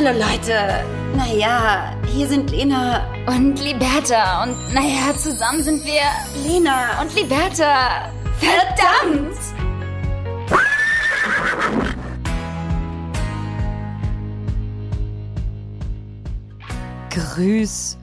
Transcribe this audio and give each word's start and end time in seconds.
Hallo 0.00 0.16
Leute. 0.16 0.84
Naja, 1.16 1.92
hier 2.06 2.28
sind 2.28 2.52
Lena 2.52 3.04
und 3.26 3.60
Liberta. 3.60 4.44
Und 4.44 4.72
naja, 4.72 5.12
zusammen 5.16 5.60
sind 5.64 5.84
wir 5.84 6.02
Lena 6.46 7.02
und 7.02 7.12
Liberta. 7.16 8.12
Verdammt! 8.38 9.36
Grüß 17.10 17.98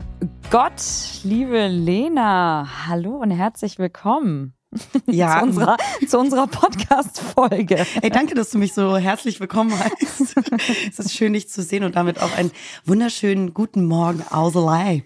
Gott, 0.52 0.82
liebe 1.23 1.68
Lena. 1.68 2.68
Hallo 2.89 3.12
und 3.12 3.32
herzlich 3.32 3.80
willkommen. 3.80 4.55
Ja. 5.07 5.39
zu 5.39 5.45
unserer, 5.45 5.77
zu 6.07 6.20
unserer 6.20 6.48
Podcast-Folge. 6.48 7.86
Hey, 8.02 8.09
danke, 8.09 8.36
dass 8.36 8.50
du 8.50 8.57
mich 8.57 8.73
so 8.73 8.98
herzlich 8.98 9.39
willkommen 9.39 9.71
heißt. 9.77 10.36
es 10.89 10.99
ist 10.99 11.16
schön, 11.16 11.34
dich 11.34 11.49
zu 11.49 11.62
sehen 11.62 11.84
und 11.84 11.95
damit 11.95 12.20
auch 12.21 12.35
einen 12.35 12.52
wunderschönen 12.85 13.54
guten 13.54 13.85
Morgen 13.85 14.23
aus 14.30 14.55
LA. 14.55 15.02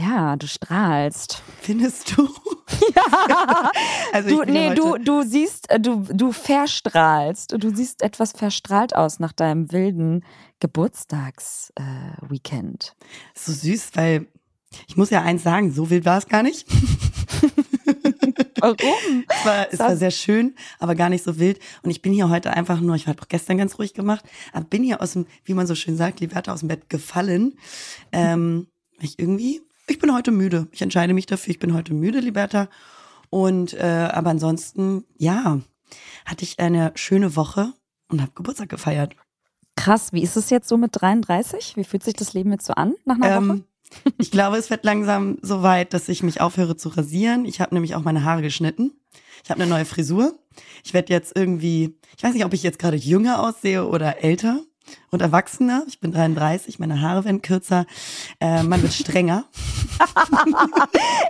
Ja, 0.00 0.36
du 0.36 0.46
strahlst. 0.46 1.42
Findest 1.60 2.16
du? 2.16 2.28
Ja. 2.94 3.70
Also 4.12 4.44
du, 4.44 4.50
nee, 4.50 4.74
du, 4.74 4.98
du 4.98 5.22
siehst, 5.22 5.70
äh, 5.70 5.78
du, 5.80 6.04
du 6.10 6.32
verstrahlst. 6.32 7.54
Du 7.56 7.74
siehst 7.74 8.02
etwas 8.02 8.32
verstrahlt 8.32 8.94
aus 8.94 9.18
nach 9.20 9.32
deinem 9.32 9.72
wilden 9.72 10.22
Geburtstags-Weekend. 10.60 12.94
so 13.34 13.52
süß, 13.52 13.90
weil 13.94 14.26
ich 14.88 14.96
muss 14.96 15.10
ja 15.10 15.22
eins 15.22 15.44
sagen, 15.44 15.72
so 15.72 15.90
wild 15.90 16.04
war 16.04 16.18
es 16.18 16.26
gar 16.26 16.42
nicht. 16.42 16.66
Warum? 18.60 19.24
Es 19.28 19.44
war, 19.44 19.66
es 19.72 19.78
war 19.78 19.96
sehr 19.96 20.10
schön, 20.10 20.54
aber 20.78 20.94
gar 20.94 21.08
nicht 21.08 21.24
so 21.24 21.38
wild. 21.38 21.58
Und 21.82 21.90
ich 21.90 22.02
bin 22.02 22.12
hier 22.12 22.28
heute 22.28 22.52
einfach 22.52 22.80
nur, 22.80 22.96
ich 22.96 23.06
habe 23.06 23.18
gestern 23.28 23.58
ganz 23.58 23.78
ruhig 23.78 23.94
gemacht, 23.94 24.24
aber 24.52 24.64
bin 24.64 24.82
hier 24.82 25.00
aus 25.00 25.12
dem, 25.12 25.26
wie 25.44 25.54
man 25.54 25.66
so 25.66 25.74
schön 25.74 25.96
sagt, 25.96 26.20
Liberta 26.20 26.52
aus 26.52 26.60
dem 26.60 26.68
Bett 26.68 26.88
gefallen. 26.88 27.58
Ähm, 28.12 28.68
ich 29.00 29.18
irgendwie, 29.18 29.62
ich 29.86 29.98
bin 29.98 30.14
heute 30.14 30.30
müde. 30.30 30.68
Ich 30.72 30.82
entscheide 30.82 31.14
mich 31.14 31.26
dafür, 31.26 31.50
ich 31.50 31.58
bin 31.58 31.74
heute 31.74 31.94
müde, 31.94 32.20
Liberta. 32.20 32.68
Und 33.30 33.74
äh, 33.74 34.08
aber 34.12 34.30
ansonsten, 34.30 35.04
ja, 35.16 35.60
hatte 36.24 36.44
ich 36.44 36.58
eine 36.58 36.92
schöne 36.94 37.36
Woche 37.36 37.72
und 38.08 38.20
habe 38.20 38.32
Geburtstag 38.34 38.68
gefeiert. 38.68 39.14
Krass, 39.76 40.12
wie 40.12 40.22
ist 40.22 40.36
es 40.36 40.50
jetzt 40.50 40.68
so 40.68 40.76
mit 40.78 40.90
33? 40.94 41.76
Wie 41.76 41.84
fühlt 41.84 42.02
sich 42.02 42.14
das 42.14 42.32
Leben 42.32 42.50
jetzt 42.50 42.66
so 42.66 42.72
an 42.72 42.94
nach 43.04 43.16
einer 43.16 43.46
Woche? 43.46 43.64
Ich 44.18 44.30
glaube, 44.30 44.56
es 44.56 44.70
wird 44.70 44.84
langsam 44.84 45.38
so 45.42 45.62
weit, 45.62 45.94
dass 45.94 46.08
ich 46.08 46.22
mich 46.22 46.40
aufhöre 46.40 46.76
zu 46.76 46.88
rasieren. 46.88 47.44
Ich 47.44 47.60
habe 47.60 47.74
nämlich 47.74 47.94
auch 47.94 48.02
meine 48.02 48.24
Haare 48.24 48.42
geschnitten. 48.42 48.92
Ich 49.44 49.50
habe 49.50 49.60
eine 49.60 49.70
neue 49.70 49.84
Frisur. 49.84 50.38
Ich 50.84 50.94
werde 50.94 51.12
jetzt 51.12 51.36
irgendwie, 51.36 51.98
ich 52.16 52.22
weiß 52.22 52.34
nicht, 52.34 52.44
ob 52.44 52.52
ich 52.52 52.62
jetzt 52.62 52.78
gerade 52.78 52.96
jünger 52.96 53.42
aussehe 53.42 53.86
oder 53.86 54.22
älter 54.22 54.60
und 55.16 55.22
erwachsener. 55.22 55.82
Ich 55.88 55.98
bin 55.98 56.12
33, 56.12 56.78
meine 56.78 57.00
Haare 57.00 57.24
werden 57.24 57.40
kürzer. 57.40 57.86
Äh, 58.38 58.62
man 58.62 58.82
wird 58.82 58.92
strenger. 58.92 59.44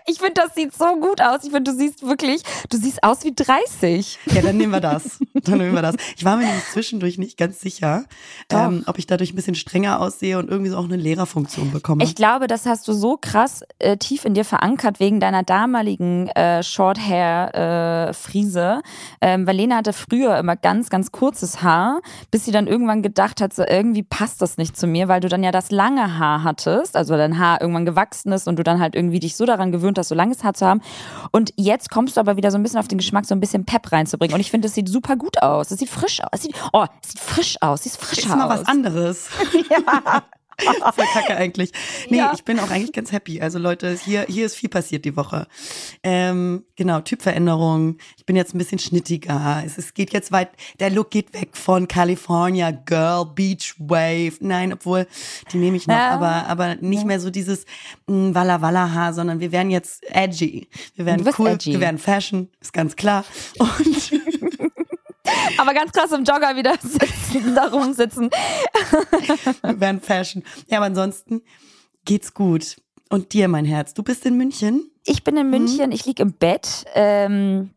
Ich 0.08 0.18
finde, 0.18 0.34
das 0.34 0.54
sieht 0.54 0.72
so 0.72 0.84
gut 1.00 1.20
aus. 1.20 1.42
Ich 1.42 1.50
finde, 1.50 1.72
du 1.72 1.76
siehst 1.76 2.06
wirklich, 2.06 2.42
du 2.70 2.76
siehst 2.76 3.02
aus 3.02 3.24
wie 3.24 3.34
30. 3.34 4.18
Ja, 4.26 4.40
dann 4.40 4.56
nehmen 4.56 4.72
wir 4.72 4.80
das. 4.80 5.18
Dann 5.34 5.58
nehmen 5.58 5.74
wir 5.74 5.82
das. 5.82 5.96
Ich 6.16 6.24
war 6.24 6.36
mir 6.36 6.44
nämlich 6.44 6.64
zwischendurch 6.72 7.18
nicht 7.18 7.36
ganz 7.36 7.60
sicher, 7.60 8.04
ähm, 8.50 8.84
ob 8.86 8.98
ich 8.98 9.06
dadurch 9.06 9.32
ein 9.32 9.36
bisschen 9.36 9.56
strenger 9.56 10.00
aussehe 10.00 10.38
und 10.38 10.48
irgendwie 10.48 10.70
so 10.70 10.76
auch 10.76 10.84
eine 10.84 10.96
Lehrerfunktion 10.96 11.72
bekomme. 11.72 12.04
Ich 12.04 12.14
glaube, 12.14 12.46
das 12.46 12.66
hast 12.66 12.86
du 12.86 12.92
so 12.92 13.18
krass 13.20 13.62
äh, 13.78 13.96
tief 13.96 14.24
in 14.24 14.34
dir 14.34 14.44
verankert 14.44 15.00
wegen 15.00 15.18
deiner 15.18 15.42
damaligen 15.42 16.28
äh, 16.28 16.62
Short 16.62 16.98
Hair 16.98 18.08
äh, 18.08 18.12
Frise. 18.12 18.82
Ähm, 19.20 19.46
weil 19.46 19.56
Lena 19.56 19.76
hatte 19.76 19.92
früher 19.92 20.38
immer 20.38 20.56
ganz, 20.56 20.88
ganz 20.88 21.10
kurzes 21.10 21.62
Haar, 21.62 22.00
bis 22.30 22.44
sie 22.44 22.52
dann 22.52 22.68
irgendwann 22.68 23.02
gedacht 23.02 23.40
hat, 23.40 23.52
so 23.52 23.62
irgendwie 23.76 24.02
passt 24.02 24.42
das 24.42 24.56
nicht 24.56 24.76
zu 24.76 24.86
mir, 24.86 25.08
weil 25.08 25.20
du 25.20 25.28
dann 25.28 25.42
ja 25.42 25.52
das 25.52 25.70
lange 25.70 26.18
Haar 26.18 26.42
hattest, 26.42 26.96
also 26.96 27.16
dein 27.16 27.38
Haar 27.38 27.60
irgendwann 27.60 27.86
gewachsen 27.86 28.32
ist 28.32 28.48
und 28.48 28.58
du 28.58 28.62
dann 28.62 28.80
halt 28.80 28.94
irgendwie 28.94 29.20
dich 29.20 29.36
so 29.36 29.46
daran 29.46 29.72
gewöhnt 29.72 29.98
hast, 29.98 30.08
so 30.08 30.14
langes 30.14 30.42
Haar 30.44 30.54
zu 30.54 30.66
haben. 30.66 30.80
Und 31.32 31.52
jetzt 31.56 31.90
kommst 31.90 32.16
du 32.16 32.20
aber 32.20 32.36
wieder 32.36 32.50
so 32.50 32.58
ein 32.58 32.62
bisschen 32.62 32.78
auf 32.78 32.88
den 32.88 32.98
Geschmack, 32.98 33.26
so 33.26 33.34
ein 33.34 33.40
bisschen 33.40 33.64
Pep 33.64 33.92
reinzubringen. 33.92 34.34
Und 34.34 34.40
ich 34.40 34.50
finde, 34.50 34.68
es 34.68 34.74
sieht 34.74 34.88
super 34.88 35.16
gut 35.16 35.42
aus. 35.42 35.70
Es 35.70 35.78
sieht 35.78 35.90
frisch 35.90 36.20
aus. 36.20 36.28
Es 36.32 36.42
sieht, 36.42 36.54
oh, 36.72 36.84
es 37.02 37.10
sieht 37.10 37.20
frisch 37.20 37.56
aus. 37.60 37.82
Sieht 37.82 37.92
frischer 37.92 38.28
ist 38.28 38.36
mal 38.36 38.50
aus. 38.50 38.60
was 38.60 38.68
anderes. 38.68 39.28
Ja. 39.70 40.22
Voll 40.94 41.04
kacke 41.12 41.36
eigentlich. 41.36 41.70
Nee, 42.08 42.18
Ja. 42.18 42.32
ich 42.34 42.44
bin 42.44 42.58
auch 42.60 42.70
eigentlich 42.70 42.92
ganz 42.92 43.12
happy. 43.12 43.40
Also 43.40 43.58
Leute, 43.58 43.96
hier, 44.04 44.24
hier 44.28 44.46
ist 44.46 44.56
viel 44.56 44.68
passiert 44.68 45.04
die 45.04 45.16
Woche. 45.16 45.46
Ähm, 46.02 46.64
genau, 46.76 47.00
Typveränderung. 47.00 47.98
Ich 48.16 48.24
bin 48.26 48.36
jetzt 48.36 48.54
ein 48.54 48.58
bisschen 48.58 48.78
schnittiger. 48.78 49.62
Es, 49.66 49.76
es 49.78 49.92
geht 49.94 50.12
jetzt 50.12 50.32
weit, 50.32 50.50
der 50.80 50.90
Look 50.90 51.10
geht 51.10 51.34
weg 51.34 51.50
von 51.56 51.88
California 51.88 52.70
Girl, 52.70 53.26
Beach 53.34 53.74
Wave. 53.78 54.34
Nein, 54.40 54.72
obwohl, 54.72 55.06
die 55.52 55.58
nehme 55.58 55.76
ich 55.76 55.86
noch, 55.86 55.94
Ja. 55.94 56.10
aber, 56.10 56.46
aber 56.48 56.76
nicht 56.76 57.04
mehr 57.04 57.20
so 57.20 57.30
dieses 57.30 57.64
mh, 58.06 58.34
Walla 58.34 58.60
Walla 58.62 58.92
Haar, 58.92 59.12
sondern 59.14 59.40
wir 59.40 59.52
werden 59.52 59.70
jetzt 59.70 60.02
edgy. 60.10 60.68
Wir 60.94 61.06
werden 61.06 61.28
cool, 61.38 61.48
edgy. 61.48 61.72
wir 61.72 61.80
werden 61.80 61.98
Fashion, 61.98 62.48
ist 62.60 62.72
ganz 62.72 62.96
klar. 62.96 63.24
Und 63.58 64.10
Aber 65.58 65.74
ganz 65.74 65.92
krass 65.92 66.12
im 66.12 66.24
Jogger 66.24 66.56
wieder 66.56 66.74
sitzen, 66.82 67.54
da 67.54 67.68
rumsitzen. 67.68 68.30
wir 69.62 69.80
werden 69.80 70.00
Fashion. 70.00 70.42
Ja, 70.68 70.78
aber 70.78 70.86
ansonsten 70.86 71.42
geht's 72.04 72.34
gut. 72.34 72.76
Und 73.08 73.32
dir, 73.32 73.48
mein 73.48 73.64
Herz, 73.64 73.94
du 73.94 74.02
bist 74.02 74.26
in 74.26 74.36
München? 74.36 74.90
Ich 75.04 75.22
bin 75.22 75.36
in 75.36 75.50
München, 75.50 75.92
ich 75.92 76.04
lieg 76.06 76.18
im 76.18 76.32
Bett. 76.32 76.84
Ähm, 76.94 77.70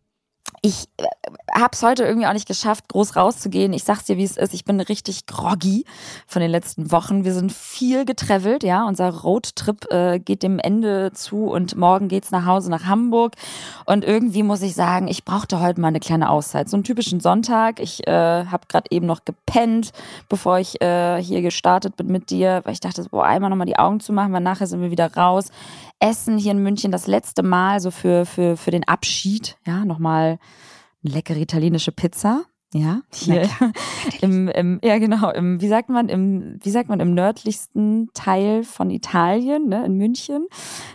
ich 0.62 0.88
äh, 0.98 1.06
hab's 1.54 1.84
heute 1.84 2.04
irgendwie 2.04 2.28
auch 2.28 2.34
nicht 2.34 2.48
geschafft, 2.48 2.88
groß 2.90 3.16
rauszugehen. 3.16 3.74
Ich 3.74 3.84
sag's 3.84 4.06
dir, 4.06 4.18
wie 4.18 4.24
es 4.24 4.38
ist. 4.38 4.54
Ich 4.54 4.66
bin 4.66 4.80
richtig 4.80 5.26
groggy 5.26 5.86
von 6.28 6.42
den 6.42 6.52
letzten 6.52 6.92
Wochen. 6.92 7.24
Wir 7.24 7.34
sind 7.34 7.52
viel 7.52 8.06
getravelt, 8.06 8.64
ja. 8.64 8.86
Unser 8.86 9.10
Roadtrip 9.10 9.92
äh, 9.92 10.20
geht 10.20 10.44
dem 10.44 10.60
Ende 10.60 11.12
zu 11.14 11.46
und 11.46 11.76
morgen 11.76 12.08
geht's 12.08 12.32
nach 12.32 12.46
Hause 12.46 12.70
nach 12.70 12.86
Hamburg. 12.86 13.36
Und 13.86 14.04
irgendwie 14.04 14.44
muss 14.44 14.62
ich 14.62 14.76
sagen, 14.76 15.08
ich 15.08 15.26
brauchte 15.26 15.60
heute 15.60 15.80
mal 15.80 15.90
eine 15.90 16.00
kleine 16.00 16.30
Auszeit. 16.30 16.70
So 16.70 16.78
einen 16.78 16.84
typischen 16.84 17.20
Sonntag. 17.20 17.80
Ich 17.80 18.08
äh, 18.08 18.46
habe 18.46 18.68
gerade 18.68 18.88
eben 18.92 19.06
noch 19.06 19.26
gepennt, 19.26 19.92
bevor 20.28 20.60
ich 20.60 20.82
äh, 20.82 21.22
hier 21.22 21.42
gestartet 21.42 21.96
bin 21.96 22.08
mit 22.08 22.30
dir, 22.30 22.62
weil 22.64 22.74
ich 22.74 22.80
dachte, 22.80 23.06
boah, 23.10 23.26
einmal 23.26 23.50
nochmal 23.50 23.68
die 23.68 23.78
Augen 23.78 24.00
zu 24.00 24.14
machen, 24.14 24.34
weil 24.34 24.42
nachher 24.42 24.68
sind 24.68 24.82
wir 24.82 24.92
wieder 24.92 25.14
raus. 25.16 25.52
Essen 26.00 26.38
hier 26.38 26.52
in 26.52 26.64
München 26.64 26.92
das 26.92 27.08
letzte 27.08 27.44
Mal 27.44 27.80
so 27.80 27.92
für, 27.92 28.26
für, 28.26 28.58
für 28.58 28.72
den 28.72 28.88
Abschied. 28.88 29.58
Ja, 29.66 29.86
nochmal 29.86 30.40
eine 31.04 31.14
leckere 31.14 31.38
italienische 31.38 31.92
Pizza. 31.92 32.46
Ja, 32.72 33.02
hier 33.12 33.50
im, 34.22 34.48
im, 34.48 34.80
ja 34.84 35.00
genau, 35.00 35.32
im, 35.32 35.60
wie 35.60 35.68
sagt 35.68 35.90
man, 35.90 36.08
im, 36.08 36.60
wie 36.62 36.70
sagt 36.70 36.88
man, 36.88 37.00
im 37.00 37.16
nördlichsten 37.16 38.12
Teil 38.14 38.64
von 38.64 38.92
Italien, 38.92 39.70
ne, 39.70 39.84
in 39.86 39.96
München. 39.96 40.46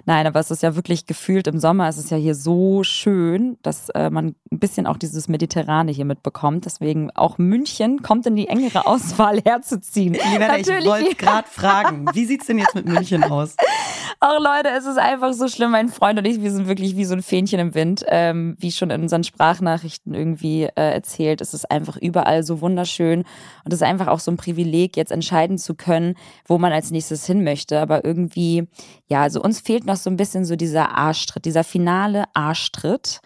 Nein, 0.05 0.25
aber 0.29 0.39
es 0.39 0.53
ist 0.53 0.63
ja 0.63 0.77
wirklich 0.77 1.07
gefühlt 1.07 1.49
im 1.49 1.59
Sommer, 1.59 1.89
es 1.89 1.99
ist 1.99 2.13
ja 2.13 2.17
hier 2.17 2.37
so 2.37 2.85
schön, 2.85 3.59
dass 3.63 3.89
äh, 3.89 4.09
man 4.09 4.37
ein 4.53 4.61
bisschen 4.61 4.87
auch 4.87 4.97
dieses 4.97 5.27
Mediterrane 5.27 5.91
hier 5.91 6.05
mitbekommt. 6.05 6.65
Deswegen 6.65 7.11
auch 7.11 7.39
München 7.39 8.03
kommt 8.03 8.27
in 8.27 8.37
die 8.37 8.47
engere 8.47 8.87
Auswahl 8.87 9.41
herzuziehen. 9.45 10.15
Ich 10.15 10.39
Natürlich, 10.39 10.87
wollte 10.87 11.17
gerade 11.17 11.49
fragen, 11.49 12.07
wie 12.13 12.25
sieht's 12.25 12.47
denn 12.47 12.59
jetzt 12.59 12.77
mit 12.77 12.87
München 12.87 13.25
aus? 13.25 13.57
Ach 14.21 14.39
Leute, 14.39 14.69
es 14.77 14.87
ist 14.87 14.99
einfach 14.99 15.33
so 15.33 15.49
schlimm. 15.49 15.73
Mein 15.73 15.89
Freund 15.89 16.19
und 16.19 16.25
ich, 16.25 16.41
wir 16.41 16.53
sind 16.53 16.69
wirklich 16.69 16.97
wie 16.97 17.05
so 17.05 17.15
ein 17.15 17.23
Fähnchen 17.23 17.59
im 17.59 17.75
Wind. 17.75 18.05
Ähm, 18.09 18.57
wie 18.59 18.71
schon 18.71 18.91
in 18.91 19.03
unseren 19.03 19.25
Sprachnachrichten 19.25 20.15
irgendwie 20.15 20.65
äh, 20.65 20.95
erzählt, 20.95 21.41
es 21.41 21.53
ist 21.53 21.64
einfach 21.71 21.97
überall 21.97 22.43
so 22.43 22.61
wunderschön. 22.61 23.21
Und 23.65 23.73
es 23.73 23.81
ist 23.81 23.83
einfach 23.83 24.09
auch 24.09 24.21
so 24.21 24.31
ein 24.31 24.37
Privileg, 24.37 24.97
jetzt 24.97 25.13
entscheiden 25.13 25.59
zu 25.59 25.75
können, 25.75 26.15
wo 26.47 26.59
man 26.59 26.73
als 26.73 26.91
nächstes 26.91 27.27
hin 27.27 27.45
möchte. 27.45 27.81
Aber 27.81 28.05
irgendwie, 28.05 28.69
ja, 29.07 29.23
also 29.23 29.43
uns 29.43 29.61
fehlt 29.61 29.87
noch 29.87 29.97
so 29.97 30.11
ein 30.11 30.17
bisschen 30.17 30.45
so 30.45 30.57
dieser 30.57 30.97
Arschtritt, 30.97 31.45
dieser 31.45 31.65
finale 31.65 32.25
Arschtritt, 32.35 33.21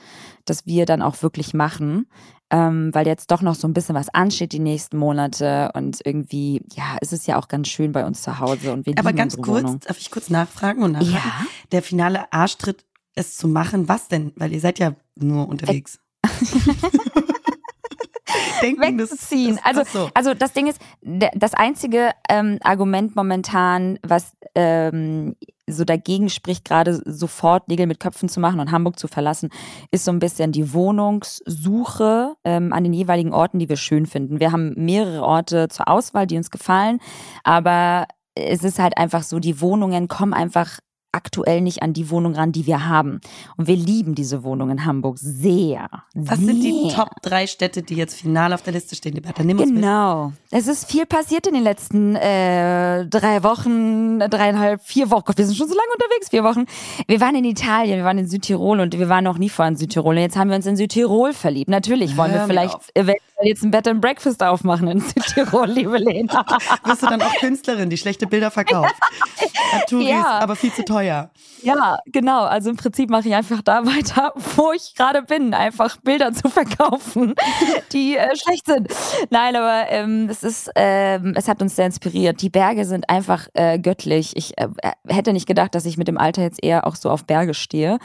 dass 0.44 0.66
wir 0.66 0.86
dann 0.86 1.02
auch 1.02 1.22
wirklich 1.22 1.54
machen. 1.54 2.06
Ähm, 2.50 2.88
weil 2.94 3.06
jetzt 3.06 3.30
doch 3.30 3.42
noch 3.42 3.54
so 3.54 3.68
ein 3.68 3.74
bisschen 3.74 3.94
was 3.94 4.08
ansteht 4.08 4.52
die 4.52 4.58
nächsten 4.58 4.96
Monate 4.96 5.70
und 5.74 5.98
irgendwie, 6.02 6.62
ja, 6.72 6.96
es 7.02 7.12
ist 7.12 7.26
ja 7.26 7.36
auch 7.38 7.46
ganz 7.48 7.68
schön 7.68 7.92
bei 7.92 8.06
uns 8.06 8.22
zu 8.22 8.38
Hause 8.40 8.72
und 8.72 8.86
wir 8.86 8.94
Aber 8.98 9.12
ganz 9.12 9.36
kurz, 9.36 9.64
Wohnung. 9.64 9.80
darf 9.80 9.98
ich 9.98 10.10
kurz 10.10 10.30
nachfragen 10.30 10.82
und 10.82 10.92
nachfragen? 10.92 11.12
Ja. 11.12 11.46
Der 11.72 11.82
finale 11.82 12.32
Arschtritt, 12.32 12.86
es 13.14 13.36
zu 13.36 13.48
machen, 13.48 13.88
was 13.88 14.08
denn? 14.08 14.32
Weil 14.36 14.52
ihr 14.52 14.60
seid 14.60 14.78
ja 14.78 14.94
nur 15.16 15.46
unterwegs. 15.46 15.98
Denken, 18.62 18.98
das- 18.98 19.10
wegzuziehen. 19.12 19.56
das- 19.56 19.64
also, 19.64 19.80
ach 19.82 19.86
so. 19.86 20.10
also 20.14 20.34
das 20.34 20.52
Ding 20.52 20.66
ist, 20.66 20.80
das 21.02 21.54
einzige 21.54 22.10
ähm, 22.28 22.58
Argument 22.62 23.16
momentan, 23.16 23.98
was 24.02 24.32
ähm, 24.54 25.36
so 25.70 25.84
dagegen 25.84 26.30
spricht, 26.30 26.64
gerade 26.64 27.00
sofort 27.04 27.68
Nägel 27.68 27.86
mit 27.86 28.00
Köpfen 28.00 28.28
zu 28.30 28.40
machen 28.40 28.58
und 28.58 28.72
Hamburg 28.72 28.98
zu 28.98 29.06
verlassen, 29.06 29.50
ist 29.90 30.04
so 30.04 30.10
ein 30.10 30.18
bisschen 30.18 30.50
die 30.50 30.72
Wohnungssuche 30.72 32.34
ähm, 32.44 32.72
an 32.72 32.84
den 32.84 32.92
jeweiligen 32.92 33.32
Orten, 33.32 33.58
die 33.58 33.68
wir 33.68 33.76
schön 33.76 34.06
finden. 34.06 34.40
Wir 34.40 34.52
haben 34.52 34.72
mehrere 34.76 35.22
Orte 35.22 35.68
zur 35.68 35.88
Auswahl, 35.88 36.26
die 36.26 36.36
uns 36.36 36.50
gefallen, 36.50 37.00
aber 37.44 38.06
es 38.34 38.64
ist 38.64 38.78
halt 38.78 38.96
einfach 38.96 39.22
so, 39.22 39.38
die 39.40 39.60
Wohnungen 39.60 40.08
kommen 40.08 40.32
einfach 40.32 40.78
aktuell 41.12 41.60
nicht 41.60 41.82
an 41.82 41.92
die 41.92 42.10
Wohnung 42.10 42.34
ran, 42.34 42.52
die 42.52 42.66
wir 42.66 42.86
haben. 42.86 43.20
Und 43.56 43.66
wir 43.66 43.76
lieben 43.76 44.14
diese 44.14 44.42
Wohnung 44.44 44.70
in 44.70 44.84
Hamburg 44.84 45.18
sehr. 45.18 45.88
Was 46.14 46.38
sind 46.38 46.62
die 46.62 46.92
Top 46.94 47.22
drei 47.22 47.46
Städte, 47.46 47.82
die 47.82 47.94
jetzt 47.94 48.14
final 48.14 48.52
auf 48.52 48.62
der 48.62 48.74
Liste 48.74 48.94
stehen, 48.94 49.14
Liberta? 49.14 49.42
Nimm 49.42 49.58
uns 49.58 49.70
mit. 49.70 49.80
Genau. 49.80 50.32
Es 50.50 50.68
ist 50.68 50.90
viel 50.90 51.06
passiert 51.06 51.46
in 51.46 51.54
den 51.54 51.62
letzten 51.62 52.14
äh, 52.16 53.06
drei 53.06 53.42
Wochen, 53.42 54.18
dreieinhalb, 54.18 54.82
vier 54.82 55.10
Wochen. 55.10 55.24
Gott, 55.24 55.38
wir 55.38 55.46
sind 55.46 55.56
schon 55.56 55.68
so 55.68 55.74
lange 55.74 55.88
unterwegs, 55.94 56.28
vier 56.28 56.44
Wochen. 56.44 56.66
Wir 57.06 57.20
waren 57.20 57.34
in 57.34 57.44
Italien, 57.44 57.96
wir 57.96 58.04
waren 58.04 58.18
in 58.18 58.28
Südtirol 58.28 58.80
und 58.80 58.98
wir 58.98 59.08
waren 59.08 59.24
noch 59.24 59.38
nie 59.38 59.48
vorher 59.48 59.70
in 59.70 59.76
Südtirol. 59.76 60.14
Und 60.14 60.20
jetzt 60.20 60.36
haben 60.36 60.50
wir 60.50 60.56
uns 60.56 60.66
in 60.66 60.76
Südtirol 60.76 61.32
verliebt. 61.32 61.70
Natürlich 61.70 62.16
wollen 62.16 62.32
Hör 62.32 62.40
wir 62.40 62.46
vielleicht 62.46 62.78
jetzt 63.42 63.62
ein 63.62 63.70
Bed 63.70 63.86
and 63.88 64.00
Breakfast 64.00 64.42
aufmachen 64.42 64.88
in 64.88 65.00
Südtirol, 65.00 65.66
liebe 65.68 65.96
Lena. 65.98 66.44
Bist 66.84 67.02
du 67.02 67.06
dann 67.06 67.22
auch 67.22 67.34
Künstlerin, 67.36 67.88
die 67.90 67.96
schlechte 67.96 68.26
Bilder 68.26 68.50
verkauft? 68.50 68.94
Ja, 69.72 69.80
Touris, 69.88 70.08
Ja. 70.08 70.38
aber 70.40 70.56
viel 70.56 70.72
zu 70.72 70.84
teuer. 70.84 71.30
Ja, 71.62 71.98
genau. 72.06 72.44
Also 72.44 72.70
im 72.70 72.76
Prinzip 72.76 73.10
mache 73.10 73.28
ich 73.28 73.34
einfach 73.34 73.62
da 73.62 73.84
weiter, 73.86 74.32
wo 74.56 74.72
ich 74.72 74.94
gerade 74.96 75.22
bin, 75.22 75.54
einfach 75.54 75.96
Bilder 75.98 76.32
zu 76.32 76.48
verkaufen, 76.48 77.34
die 77.92 78.16
äh, 78.16 78.34
schlecht 78.36 78.66
sind. 78.66 78.88
Nein, 79.30 79.56
aber 79.56 79.90
ähm, 79.90 80.28
es 80.30 80.42
ist, 80.42 80.70
ähm, 80.74 81.34
es 81.36 81.48
hat 81.48 81.62
uns 81.62 81.76
sehr 81.76 81.86
inspiriert. 81.86 82.42
Die 82.42 82.50
Berge 82.50 82.84
sind 82.84 83.08
einfach 83.08 83.48
äh, 83.54 83.78
göttlich. 83.78 84.36
Ich 84.36 84.56
äh, 84.58 84.68
hätte 85.06 85.32
nicht 85.32 85.46
gedacht, 85.46 85.74
dass 85.74 85.84
ich 85.84 85.96
mit 85.96 86.08
dem 86.08 86.18
Alter 86.18 86.42
jetzt 86.42 86.62
eher 86.62 86.86
auch 86.86 86.96
so 86.96 87.10
auf 87.10 87.24
Berge 87.24 87.54
stehe, 87.54 87.98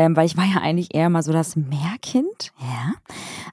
ähm, 0.00 0.16
weil 0.16 0.24
ich 0.24 0.38
war 0.38 0.46
ja 0.46 0.62
eigentlich 0.62 0.94
eher 0.94 1.10
mal 1.10 1.22
so 1.22 1.30
das 1.30 1.56
Meerkind. 1.56 2.52
Ja. 2.58 2.94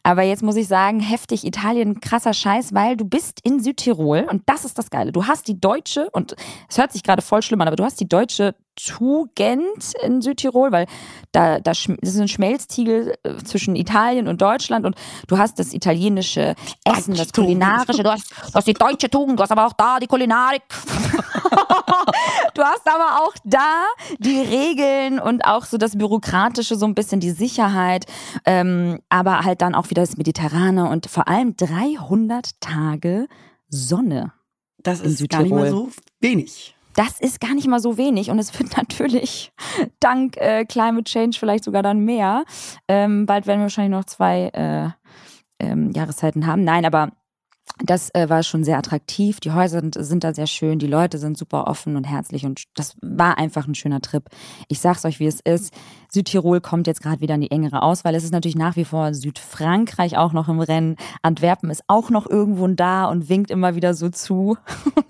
Aber 0.01 0.21
jetzt 0.21 0.43
muss 0.43 0.55
ich 0.55 0.69
sagen, 0.69 1.01
heftig 1.01 1.45
Italien, 1.45 1.99
krasser 1.99 2.33
Scheiß, 2.33 2.73
weil 2.73 2.95
du 2.95 3.03
bist 3.03 3.41
in 3.43 3.59
Südtirol 3.61 4.25
und 4.31 4.43
das 4.45 4.63
ist 4.63 4.77
das 4.77 4.89
Geile. 4.89 5.11
Du 5.11 5.27
hast 5.27 5.49
die 5.49 5.59
deutsche 5.59 6.09
und 6.11 6.37
es 6.69 6.77
hört 6.77 6.93
sich 6.93 7.03
gerade 7.03 7.21
voll 7.21 7.41
schlimm 7.41 7.59
an, 7.59 7.67
aber 7.67 7.75
du 7.75 7.83
hast 7.83 7.99
die 7.99 8.07
deutsche 8.07 8.55
Tugend 8.77 9.93
in 10.03 10.21
Südtirol, 10.21 10.71
weil 10.71 10.85
da, 11.31 11.59
da 11.59 11.71
das 11.71 11.87
ist 12.01 12.19
ein 12.19 12.27
Schmelztiegel 12.27 13.15
äh, 13.23 13.37
zwischen 13.43 13.75
Italien 13.75 14.27
und 14.27 14.41
Deutschland 14.41 14.85
und 14.85 14.95
du 15.27 15.37
hast 15.37 15.59
das 15.59 15.73
italienische 15.73 16.55
Essen, 16.85 17.15
das 17.15 17.33
kulinarische, 17.33 18.03
du 18.03 18.11
hast, 18.11 18.31
du 18.31 18.53
hast 18.53 18.67
die 18.67 18.73
deutsche 18.73 19.09
Tugend, 19.09 19.39
du 19.39 19.43
hast 19.43 19.51
aber 19.51 19.67
auch 19.67 19.73
da 19.73 19.99
die 19.99 20.07
Kulinarik. 20.07 20.61
du 22.53 22.61
hast 22.61 22.87
aber 22.87 23.23
auch 23.23 23.33
da 23.43 23.83
die 24.19 24.39
Regeln 24.39 25.19
und 25.19 25.45
auch 25.45 25.65
so 25.65 25.77
das 25.77 25.97
Bürokratische, 25.97 26.75
so 26.75 26.85
ein 26.85 26.95
bisschen 26.95 27.19
die 27.19 27.31
Sicherheit, 27.31 28.05
ähm, 28.45 28.99
aber 29.09 29.43
halt 29.43 29.61
dann 29.61 29.75
auch 29.75 29.89
wieder 29.89 30.01
das 30.03 30.17
Mediterrane 30.17 30.89
und 30.89 31.07
vor 31.07 31.27
allem 31.27 31.55
300 31.57 32.61
Tage 32.61 33.27
Sonne. 33.69 34.33
Das 34.77 35.01
ist 35.01 35.27
gar 35.29 35.41
nicht 35.41 35.51
mal 35.51 35.69
so 35.69 35.89
wenig. 36.21 36.76
Das 36.97 37.19
ist 37.19 37.39
gar 37.39 37.53
nicht 37.53 37.67
mal 37.67 37.79
so 37.79 37.97
wenig 37.97 38.31
und 38.31 38.39
es 38.39 38.57
wird 38.59 38.75
natürlich 38.77 39.53
dank 39.99 40.35
äh, 40.37 40.65
Climate 40.65 41.03
Change 41.03 41.37
vielleicht 41.39 41.63
sogar 41.63 41.83
dann 41.83 41.99
mehr. 41.99 42.43
Ähm, 42.87 43.27
bald 43.27 43.45
werden 43.45 43.59
wir 43.59 43.65
wahrscheinlich 43.65 43.95
noch 43.95 44.05
zwei 44.05 44.47
äh, 44.47 44.89
ähm, 45.63 45.91
Jahreszeiten 45.91 46.47
haben. 46.47 46.63
Nein, 46.63 46.85
aber 46.85 47.11
das 47.83 48.09
äh, 48.15 48.29
war 48.29 48.43
schon 48.43 48.63
sehr 48.63 48.77
attraktiv. 48.77 49.39
Die 49.39 49.51
Häuser 49.51 49.79
sind, 49.81 49.95
sind 49.99 50.23
da 50.23 50.33
sehr 50.33 50.47
schön, 50.47 50.79
die 50.79 50.87
Leute 50.87 51.17
sind 51.17 51.37
super 51.37 51.67
offen 51.67 51.95
und 51.95 52.03
herzlich 52.05 52.45
und 52.45 52.63
das 52.75 52.95
war 53.01 53.37
einfach 53.37 53.67
ein 53.67 53.75
schöner 53.75 54.01
Trip. 54.01 54.23
Ich 54.67 54.79
sag's 54.79 55.05
euch, 55.05 55.19
wie 55.19 55.27
es 55.27 55.39
ist. 55.41 55.73
Südtirol 56.09 56.61
kommt 56.61 56.87
jetzt 56.87 57.01
gerade 57.03 57.19
wieder 57.21 57.35
in 57.35 57.41
die 57.41 57.51
engere 57.51 57.81
Auswahl. 57.83 58.15
Es 58.15 58.23
ist 58.23 58.31
natürlich 58.31 58.55
nach 58.55 58.75
wie 58.77 58.85
vor 58.85 59.13
Südfrankreich 59.13 60.17
auch 60.17 60.33
noch 60.33 60.47
im 60.47 60.59
Rennen. 60.59 60.95
Antwerpen 61.21 61.69
ist 61.69 61.83
auch 61.87 62.09
noch 62.09 62.27
irgendwo 62.29 62.67
da 62.67 63.05
und 63.05 63.29
winkt 63.29 63.51
immer 63.51 63.75
wieder 63.75 63.93
so 63.93 64.09
zu. 64.09 64.57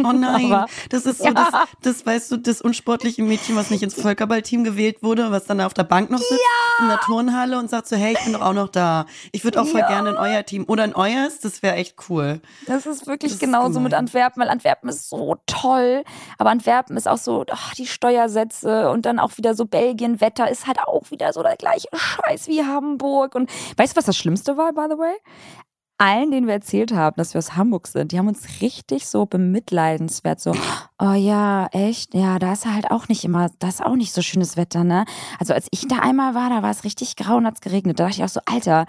Oh 0.04 0.12
nein, 0.12 0.52
Aber- 0.52 0.66
das 0.90 1.06
ist 1.06 1.20
so 1.20 1.26
Ja. 1.26 1.34
das, 1.34 1.48
das, 1.82 2.06
weißt 2.06 2.32
du, 2.32 2.38
das 2.38 2.62
unsportliche 2.62 3.22
Mädchen, 3.24 3.56
was 3.56 3.70
nicht 3.70 3.84
ins 3.84 3.94
Völkerballteam 3.94 4.64
gewählt 4.64 5.04
wurde, 5.04 5.32
was 5.32 5.46
dann 5.46 5.62
auf 5.62 5.74
der 5.74 5.84
Bank 5.84 6.10
noch 6.10 6.20
sitzt 6.20 6.40
in 6.82 6.88
der 6.88 7.00
Turnhalle 7.00 7.58
und 7.60 7.70
sagt 7.70 7.88
so, 7.88 7.96
hey, 7.96 8.14
ich 8.18 8.24
bin 8.24 8.34
doch 8.34 8.42
auch 8.42 8.54
noch 8.54 8.70
da. 8.70 9.06
Ich 9.32 9.44
würde 9.44 9.62
auch 9.62 9.68
voll 9.68 9.80
Ja. 9.82 9.88
gerne 9.88 10.10
in 10.12 10.18
euer 10.18 10.44
Team 10.46 10.66
oder 10.68 10.84
in 10.86 10.94
euers, 10.94 11.40
das 11.40 11.62
wäre 11.64 11.76
echt 11.76 11.96
cool. 12.10 12.42
Das 12.66 12.86
ist 12.86 13.08
wirklich 13.08 13.32
Das 13.32 13.42
ist 13.42 13.46
genauso 13.46 13.80
mit 13.80 13.92
gemein. 13.92 14.06
Antwerpen, 14.06 14.42
weil 14.42 14.50
Antwerpen 14.50 14.90
ist 14.90 15.10
so 15.10 15.38
toll. 15.46 16.04
Aber 16.38 16.50
Antwerpen 16.50 16.98
ist 16.98 17.08
auch 17.08 17.18
so, 17.18 17.46
ach, 17.52 17.74
die 17.76 17.88
Steuersätze 17.88 18.90
und 18.90 19.06
dann 19.06 19.20
auch 19.20 19.38
wieder 19.38 19.54
so 19.56 19.66
Belgien, 19.66 20.20
Wetter 20.20 20.50
ist 20.50 20.68
halt 20.68 20.80
auch 20.80 21.12
wieder 21.12 21.32
so 21.34 21.44
der 21.44 21.56
gleiche 21.56 21.88
Scheiß 21.94 22.48
wie 22.48 22.64
Hamburg. 22.64 23.36
Und 23.36 23.50
weißt 23.78 23.94
du, 23.94 23.98
was 23.98 24.06
das 24.06 24.18
Schlimmste 24.18 24.58
war, 24.58 24.74
by 24.74 24.88
the 24.90 24.98
way? 24.98 25.16
Allen, 26.00 26.30
denen 26.30 26.46
wir 26.46 26.54
erzählt 26.54 26.94
haben, 26.94 27.16
dass 27.18 27.34
wir 27.34 27.40
aus 27.40 27.56
Hamburg 27.56 27.88
sind, 27.88 28.12
die 28.12 28.20
haben 28.20 28.28
uns 28.28 28.62
richtig 28.62 29.08
so 29.08 29.26
bemitleidenswert 29.26 30.40
so, 30.40 30.52
oh 31.00 31.14
ja, 31.14 31.68
echt, 31.72 32.14
ja, 32.14 32.38
da 32.38 32.54
ist 32.54 32.68
halt 32.68 32.92
auch 32.92 33.08
nicht 33.08 33.26
immer, 33.26 33.50
da 33.58 33.68
ist 33.68 33.84
auch 33.84 33.96
nicht 33.96 34.14
so 34.14 34.22
schönes 34.22 34.58
Wetter, 34.58 34.84
ne? 34.84 35.06
Also 35.40 35.56
als 35.56 35.68
ich 35.72 35.88
da 35.88 35.98
einmal 35.98 36.36
war, 36.36 36.52
da 36.52 36.62
war 36.62 36.70
es 36.70 36.84
richtig 36.84 37.16
grau 37.16 37.38
und 37.38 37.48
hat's 37.48 37.62
geregnet. 37.62 38.00
Da 38.00 38.04
dachte 38.06 38.18
ich 38.18 38.24
auch 38.24 38.30
so, 38.30 38.42
Alter, 38.46 38.86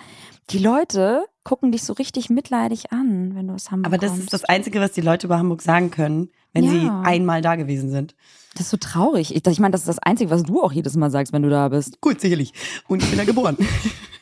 die 0.50 0.58
Leute 0.58 1.24
gucken 1.48 1.72
dich 1.72 1.82
so 1.82 1.94
richtig 1.94 2.28
mitleidig 2.28 2.92
an, 2.92 3.34
wenn 3.34 3.46
du 3.48 3.54
aus 3.54 3.70
Hamburg 3.70 3.86
Aber 3.86 3.96
das 3.96 4.10
kommst. 4.10 4.24
ist 4.24 4.32
das 4.34 4.44
Einzige, 4.44 4.80
was 4.82 4.92
die 4.92 5.00
Leute 5.00 5.26
über 5.26 5.38
Hamburg 5.38 5.62
sagen 5.62 5.90
können, 5.90 6.28
wenn 6.52 6.64
Ja. 6.64 6.70
sie 6.70 6.90
einmal 7.08 7.40
da 7.40 7.56
gewesen 7.56 7.90
sind. 7.90 8.14
Das 8.52 8.62
ist 8.66 8.70
so 8.70 8.76
traurig. 8.76 9.34
Ich, 9.34 9.46
ich 9.46 9.58
meine, 9.60 9.72
das 9.72 9.80
ist 9.82 9.88
das 9.88 9.98
Einzige, 9.98 10.30
was 10.30 10.42
du 10.42 10.62
auch 10.62 10.72
jedes 10.72 10.94
Mal 10.96 11.10
sagst, 11.10 11.32
wenn 11.32 11.42
du 11.42 11.48
da 11.48 11.68
bist. 11.68 12.00
Gut, 12.02 12.20
sicherlich. 12.20 12.52
Und 12.86 13.02
ich 13.02 13.08
bin 13.08 13.18
da 13.18 13.24
geboren. 13.24 13.56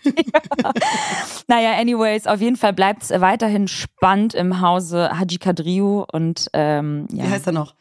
Naja, 1.49 1.73
anyways, 1.79 2.27
auf 2.29 2.41
jeden 2.41 2.57
Fall 2.57 2.73
bleibt 2.73 3.03
es 3.03 3.11
weiterhin 3.11 3.67
spannend 3.69 4.35
im 4.35 4.61
Hause 4.61 5.11
Haji 5.19 5.39
Kadriou 5.39 6.05
und 6.13 6.49
ähm, 6.53 7.07
Wie 7.11 7.19
ja, 7.19 7.25
heißt 7.29 7.47
er 7.49 7.53
noch? 7.53 7.75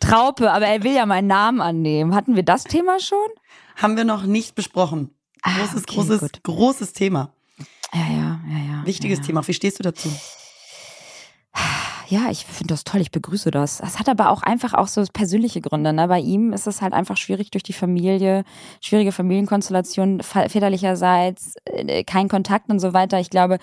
Traupe, 0.00 0.52
aber 0.52 0.66
er 0.66 0.82
will 0.84 0.92
ja 0.94 1.06
meinen 1.06 1.26
Namen 1.26 1.60
annehmen. 1.60 2.14
Hatten 2.14 2.36
wir 2.36 2.42
das 2.42 2.64
Thema 2.64 3.00
schon? 3.00 3.18
Haben 3.76 3.96
wir 3.96 4.04
noch 4.04 4.24
nicht 4.24 4.54
besprochen. 4.54 5.10
Ah, 5.42 5.50
Großes, 5.58 5.82
okay, 5.84 5.94
großes, 5.94 6.20
gut. 6.20 6.42
großes 6.42 6.92
Thema. 6.92 7.32
Ja, 7.92 8.00
ja, 8.00 8.40
ja, 8.48 8.58
ja. 8.58 8.86
Wichtiges 8.86 9.18
ja, 9.18 9.22
ja. 9.22 9.26
Thema. 9.26 9.46
Wie 9.46 9.54
stehst 9.54 9.78
du 9.78 9.82
dazu? 9.82 10.10
Ja, 12.08 12.30
ich 12.30 12.46
finde 12.46 12.72
das 12.74 12.84
toll, 12.84 13.00
ich 13.00 13.10
begrüße 13.10 13.50
das. 13.50 13.78
Das 13.78 13.98
hat 13.98 14.08
aber 14.08 14.30
auch 14.30 14.42
einfach 14.42 14.74
auch 14.74 14.86
so 14.86 15.02
persönliche 15.12 15.60
Gründe. 15.60 15.92
Ne? 15.92 16.06
Bei 16.06 16.20
ihm 16.20 16.52
ist 16.52 16.66
es 16.66 16.80
halt 16.80 16.92
einfach 16.92 17.16
schwierig 17.16 17.50
durch 17.50 17.64
die 17.64 17.72
Familie, 17.72 18.44
schwierige 18.80 19.10
Familienkonstellation 19.12 20.20
fa- 20.20 20.48
väterlicherseits, 20.48 21.56
äh, 21.64 22.04
kein 22.04 22.28
Kontakt 22.28 22.70
und 22.70 22.78
so 22.78 22.92
weiter. 22.92 23.18
Ich 23.18 23.30
glaube, 23.30 23.58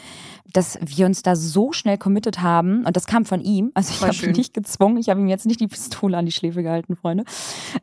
dass 0.51 0.78
wir 0.81 1.06
uns 1.06 1.24
da 1.24 1.36
so 1.36 1.72
schnell 1.72 1.98
committed 1.98 2.42
haben 2.42 2.86
und 2.86 2.95
das 2.95 3.07
kam 3.07 3.25
von 3.25 3.42
ihm. 3.42 3.72
Also 3.74 3.94
ich 3.94 4.01
habe 4.01 4.25
ihn 4.28 4.36
nicht 4.36 4.54
gezwungen, 4.54 4.98
ich 4.98 5.10
habe 5.10 5.19
ihm 5.19 5.28
jetzt 5.28 5.46
nicht 5.46 5.60
die 5.62 5.68
Pistole 5.68 6.18
an 6.18 6.25
die 6.25 6.31
Schläfe 6.31 6.62
gehalten, 6.63 6.96
Freunde. 6.96 7.24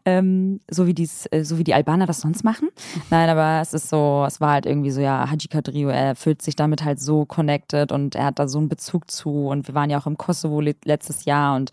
Ähm, 0.05 0.61
so 0.71 0.87
wie 0.87 0.95
dies, 0.95 1.27
äh, 1.31 1.43
so 1.43 1.59
wie 1.59 1.65
die 1.65 1.75
Albaner 1.75 2.06
das 2.06 2.21
sonst 2.21 2.45
machen. 2.45 2.69
Nein, 3.09 3.29
aber 3.29 3.61
es 3.63 3.73
ist 3.75 3.89
so, 3.89 4.25
es 4.27 4.41
war 4.41 4.53
halt 4.53 4.67
irgendwie 4.67 4.91
so, 4.91 5.01
ja, 5.01 5.29
Haji 5.31 5.49
Kadriou, 5.49 5.89
er 5.89 6.15
fühlt 6.15 6.43
sich 6.43 6.55
damit 6.55 6.85
halt 6.85 7.01
so 7.01 7.25
connected 7.25 7.93
und 7.93 8.15
er 8.15 8.27
hat 8.27 8.39
da 8.39 8.47
so 8.47 8.59
einen 8.59 8.69
Bezug 8.69 9.11
zu 9.11 9.49
und 9.49 9.67
wir 9.67 9.75
waren 9.75 9.89
ja 9.91 9.99
auch 9.99 10.06
im 10.06 10.19
Kosovo 10.19 10.50
le- 10.58 10.75
letztes 10.84 11.25
Jahr 11.27 11.55
und 11.55 11.70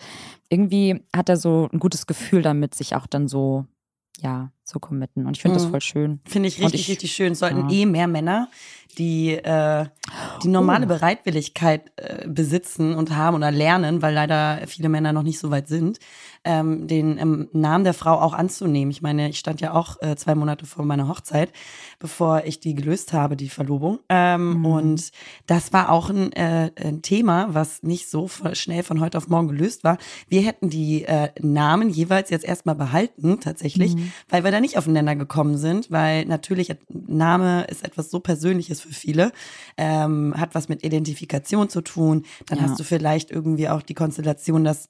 irgendwie 0.50 1.04
hat 1.16 1.30
er 1.30 1.38
so 1.38 1.68
ein 1.74 1.80
gutes 1.80 2.06
Gefühl 2.06 2.44
damit, 2.44 2.76
sich 2.76 2.96
auch 2.96 3.08
dann 3.08 3.28
so, 3.28 3.66
ja, 4.22 4.52
zu 4.64 4.80
committen 4.80 5.26
und 5.26 5.36
ich 5.38 5.42
finde 5.42 5.56
das 5.58 5.66
Mhm. 5.68 5.72
voll 5.72 5.82
schön. 5.82 6.20
Finde 6.26 6.48
ich 6.50 6.60
richtig, 6.62 6.82
ich- 6.82 6.90
richtig 6.90 7.12
schön. 7.14 7.32
Es 7.34 7.40
sollten 7.40 7.70
ja. 7.70 7.76
eh 7.76 7.86
mehr 7.86 8.08
Männer, 8.08 8.50
die 8.98 9.32
äh, 9.32 9.86
die 10.44 10.48
normale 10.48 10.86
Oh. 10.86 10.90
Bereitwilligkeit 10.90 11.92
äh, 11.98 12.28
besitzen 12.28 12.94
und 12.96 13.16
haben 13.16 13.36
oder 13.36 13.52
lernen, 13.52 14.02
weil 14.02 14.14
leider 14.14 14.62
viele 14.68 14.90
Männer 14.90 15.14
noch 15.14 15.24
nicht 15.24 15.40
so 15.40 15.50
weit 15.52 15.68
sind, 15.68 16.00
ähm, 16.44 16.88
den 16.88 17.18
ähm, 17.18 17.50
Namen 17.54 17.84
der 17.84 17.94
Frau 17.94 18.20
auch 18.20 18.34
anzunehmen. 18.34 18.92
Ich 18.92 19.02
meine, 19.02 19.30
ich 19.30 19.40
stand 19.40 19.62
ja 19.62 19.74
auch 19.74 20.02
äh, 20.02 20.16
zwei 20.16 20.36
Monate 20.36 20.66
vor 20.66 20.86
meiner 20.86 21.08
Hochzeit, 21.08 21.52
bevor 22.00 22.44
ich 22.46 22.60
die 22.60 22.76
gelöst 22.76 23.14
habe, 23.14 23.36
die 23.36 23.50
Verlobung. 23.50 24.00
Ähm, 24.10 24.38
Mhm. 24.58 24.66
Und 24.66 25.12
das 25.48 25.74
war 25.74 25.90
auch 25.92 26.10
ein, 26.10 26.32
äh, 26.34 26.72
ein 26.82 27.02
Thema, 27.02 27.48
was 27.54 27.84
nicht 27.84 28.10
so 28.10 28.30
schnell 28.54 28.84
von 28.84 29.00
heute 29.00 29.18
auf 29.18 29.28
morgen 29.28 29.48
gelöst 29.48 29.84
war. 29.84 29.98
Wir 30.28 30.42
hätten 30.42 30.70
die 30.70 31.04
äh, 31.06 31.30
Namen 31.42 31.90
jeweils 31.90 32.30
jetzt 32.30 32.46
erstmal 32.46 32.76
behalten, 32.76 33.40
tatsächlich, 33.40 33.96
Mhm. 33.96 34.12
weil 34.30 34.44
wir 34.44 34.52
da 34.52 34.60
nicht 34.60 34.78
aufeinander 34.78 35.16
gekommen 35.16 35.58
sind, 35.58 35.92
weil 35.92 36.26
natürlich 36.26 36.74
Name 36.90 37.64
ist 37.66 37.84
etwas 37.84 38.10
so 38.10 38.20
Persönliches 38.20 38.82
für 38.82 38.94
viele, 38.94 39.32
ähm, 39.78 40.34
hat 40.38 40.56
was 40.56 40.70
mit 40.70 40.84
Identifikation 40.84 41.70
zu 41.70 41.82
tun. 41.82 42.24
Dann 42.48 42.60
Ja. 42.60 42.64
hast 42.66 42.80
du 42.80 42.84
vielleicht 42.84 43.32
irgendwie 43.32 43.70
auch 43.70 43.82
die 43.82 43.94
Konstellation, 43.94 44.64
dass 44.64 44.90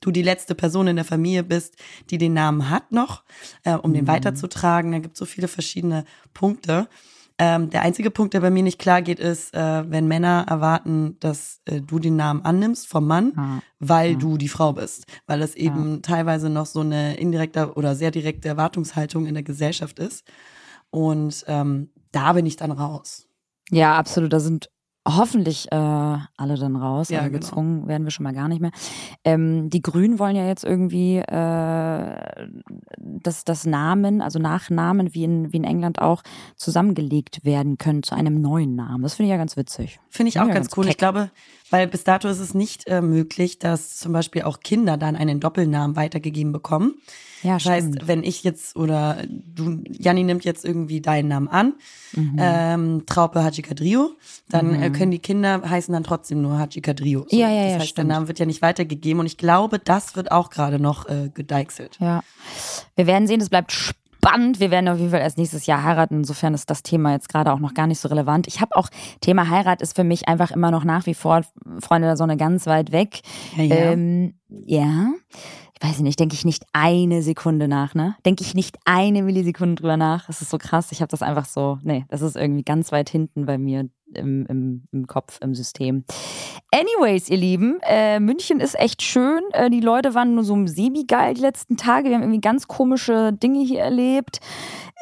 du 0.00 0.10
die 0.10 0.22
letzte 0.22 0.54
Person 0.54 0.86
in 0.86 0.96
der 0.96 1.04
Familie 1.04 1.42
bist, 1.44 1.76
die 2.10 2.18
den 2.18 2.34
Namen 2.34 2.70
hat 2.70 2.92
noch, 2.92 3.24
äh, 3.64 3.74
um 3.74 3.92
den 3.92 4.04
Mhm. 4.04 4.08
weiterzutragen. 4.08 4.92
Da 4.92 4.98
gibt 4.98 5.14
es 5.14 5.18
so 5.18 5.24
viele 5.26 5.48
verschiedene 5.48 6.04
Punkte. 6.34 6.88
Ähm, 7.38 7.68
der 7.68 7.82
einzige 7.82 8.10
Punkt, 8.10 8.32
der 8.32 8.40
bei 8.40 8.48
mir 8.50 8.62
nicht 8.62 8.78
klar 8.78 9.02
geht, 9.02 9.20
ist, 9.20 9.52
äh, 9.54 9.90
wenn 9.90 10.08
Männer 10.08 10.46
erwarten, 10.48 11.18
dass 11.20 11.60
äh, 11.66 11.82
du 11.82 11.98
den 11.98 12.16
Namen 12.16 12.42
annimmst 12.46 12.86
vom 12.88 13.06
Mann, 13.06 13.32
Ja. 13.36 13.62
weil 13.78 14.12
Ja. 14.12 14.16
du 14.18 14.38
die 14.38 14.48
Frau 14.48 14.72
bist. 14.72 15.04
Weil 15.26 15.42
es 15.42 15.54
eben 15.54 16.00
teilweise 16.00 16.48
noch 16.48 16.64
so 16.64 16.80
eine 16.80 17.16
indirekte 17.18 17.74
oder 17.74 17.94
sehr 17.94 18.10
direkte 18.10 18.48
Erwartungshaltung 18.48 19.26
in 19.26 19.34
der 19.34 19.42
Gesellschaft 19.42 19.98
ist. 19.98 20.24
Und 20.90 21.44
ähm, 21.46 21.90
da 22.12 22.32
bin 22.32 22.46
ich 22.46 22.56
dann 22.56 22.70
raus. 22.70 23.26
Ja, 23.70 23.96
absolut. 23.98 24.32
Da 24.32 24.40
sind 24.40 24.70
hoffentlich 25.06 25.70
äh, 25.72 25.76
alle 25.76 26.56
dann 26.58 26.76
raus. 26.76 27.08
Ja, 27.08 27.20
also 27.20 27.30
genau. 27.30 27.40
gezwungen 27.40 27.86
werden 27.88 28.04
wir 28.04 28.10
schon 28.10 28.24
mal 28.24 28.34
gar 28.34 28.48
nicht 28.48 28.60
mehr. 28.60 28.72
Ähm, 29.24 29.70
die 29.70 29.82
Grünen 29.82 30.18
wollen 30.18 30.36
ja 30.36 30.46
jetzt 30.46 30.64
irgendwie 30.64 31.18
äh, 31.18 32.48
dass 32.98 33.44
das 33.44 33.66
Namen, 33.66 34.20
also 34.20 34.38
Nachnamen 34.38 35.14
wie 35.14 35.24
in, 35.24 35.52
wie 35.52 35.56
in 35.58 35.64
England 35.64 36.00
auch, 36.00 36.22
zusammengelegt 36.56 37.44
werden 37.44 37.78
können 37.78 38.02
zu 38.02 38.14
einem 38.14 38.40
neuen 38.40 38.74
Namen. 38.74 39.02
Das 39.02 39.14
finde 39.14 39.28
ich 39.28 39.30
ja 39.32 39.36
ganz 39.36 39.56
witzig. 39.56 40.00
Finde 40.10 40.28
ich 40.28 40.34
Ja, 40.34 40.42
auch 40.42 40.48
ja, 40.48 40.54
ganz 40.54 40.66
ganz 40.66 40.76
cool. 40.76 40.84
Ich 40.84 40.90
keck. 40.90 40.98
glaube, 40.98 41.30
weil 41.70 41.86
bis 41.86 42.04
dato 42.04 42.28
ist 42.28 42.38
es 42.40 42.54
nicht 42.54 42.86
äh, 42.86 43.00
möglich, 43.00 43.58
dass 43.58 43.96
zum 43.98 44.12
Beispiel 44.12 44.42
auch 44.42 44.60
Kinder 44.60 44.96
dann 44.96 45.16
einen 45.16 45.40
Doppelnamen 45.40 45.96
weitergegeben 45.96 46.52
bekommen. 46.52 46.94
Ja, 47.42 47.54
Das 47.54 47.62
stimmt. 47.62 47.74
heißt, 48.00 48.08
wenn 48.08 48.24
ich 48.24 48.42
jetzt 48.44 48.76
oder 48.76 49.18
du, 49.28 49.82
Janni 49.90 50.24
nimmt 50.24 50.44
jetzt 50.44 50.64
irgendwie 50.64 51.00
deinen 51.00 51.28
Namen 51.28 51.48
an, 51.48 51.74
Mhm. 52.14 52.36
ähm, 52.40 53.02
Traupe 53.06 53.44
Haji 53.44 53.60
Kadrio, 53.62 54.10
dann 54.48 54.80
äh, 54.80 54.88
können 54.90 55.10
die 55.10 55.18
Kinder 55.18 55.60
heißen 55.68 55.92
dann 55.92 56.02
trotzdem 56.02 56.40
nur 56.40 56.58
Haji 56.58 56.80
Kadrio. 56.80 57.26
Ja, 57.30 57.50
ja, 57.50 57.62
das 57.64 57.72
ja, 57.72 57.78
heißt, 57.80 57.88
stimmt. 57.88 57.98
der 58.08 58.14
Name 58.16 58.28
wird 58.28 58.38
ja 58.38 58.46
nicht 58.46 58.62
weitergegeben 58.62 59.20
und 59.20 59.26
ich 59.26 59.36
glaube, 59.36 59.78
das 59.78 60.16
wird 60.16 60.30
auch 60.32 60.48
gerade 60.50 60.78
noch 60.80 61.08
äh, 61.08 61.28
gedeichselt. 61.34 61.98
Ja. 62.00 62.22
Wir 62.94 63.06
werden 63.06 63.26
sehen, 63.26 63.40
es 63.42 63.50
bleibt 63.50 63.70
spannend. 63.72 64.00
Wir 64.58 64.70
werden 64.70 64.88
auf 64.88 64.98
jeden 64.98 65.10
Fall 65.10 65.20
erst 65.20 65.38
nächstes 65.38 65.66
Jahr 65.66 65.82
heiraten. 65.82 66.16
Insofern 66.16 66.54
ist 66.54 66.68
das 66.68 66.82
Thema 66.82 67.12
jetzt 67.12 67.28
gerade 67.28 67.52
auch 67.52 67.58
noch 67.58 67.74
gar 67.74 67.86
nicht 67.86 68.00
so 68.00 68.08
relevant. 68.08 68.46
Ich 68.48 68.60
habe 68.60 68.74
auch, 68.74 68.88
Thema 69.20 69.48
Heirat 69.48 69.80
ist 69.82 69.94
für 69.94 70.04
mich 70.04 70.28
einfach 70.28 70.50
immer 70.50 70.70
noch 70.70 70.84
nach 70.84 71.06
wie 71.06 71.14
vor, 71.14 71.42
Freunde 71.78 72.08
der 72.08 72.16
Sonne, 72.16 72.36
ganz 72.36 72.66
weit 72.66 72.92
weg. 72.92 73.20
Ja, 73.56 73.62
ja. 73.62 73.76
Ähm, 73.76 74.34
ja. 74.48 75.10
Ich 75.78 75.86
weiß 75.86 76.00
nicht, 76.00 76.18
denke 76.18 76.34
ich 76.34 76.46
nicht 76.46 76.64
eine 76.72 77.20
Sekunde 77.22 77.68
nach, 77.68 77.94
ne? 77.94 78.16
Denke 78.24 78.42
ich 78.42 78.54
nicht 78.54 78.78
eine 78.86 79.22
Millisekunde 79.22 79.74
drüber 79.74 79.98
nach. 79.98 80.26
Das 80.26 80.40
ist 80.40 80.48
so 80.48 80.56
krass. 80.56 80.90
Ich 80.90 81.02
habe 81.02 81.10
das 81.10 81.20
einfach 81.20 81.44
so, 81.44 81.78
nee, 81.82 82.06
das 82.08 82.22
ist 82.22 82.34
irgendwie 82.34 82.62
ganz 82.62 82.92
weit 82.92 83.10
hinten 83.10 83.44
bei 83.44 83.58
mir 83.58 83.88
im, 84.14 84.46
im, 84.46 84.88
im 84.90 85.06
Kopf, 85.06 85.38
im 85.42 85.54
System. 85.54 86.04
Anyways, 86.72 87.28
ihr 87.28 87.36
Lieben, 87.36 87.78
äh, 87.82 88.20
München 88.20 88.60
ist 88.60 88.78
echt 88.78 89.02
schön. 89.02 89.40
Äh, 89.52 89.68
die 89.68 89.80
Leute 89.80 90.14
waren 90.14 90.34
nur 90.34 90.44
so 90.44 90.66
semi-geil 90.66 91.34
die 91.34 91.42
letzten 91.42 91.76
Tage. 91.76 92.08
Wir 92.08 92.16
haben 92.16 92.22
irgendwie 92.22 92.40
ganz 92.40 92.68
komische 92.68 93.34
Dinge 93.34 93.62
hier 93.62 93.80
erlebt. 93.80 94.40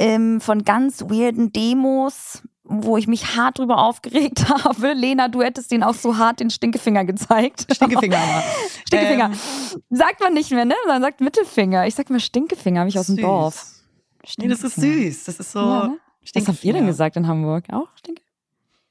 Ähm, 0.01 0.41
von 0.41 0.65
ganz 0.65 1.03
weirden 1.03 1.53
Demos, 1.53 2.43
wo 2.65 2.97
ich 2.97 3.07
mich 3.07 3.37
hart 3.37 3.59
drüber 3.59 3.79
aufgeregt 3.79 4.49
habe. 4.65 4.93
Lena, 4.95 5.29
du 5.29 5.43
hättest 5.43 5.71
den 5.71 5.83
auch 5.83 5.95
so 5.95 6.17
hart 6.17 6.41
den 6.41 6.51
Stinkefinger 6.51 7.05
gezeigt. 7.05 7.67
Stinkefinger. 7.75 8.19
Stinkefinger. 8.87 9.27
Ähm, 9.27 9.83
Sagt 9.91 10.21
man 10.21 10.33
nicht 10.35 10.51
mehr, 10.51 10.65
ne? 10.65 10.75
Man 10.87 11.03
sagt 11.03 11.21
Mittelfinger. 11.21 11.87
Ich 11.87 11.95
sag 11.95 12.09
mal 12.11 12.21
Stinkefinger, 12.21 12.81
habe 12.81 12.89
ich 12.89 12.99
aus 12.99 13.07
dem 13.07 13.17
süß. 13.17 13.25
Dorf. 13.25 13.67
Nee, 14.39 14.49
das 14.49 14.65
ist 14.65 14.73
Stinkefinger. 14.73 15.05
süß. 15.13 15.25
Das 15.25 15.41
ist 15.41 15.53
so. 15.53 15.59
Ja, 15.61 15.87
ne? 15.89 15.99
Was 16.35 16.47
habt 16.49 16.65
ihr 16.65 16.73
denn 16.73 16.85
Stinkefinger. 16.85 16.87
gesagt 16.87 17.17
in 17.17 17.27
Hamburg? 17.27 17.65
Auch 17.71 17.89
Stinke? 17.97 18.23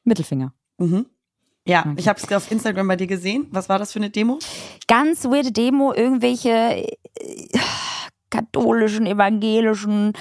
Mittelfinger. 0.04 0.54
Mhm. 0.78 1.08
Ja, 1.66 1.80
Okay. 1.82 1.94
ich 1.98 2.08
habe 2.10 2.20
es 2.20 2.32
auf 2.32 2.52
Instagram 2.52 2.88
bei 2.90 2.96
dir 2.98 3.08
gesehen. 3.08 3.48
Was 3.52 3.70
war 3.70 3.80
das 3.80 3.94
für 3.94 4.00
eine 4.00 4.10
Demo? 4.10 4.38
Ganz 4.88 5.24
weirde 5.26 5.52
Demo, 5.52 5.94
irgendwelche 5.94 6.50
äh, 6.50 6.98
katholischen, 8.34 9.06
evangelischen 9.06 10.14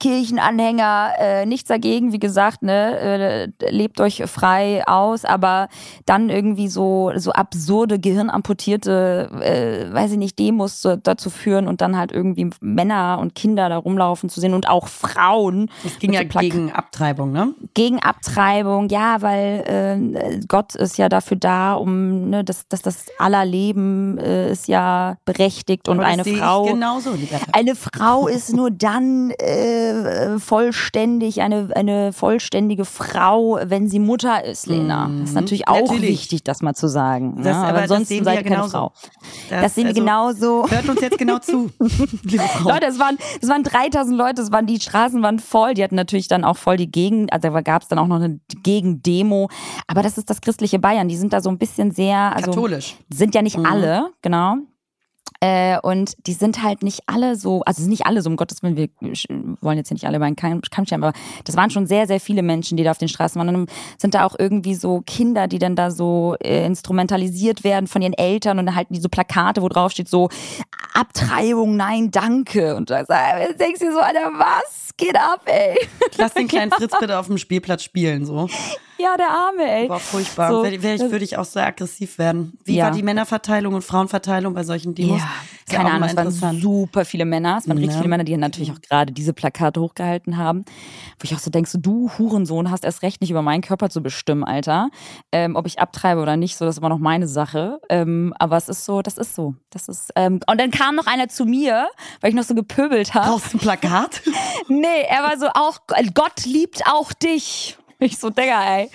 Kirchenanhänger, 0.00 1.10
äh, 1.18 1.46
nichts 1.46 1.68
dagegen, 1.68 2.12
wie 2.12 2.18
gesagt, 2.18 2.62
ne, 2.62 2.98
äh, 2.98 3.70
lebt 3.70 4.00
euch 4.00 4.22
frei 4.26 4.82
aus, 4.86 5.26
aber 5.26 5.68
dann 6.06 6.30
irgendwie 6.30 6.68
so 6.68 7.12
so 7.16 7.32
absurde 7.32 7.98
gehirnamputierte, 7.98 9.28
äh, 9.42 9.92
weiß 9.92 10.12
ich 10.12 10.18
nicht, 10.18 10.38
Demos 10.38 10.80
zu, 10.80 10.96
dazu 10.96 11.28
führen 11.28 11.68
und 11.68 11.82
dann 11.82 11.98
halt 11.98 12.10
irgendwie 12.10 12.48
Männer 12.60 13.18
und 13.20 13.34
Kinder 13.34 13.68
da 13.68 13.76
rumlaufen 13.76 14.30
zu 14.30 14.40
sehen 14.40 14.54
und 14.54 14.66
auch 14.66 14.88
Frauen 14.88 15.70
Es 15.84 15.98
ging 15.98 16.14
ja 16.14 16.22
so 16.22 16.38
gegen 16.38 16.72
Abtreibung, 16.72 17.32
ne? 17.32 17.54
gegen 17.74 17.98
Abtreibung, 17.98 18.88
ja, 18.88 19.20
weil 19.20 20.08
äh, 20.16 20.40
Gott 20.48 20.74
ist 20.74 20.96
ja 20.96 21.10
dafür 21.10 21.36
da, 21.36 21.74
um, 21.74 22.30
ne, 22.30 22.44
dass, 22.44 22.66
dass 22.68 22.80
das 22.80 23.06
aller 23.18 23.44
Leben 23.44 24.16
äh, 24.16 24.50
ist 24.52 24.68
ja 24.68 25.18
berechtigt 25.26 25.88
und 25.88 25.98
Aber 25.98 26.08
eine 26.08 26.24
Frau. 26.24 26.64
Genauso. 26.64 27.10
Eine 27.58 27.74
Frau 27.74 28.28
ist 28.28 28.52
nur 28.54 28.70
dann 28.70 29.30
äh, 29.32 30.38
vollständig, 30.38 31.40
eine, 31.42 31.70
eine 31.74 32.12
vollständige 32.12 32.84
Frau, 32.84 33.58
wenn 33.64 33.88
sie 33.88 33.98
Mutter 33.98 34.44
ist, 34.44 34.66
Lena. 34.66 35.10
Das 35.20 35.30
ist 35.30 35.34
natürlich 35.34 35.66
auch 35.66 35.74
Mhm. 35.78 35.82
Natürlich. 35.86 36.08
wichtig, 36.10 36.44
das 36.44 36.62
mal 36.62 36.74
zu 36.74 36.86
sagen. 36.88 37.36
Das- 37.36 37.46
ne? 37.46 37.54
aber 37.56 37.68
Aber 37.68 37.72
das 37.80 37.82
ansonsten 37.90 38.06
sehen 38.14 38.18
wir 38.20 38.24
seid 38.26 38.34
ja 38.34 38.40
ihr 38.40 38.44
keine 38.44 38.56
genauso. 38.56 38.70
Frau. 38.70 38.92
Das, 39.50 39.74
sehen 39.74 39.84
wir 39.84 39.88
also, 39.88 40.00
genauso. 40.00 40.70
Hört 40.70 40.88
uns 40.88 41.00
jetzt 41.00 41.18
genau 41.18 41.38
zu, 41.38 41.70
liebe 42.22 42.42
Frau. 42.44 42.68
Leute, 42.70 42.86
es 42.86 42.98
waren, 42.98 43.16
es 43.40 43.48
waren 43.48 43.62
3000 43.64 44.16
Leute, 44.16 44.42
es 44.42 44.52
waren, 44.52 44.66
die 44.66 44.78
Straßen 44.80 45.22
waren 45.22 45.38
voll, 45.38 45.74
die 45.74 45.82
hatten 45.82 45.94
natürlich 45.96 46.28
dann 46.28 46.44
auch 46.44 46.56
voll 46.56 46.76
die 46.76 46.90
Gegend, 46.90 47.32
also 47.32 47.48
da 47.50 47.60
gab 47.62 47.82
es 47.82 47.88
dann 47.88 47.98
auch 47.98 48.06
noch 48.06 48.16
eine 48.20 48.38
Gegendemo, 48.62 49.48
aber 49.86 50.02
das 50.02 50.16
ist 50.18 50.30
das 50.30 50.40
christliche 50.40 50.78
Bayern, 50.78 51.08
die 51.08 51.16
sind 51.16 51.32
da 51.32 51.40
so 51.40 51.50
ein 51.50 51.58
bisschen 51.58 51.90
sehr, 51.90 52.34
also 52.36 52.50
Katholisch. 52.50 52.96
sind 53.12 53.34
ja 53.34 53.42
nicht 53.42 53.58
Mhm. 53.58 53.66
alle, 53.66 54.10
genau. 54.22 54.56
Äh, 55.40 55.78
und 55.82 56.14
die 56.26 56.32
sind 56.32 56.64
halt 56.64 56.82
nicht 56.82 57.02
alle 57.06 57.36
so, 57.36 57.62
also 57.62 57.80
sind 57.80 57.90
nicht 57.90 58.06
alle 58.06 58.22
so, 58.22 58.30
um 58.30 58.36
Gottes 58.36 58.62
Willen, 58.62 58.76
wir 58.76 58.88
wollen 59.60 59.78
jetzt 59.78 59.88
hier 59.88 59.94
nicht 59.94 60.06
alle 60.06 60.16
über 60.16 60.26
einen 60.26 60.34
Kamm 60.34 60.62
scheren, 60.86 61.04
aber 61.04 61.12
das 61.44 61.56
waren 61.56 61.70
schon 61.70 61.86
sehr, 61.86 62.08
sehr 62.08 62.18
viele 62.18 62.42
Menschen, 62.42 62.76
die 62.76 62.82
da 62.82 62.90
auf 62.90 62.98
den 62.98 63.08
Straßen 63.08 63.38
waren. 63.38 63.48
Und 63.48 63.54
dann 63.54 63.76
sind 63.98 64.14
da 64.14 64.24
auch 64.24 64.34
irgendwie 64.36 64.74
so 64.74 65.02
Kinder, 65.06 65.46
die 65.46 65.60
dann 65.60 65.76
da 65.76 65.92
so 65.92 66.34
äh, 66.42 66.66
instrumentalisiert 66.66 67.62
werden 67.62 67.86
von 67.86 68.02
ihren 68.02 68.14
Eltern 68.14 68.58
und 68.58 68.66
dann 68.66 68.74
halten 68.74 68.94
die 68.94 69.00
so 69.00 69.08
Plakate, 69.08 69.62
wo 69.62 69.68
drauf 69.68 69.92
steht 69.92 70.08
so 70.08 70.28
Abtreibung, 70.94 71.76
nein, 71.76 72.10
danke. 72.10 72.74
Und 72.74 72.90
da 72.90 73.04
denkst 73.04 73.80
du 73.80 73.86
dir 73.86 73.92
so, 73.92 74.00
Alter, 74.00 74.32
was 74.34 74.90
geht 74.96 75.16
ab, 75.16 75.42
ey? 75.46 75.78
Lass 76.16 76.34
den 76.34 76.48
kleinen 76.48 76.72
Fritz 76.72 76.92
bitte 76.98 77.16
auf 77.16 77.28
dem 77.28 77.38
Spielplatz 77.38 77.84
spielen, 77.84 78.26
so. 78.26 78.48
Ja, 79.00 79.16
der 79.16 79.30
Arme, 79.30 79.62
ey. 79.62 79.88
Boah, 79.88 80.00
furchtbar. 80.00 80.50
So, 80.50 80.62
das- 80.64 81.10
würde 81.10 81.24
ich 81.24 81.36
auch 81.38 81.44
so 81.44 81.60
aggressiv 81.60 82.18
werden. 82.18 82.58
Wie 82.64 82.76
Ja. 82.76 82.86
war 82.86 82.90
die 82.90 83.02
Männerverteilung 83.02 83.74
und 83.74 83.82
Frauenverteilung 83.82 84.54
bei 84.54 84.64
solchen 84.64 84.94
Demos? 84.94 85.20
Ja, 85.20 85.28
keine 85.78 85.92
Ahnung, 85.92 86.08
es 86.08 86.16
waren 86.42 86.60
super 86.60 87.04
viele 87.04 87.24
Männer, 87.24 87.58
es 87.58 87.68
waren 87.68 87.76
richtig 87.78 87.94
Ja. 87.94 87.98
viele 88.00 88.08
Männer, 88.08 88.24
die 88.24 88.36
natürlich 88.36 88.72
auch 88.72 88.80
gerade 88.80 89.12
diese 89.12 89.32
Plakate 89.32 89.80
hochgehalten 89.80 90.36
haben. 90.36 90.64
Wo 91.18 91.24
ich 91.24 91.34
auch 91.34 91.38
so 91.38 91.50
denkst, 91.50 91.70
so, 91.70 91.78
du 91.78 92.10
Hurensohn 92.18 92.70
hast 92.70 92.84
erst 92.84 93.02
recht 93.02 93.20
nicht 93.20 93.30
über 93.30 93.42
meinen 93.42 93.60
Körper 93.62 93.88
zu 93.90 94.02
bestimmen, 94.02 94.44
Alter. 94.44 94.88
Ähm, 95.30 95.56
ob 95.56 95.66
ich 95.66 95.78
abtreibe 95.78 96.20
oder 96.20 96.36
nicht, 96.36 96.56
so, 96.56 96.64
das 96.64 96.74
ist 96.76 96.78
immer 96.78 96.88
noch 96.88 96.98
meine 96.98 97.28
Sache. 97.28 97.80
Ähm, 97.90 98.34
aber 98.38 98.56
es 98.56 98.68
ist 98.68 98.84
so, 98.84 99.02
das 99.02 99.16
ist 99.18 99.34
so. 99.34 99.54
Das 99.70 99.88
ist, 99.88 100.10
ähm, 100.16 100.40
und 100.50 100.60
dann 100.60 100.70
kam 100.70 100.96
noch 100.96 101.06
einer 101.06 101.28
zu 101.28 101.44
mir, 101.44 101.88
weil 102.20 102.30
ich 102.30 102.36
noch 102.36 102.44
so 102.44 102.54
gepöbelt 102.54 103.14
habe. 103.14 103.28
Brauchst 103.30 103.52
du 103.52 103.58
ein 103.58 103.60
Plakat? 103.60 104.22
Nee, 104.68 105.02
er 105.08 105.22
war 105.22 105.38
so 105.38 105.46
auch, 105.54 105.80
Gott 106.14 106.44
liebt 106.44 106.82
auch 106.86 107.12
dich. 107.12 107.77
Ich 108.00 108.18
so, 108.18 108.30
Digga, 108.30 108.76
ey. 108.78 108.90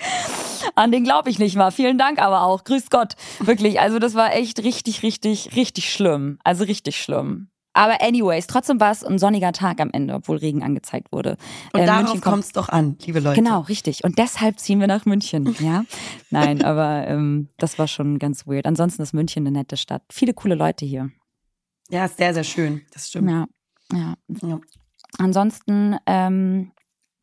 An 0.76 0.90
den 0.90 1.04
glaube 1.04 1.28
ich 1.28 1.38
nicht 1.38 1.56
mal. 1.56 1.70
Vielen 1.70 1.98
Dank 1.98 2.18
aber 2.18 2.42
auch. 2.42 2.64
Grüß 2.64 2.88
Gott. 2.88 3.16
Wirklich. 3.40 3.78
Also 3.80 3.98
das 3.98 4.14
war 4.14 4.34
echt 4.34 4.62
richtig, 4.64 5.02
richtig, 5.02 5.54
richtig 5.56 5.92
schlimm. 5.92 6.38
Also 6.42 6.64
richtig 6.64 6.96
schlimm. 6.98 7.48
Aber 7.74 8.00
anyways, 8.00 8.46
trotzdem 8.46 8.78
war 8.80 8.92
es 8.92 9.02
ein 9.02 9.18
sonniger 9.18 9.52
Tag 9.52 9.80
am 9.80 9.90
Ende, 9.92 10.14
obwohl 10.14 10.36
Regen 10.36 10.62
angezeigt 10.62 11.10
wurde. 11.12 11.36
Und 11.72 11.80
Äh, 11.80 11.86
darauf 11.86 12.20
kommt 12.20 12.44
es 12.44 12.52
doch 12.52 12.68
an, 12.68 12.96
liebe 13.04 13.18
Leute. 13.18 13.42
Genau, 13.42 13.60
richtig. 13.62 14.04
Und 14.04 14.16
deshalb 14.16 14.60
ziehen 14.60 14.78
wir 14.78 14.86
nach 14.86 15.06
München, 15.06 15.54
ja? 15.60 15.84
Nein, 16.30 16.64
aber 16.64 17.06
ähm, 17.08 17.48
das 17.58 17.78
war 17.78 17.88
schon 17.88 18.20
ganz 18.20 18.46
weird. 18.46 18.66
Ansonsten 18.66 19.02
ist 19.02 19.12
München 19.12 19.44
eine 19.44 19.58
nette 19.58 19.76
Stadt. 19.76 20.02
Viele 20.10 20.34
coole 20.34 20.54
Leute 20.54 20.86
hier. 20.86 21.10
Ja, 21.90 22.04
ist 22.04 22.16
sehr, 22.16 22.32
sehr 22.32 22.44
schön. 22.44 22.82
Das 22.92 23.08
stimmt. 23.08 23.28
Ja, 23.28 23.46
ja. 23.92 24.14
Ja. 24.40 24.60
Ansonsten 25.18 25.96
ähm, 26.06 26.70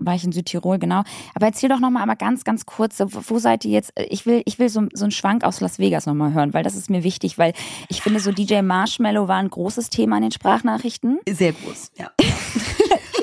war 0.06 0.16
ich 0.16 0.24
in 0.24 0.32
Südtirol, 0.32 0.80
genau. 0.80 1.04
Aber 1.34 1.46
erzähl 1.46 1.70
doch 1.70 1.80
nochmal 1.80 2.02
einmal 2.02 2.18
ganz, 2.18 2.44
ganz 2.44 2.66
kurz, 2.66 3.00
wo, 3.00 3.40
seid 3.40 3.66
ihr 3.66 3.72
jetzt? 3.72 3.94
Ich 4.10 4.26
will, 4.26 4.42
ich 4.46 4.60
will 4.60 4.70
so, 4.70 4.84
so 4.94 5.06
einen 5.06 5.12
Schwank 5.12 5.44
aus 5.44 5.62
Las 5.62 5.80
Vegas 5.80 6.06
nochmal 6.06 6.34
hören, 6.34 6.54
weil 6.54 6.64
das 6.64 6.76
ist 6.76 6.90
mir 6.90 7.04
wichtig, 7.04 7.38
weil 7.38 7.54
ich 7.90 8.02
finde, 8.02 8.20
so 8.20 8.32
DJ 8.32 8.62
Marshmallow 8.62 9.28
war 9.28 9.38
ein 9.38 9.50
großes 9.50 9.90
Thema 9.90 10.18
in 10.18 10.24
den 10.24 10.32
Sprachnachrichten. 10.32 11.20
Sehr 11.30 11.54
groß, 11.54 11.92
ja. 11.98 12.12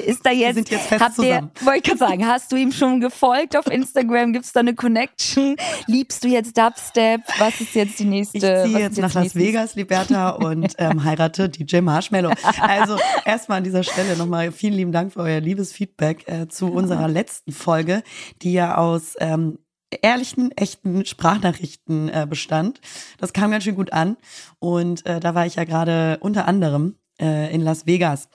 Ist 0.09 0.25
da 0.25 0.31
jetzt, 0.31 0.55
sind 0.55 0.71
jetzt 0.71 0.87
fest 0.87 1.05
habt 1.05 1.19
ihr, 1.19 1.25
zusammen. 1.25 1.50
wollte 1.61 1.79
ich 1.79 1.85
gerade 1.85 1.99
sagen, 1.99 2.27
hast 2.27 2.50
du 2.50 2.57
ihm 2.57 2.73
schon 2.73 2.99
gefolgt 2.99 3.55
auf 3.59 3.67
Instagram? 3.67 4.33
Gibt 4.33 4.47
es 4.47 4.53
da 4.55 4.61
eine 4.61 4.75
Connection? 4.75 5.55
Liebst 5.87 6.25
du 6.25 6.29
jetzt 6.29 6.57
Dubstep? 6.57 7.21
Was 7.38 7.61
ist 7.61 7.75
jetzt 7.75 7.99
die 7.99 8.07
nächste? 8.07 8.38
Ich 8.38 8.43
ziehe 8.43 8.65
ist 8.65 8.79
jetzt 8.79 8.99
nach 8.99 9.12
Las 9.12 9.35
Vegas, 9.35 9.75
Liberta, 9.75 10.31
und 10.31 10.75
ähm, 10.79 11.05
heirate 11.05 11.50
DJ 11.50 11.83
Marshmallow. 11.83 12.33
Also 12.59 12.97
erstmal 13.27 13.59
an 13.59 13.65
dieser 13.65 13.83
Stelle 13.83 14.17
nochmal 14.17 14.50
vielen 14.50 14.73
lieben 14.73 14.93
Dank 14.93 15.12
für 15.12 15.21
euer 15.21 15.41
liebes 15.41 15.75
Feedback 15.75 16.27
äh, 16.27 16.49
zu 16.49 16.73
unserer 16.73 17.07
letzten 17.07 17.53
Folge, 17.53 18.03
die 18.41 18.55
ja 18.55 18.79
aus 18.79 19.15
ähm, 19.21 19.59
ehrlichen, 19.91 20.53
echten 20.53 21.05
Sprachnachrichten 21.05 22.09
äh, 22.09 22.27
bestand. 22.27 22.81
Das 23.19 23.35
kam 23.35 23.50
ganz 23.50 23.65
schön 23.65 23.75
gut 23.75 23.93
an. 23.93 24.17
Und 24.59 25.05
äh, 25.05 25.21
da 25.21 25.35
war 25.35 25.45
ich 25.45 25.57
ja 25.57 25.65
gerade 25.65 26.17
unter 26.23 26.49
anderem 26.49 26.97
äh, 27.21 27.53
in 27.55 27.61
Las 27.61 27.85
Vegas. 27.87 28.31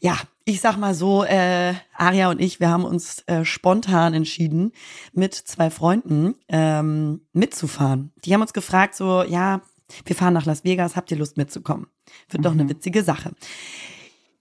Ja, 0.00 0.16
ich 0.50 0.60
sag 0.60 0.76
mal 0.76 0.94
so, 0.94 1.24
äh, 1.24 1.74
Aria 1.94 2.28
und 2.28 2.40
ich, 2.40 2.58
wir 2.60 2.68
haben 2.68 2.84
uns 2.84 3.22
äh, 3.26 3.44
spontan 3.44 4.14
entschieden, 4.14 4.72
mit 5.12 5.34
zwei 5.34 5.70
Freunden 5.70 6.34
ähm, 6.48 7.20
mitzufahren. 7.32 8.12
Die 8.24 8.34
haben 8.34 8.42
uns 8.42 8.52
gefragt, 8.52 8.96
so, 8.96 9.22
ja, 9.22 9.62
wir 10.04 10.16
fahren 10.16 10.34
nach 10.34 10.46
Las 10.46 10.64
Vegas, 10.64 10.96
habt 10.96 11.10
ihr 11.10 11.16
Lust 11.16 11.36
mitzukommen? 11.36 11.86
Wird 12.28 12.44
doch 12.44 12.52
eine 12.52 12.68
witzige 12.68 13.02
Sache. 13.04 13.32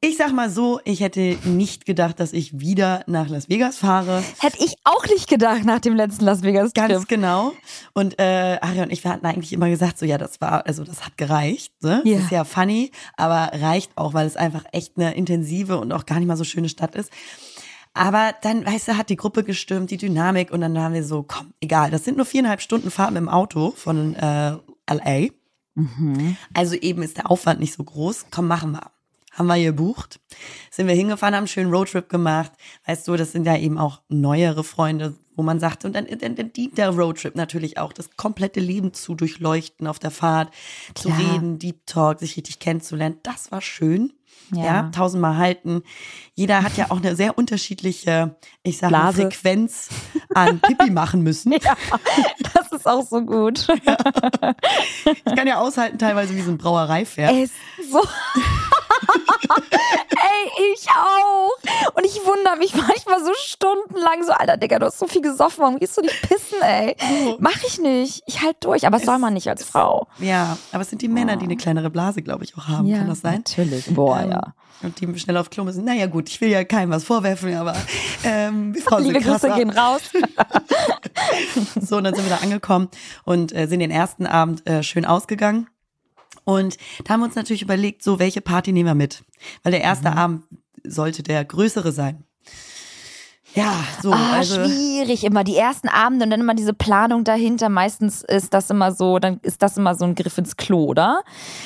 Ich 0.01 0.15
sag 0.15 0.31
mal 0.31 0.49
so, 0.49 0.79
ich 0.85 1.01
hätte 1.01 1.37
nicht 1.43 1.85
gedacht, 1.85 2.21
dass 2.21 2.31
ich 2.31 2.59
wieder 2.59 3.03
nach 3.05 3.27
Las 3.27 3.49
Vegas 3.49 3.77
fahre. 3.77 4.23
Hätte 4.39 4.63
ich 4.63 4.75
auch 4.85 5.05
nicht 5.07 5.27
gedacht 5.27 5.65
nach 5.65 5.79
dem 5.79 5.93
letzten 5.93 6.23
Las 6.23 6.41
Vegas 6.41 6.71
Trip. 6.71 6.87
Ganz 6.87 7.07
genau. 7.07 7.51
Und 7.93 8.17
äh, 8.17 8.57
Ari 8.61 8.79
und 8.81 8.93
ich, 8.93 9.03
wir 9.03 9.11
hatten 9.11 9.25
eigentlich 9.25 9.51
immer 9.51 9.69
gesagt, 9.69 9.99
so 9.99 10.05
ja, 10.05 10.17
das 10.17 10.39
war, 10.39 10.65
also 10.65 10.85
das 10.85 11.05
hat 11.05 11.17
gereicht. 11.17 11.73
Ne? 11.83 12.01
Ja. 12.05 12.15
Das 12.15 12.25
ist 12.25 12.31
ja 12.31 12.45
funny, 12.45 12.91
aber 13.17 13.51
reicht 13.59 13.91
auch, 13.97 14.13
weil 14.13 14.25
es 14.25 14.37
einfach 14.37 14.63
echt 14.71 14.93
eine 14.95 15.15
intensive 15.15 15.77
und 15.77 15.91
auch 15.91 16.05
gar 16.05 16.19
nicht 16.19 16.27
mal 16.27 16.37
so 16.37 16.45
schöne 16.45 16.69
Stadt 16.69 16.95
ist. 16.95 17.11
Aber 17.93 18.33
dann, 18.41 18.65
weißt 18.65 18.87
du, 18.87 18.97
hat 18.97 19.09
die 19.09 19.17
Gruppe 19.17 19.43
gestimmt, 19.43 19.91
die 19.91 19.97
Dynamik 19.97 20.51
und 20.51 20.61
dann 20.61 20.79
haben 20.79 20.93
wir 20.93 21.03
so, 21.03 21.23
komm, 21.23 21.53
egal, 21.59 21.91
das 21.91 22.05
sind 22.05 22.15
nur 22.15 22.25
viereinhalb 22.25 22.61
Stunden 22.61 22.89
Fahrt 22.89 23.11
mit 23.11 23.21
dem 23.21 23.27
Auto 23.27 23.73
von 23.75 24.15
äh, 24.15 24.51
LA. 24.89 25.29
Also 26.53 26.75
eben 26.75 27.03
ist 27.03 27.17
der 27.17 27.29
Aufwand 27.29 27.59
nicht 27.59 27.73
so 27.73 27.83
groß. 27.83 28.27
Komm, 28.31 28.47
machen 28.47 28.71
wir. 28.71 28.91
Haben 29.39 29.47
wir 29.47 29.63
gebucht. 29.63 30.19
Sind 30.69 30.87
wir 30.87 30.95
hingefahren, 30.95 31.33
haben 31.33 31.43
einen 31.43 31.47
schönen 31.47 31.71
Roadtrip 31.71 32.09
gemacht. 32.09 32.51
Weißt 32.85 33.07
du, 33.07 33.15
das 33.15 33.31
sind 33.31 33.45
ja 33.45 33.55
eben 33.55 33.77
auch 33.77 34.01
neuere 34.09 34.65
Freunde, 34.65 35.15
wo 35.37 35.43
man 35.43 35.61
sagt, 35.61 35.85
und 35.85 35.93
dann, 35.93 36.07
dann, 36.19 36.35
dann 36.35 36.51
dient 36.51 36.77
der 36.77 36.89
Roadtrip 36.89 37.37
natürlich 37.37 37.77
auch, 37.77 37.93
das 37.93 38.09
komplette 38.17 38.59
Leben 38.59 38.93
zu 38.93 39.15
durchleuchten 39.15 39.87
auf 39.87 39.97
der 39.97 40.11
Fahrt, 40.11 40.53
zu 40.93 41.07
Klar. 41.07 41.19
reden, 41.19 41.57
Deep 41.57 41.85
Talk, 41.85 42.19
sich 42.19 42.35
richtig 42.35 42.59
kennenzulernen. 42.59 43.19
Das 43.23 43.49
war 43.49 43.61
schön. 43.61 44.11
Ja. 44.51 44.63
Ja. 44.63 44.89
tausendmal 44.93 45.37
halten. 45.37 45.83
Jeder 46.33 46.63
hat 46.63 46.75
ja 46.75 46.87
auch 46.89 46.97
eine 46.97 47.15
sehr 47.15 47.37
unterschiedliche, 47.37 48.35
ich 48.63 48.79
sag 48.79 48.91
mal. 48.91 49.13
Frequenz 49.13 49.89
an 50.33 50.59
Pipi 50.59 50.89
machen 50.91 51.21
müssen. 51.21 51.53
Ja, 51.63 51.75
das 52.53 52.71
ist 52.71 52.87
auch 52.87 53.05
so 53.07 53.21
gut. 53.21 53.67
Ich 55.05 55.35
kann 55.35 55.47
ja 55.47 55.59
aushalten, 55.59 55.97
teilweise 55.97 56.35
wie 56.35 56.41
so 56.41 56.51
ein 56.51 56.57
Brauereipferd. 56.57 57.31
Es 57.33 57.51
so. 57.89 58.01
Ey, 58.99 60.73
ich 60.73 60.87
auch. 60.89 61.93
Und 61.93 62.05
ich 62.05 62.19
wundere 62.25 62.57
mich 62.57 62.73
manchmal 62.75 63.23
so 63.23 63.31
stundenlang 63.37 64.23
so, 64.23 64.31
Alter, 64.31 64.57
Digga, 64.57 64.79
du 64.79 64.85
hast 64.87 64.99
so 64.99 65.07
viel 65.07 65.21
gesoffen, 65.21 65.61
warum 65.63 65.79
gehst 65.79 65.97
du 65.97 66.01
nicht 66.01 66.21
pissen, 66.21 66.61
ey? 66.61 66.95
Mach 67.39 67.61
ich 67.65 67.79
nicht. 67.79 68.23
Ich 68.27 68.41
halt 68.41 68.57
durch, 68.61 68.85
aber 68.85 68.97
das 68.97 69.05
soll 69.05 69.19
man 69.19 69.33
nicht 69.33 69.47
als 69.47 69.63
Frau. 69.63 70.07
Ja, 70.19 70.57
aber 70.71 70.81
es 70.81 70.89
sind 70.89 71.01
die 71.01 71.07
Männer, 71.07 71.35
die 71.37 71.45
eine 71.45 71.57
kleinere 71.57 71.89
Blase, 71.89 72.21
glaube 72.21 72.43
ich, 72.43 72.57
auch 72.57 72.67
haben. 72.67 72.91
Kann 72.91 73.07
das 73.07 73.21
sein? 73.21 73.43
Natürlich. 73.45 73.93
Boah, 73.93 74.19
Ähm, 74.21 74.31
ja. 74.31 74.41
Und 74.81 75.01
die 75.01 75.19
schnell 75.19 75.35
auf 75.35 75.49
Klo 75.49 75.65
müssen. 75.65 75.83
Naja, 75.83 76.05
gut, 76.05 76.29
ich 76.29 76.39
will 76.39 76.49
ja 76.49 76.63
keinem 76.63 76.91
was 76.91 77.03
vorwerfen, 77.03 77.53
aber 77.57 77.75
ähm, 78.23 78.71
die 78.71 78.79
Frau 78.79 78.97
Liebe 78.97 79.19
sind. 79.19 79.29
Grüße 79.29 79.49
gehen 79.55 79.69
raus. 79.71 80.01
So, 81.81 81.97
und 81.97 82.03
dann 82.05 82.15
sind 82.15 82.25
wir 82.29 82.35
da 82.37 82.41
angekommen 82.43 82.89
und 83.25 83.53
äh, 83.55 83.67
sind 83.67 83.79
den 83.79 83.91
ersten 83.91 84.25
Abend 84.25 84.65
äh, 84.67 84.83
schön 84.83 85.05
ausgegangen. 85.05 85.67
Und 86.45 86.77
da 87.03 87.13
haben 87.13 87.21
wir 87.21 87.25
uns 87.25 87.35
natürlich 87.35 87.61
überlegt, 87.61 88.03
so, 88.03 88.19
welche 88.19 88.41
Party 88.41 88.71
nehmen 88.71 88.87
wir 88.89 88.95
mit? 88.95 89.23
Weil 89.63 89.71
der 89.71 89.81
Mhm. 89.81 89.85
erste 89.85 90.11
Abend 90.13 90.43
sollte 90.83 91.23
der 91.23 91.43
größere 91.45 91.91
sein. 91.91 92.23
Ja, 93.55 93.73
so, 94.03 94.13
Ah, 94.13 94.33
also. 94.33 94.63
schwierig 94.63 95.23
immer. 95.23 95.43
Die 95.43 95.55
ersten 95.55 95.87
Abende 95.89 96.23
und 96.25 96.29
dann 96.29 96.39
immer 96.39 96.53
diese 96.53 96.73
Planung 96.75 97.23
dahinter. 97.23 97.67
Meistens 97.67 98.21
ist 98.21 98.53
das 98.53 98.69
immer 98.69 98.91
so, 98.91 99.17
dann 99.17 99.39
ist 99.41 99.63
das 99.63 99.75
immer 99.75 99.95
so 99.95 100.05
ein 100.05 100.13
Griff 100.13 100.37
ins 100.37 100.55
Klo, 100.55 100.85
oder? 100.85 101.23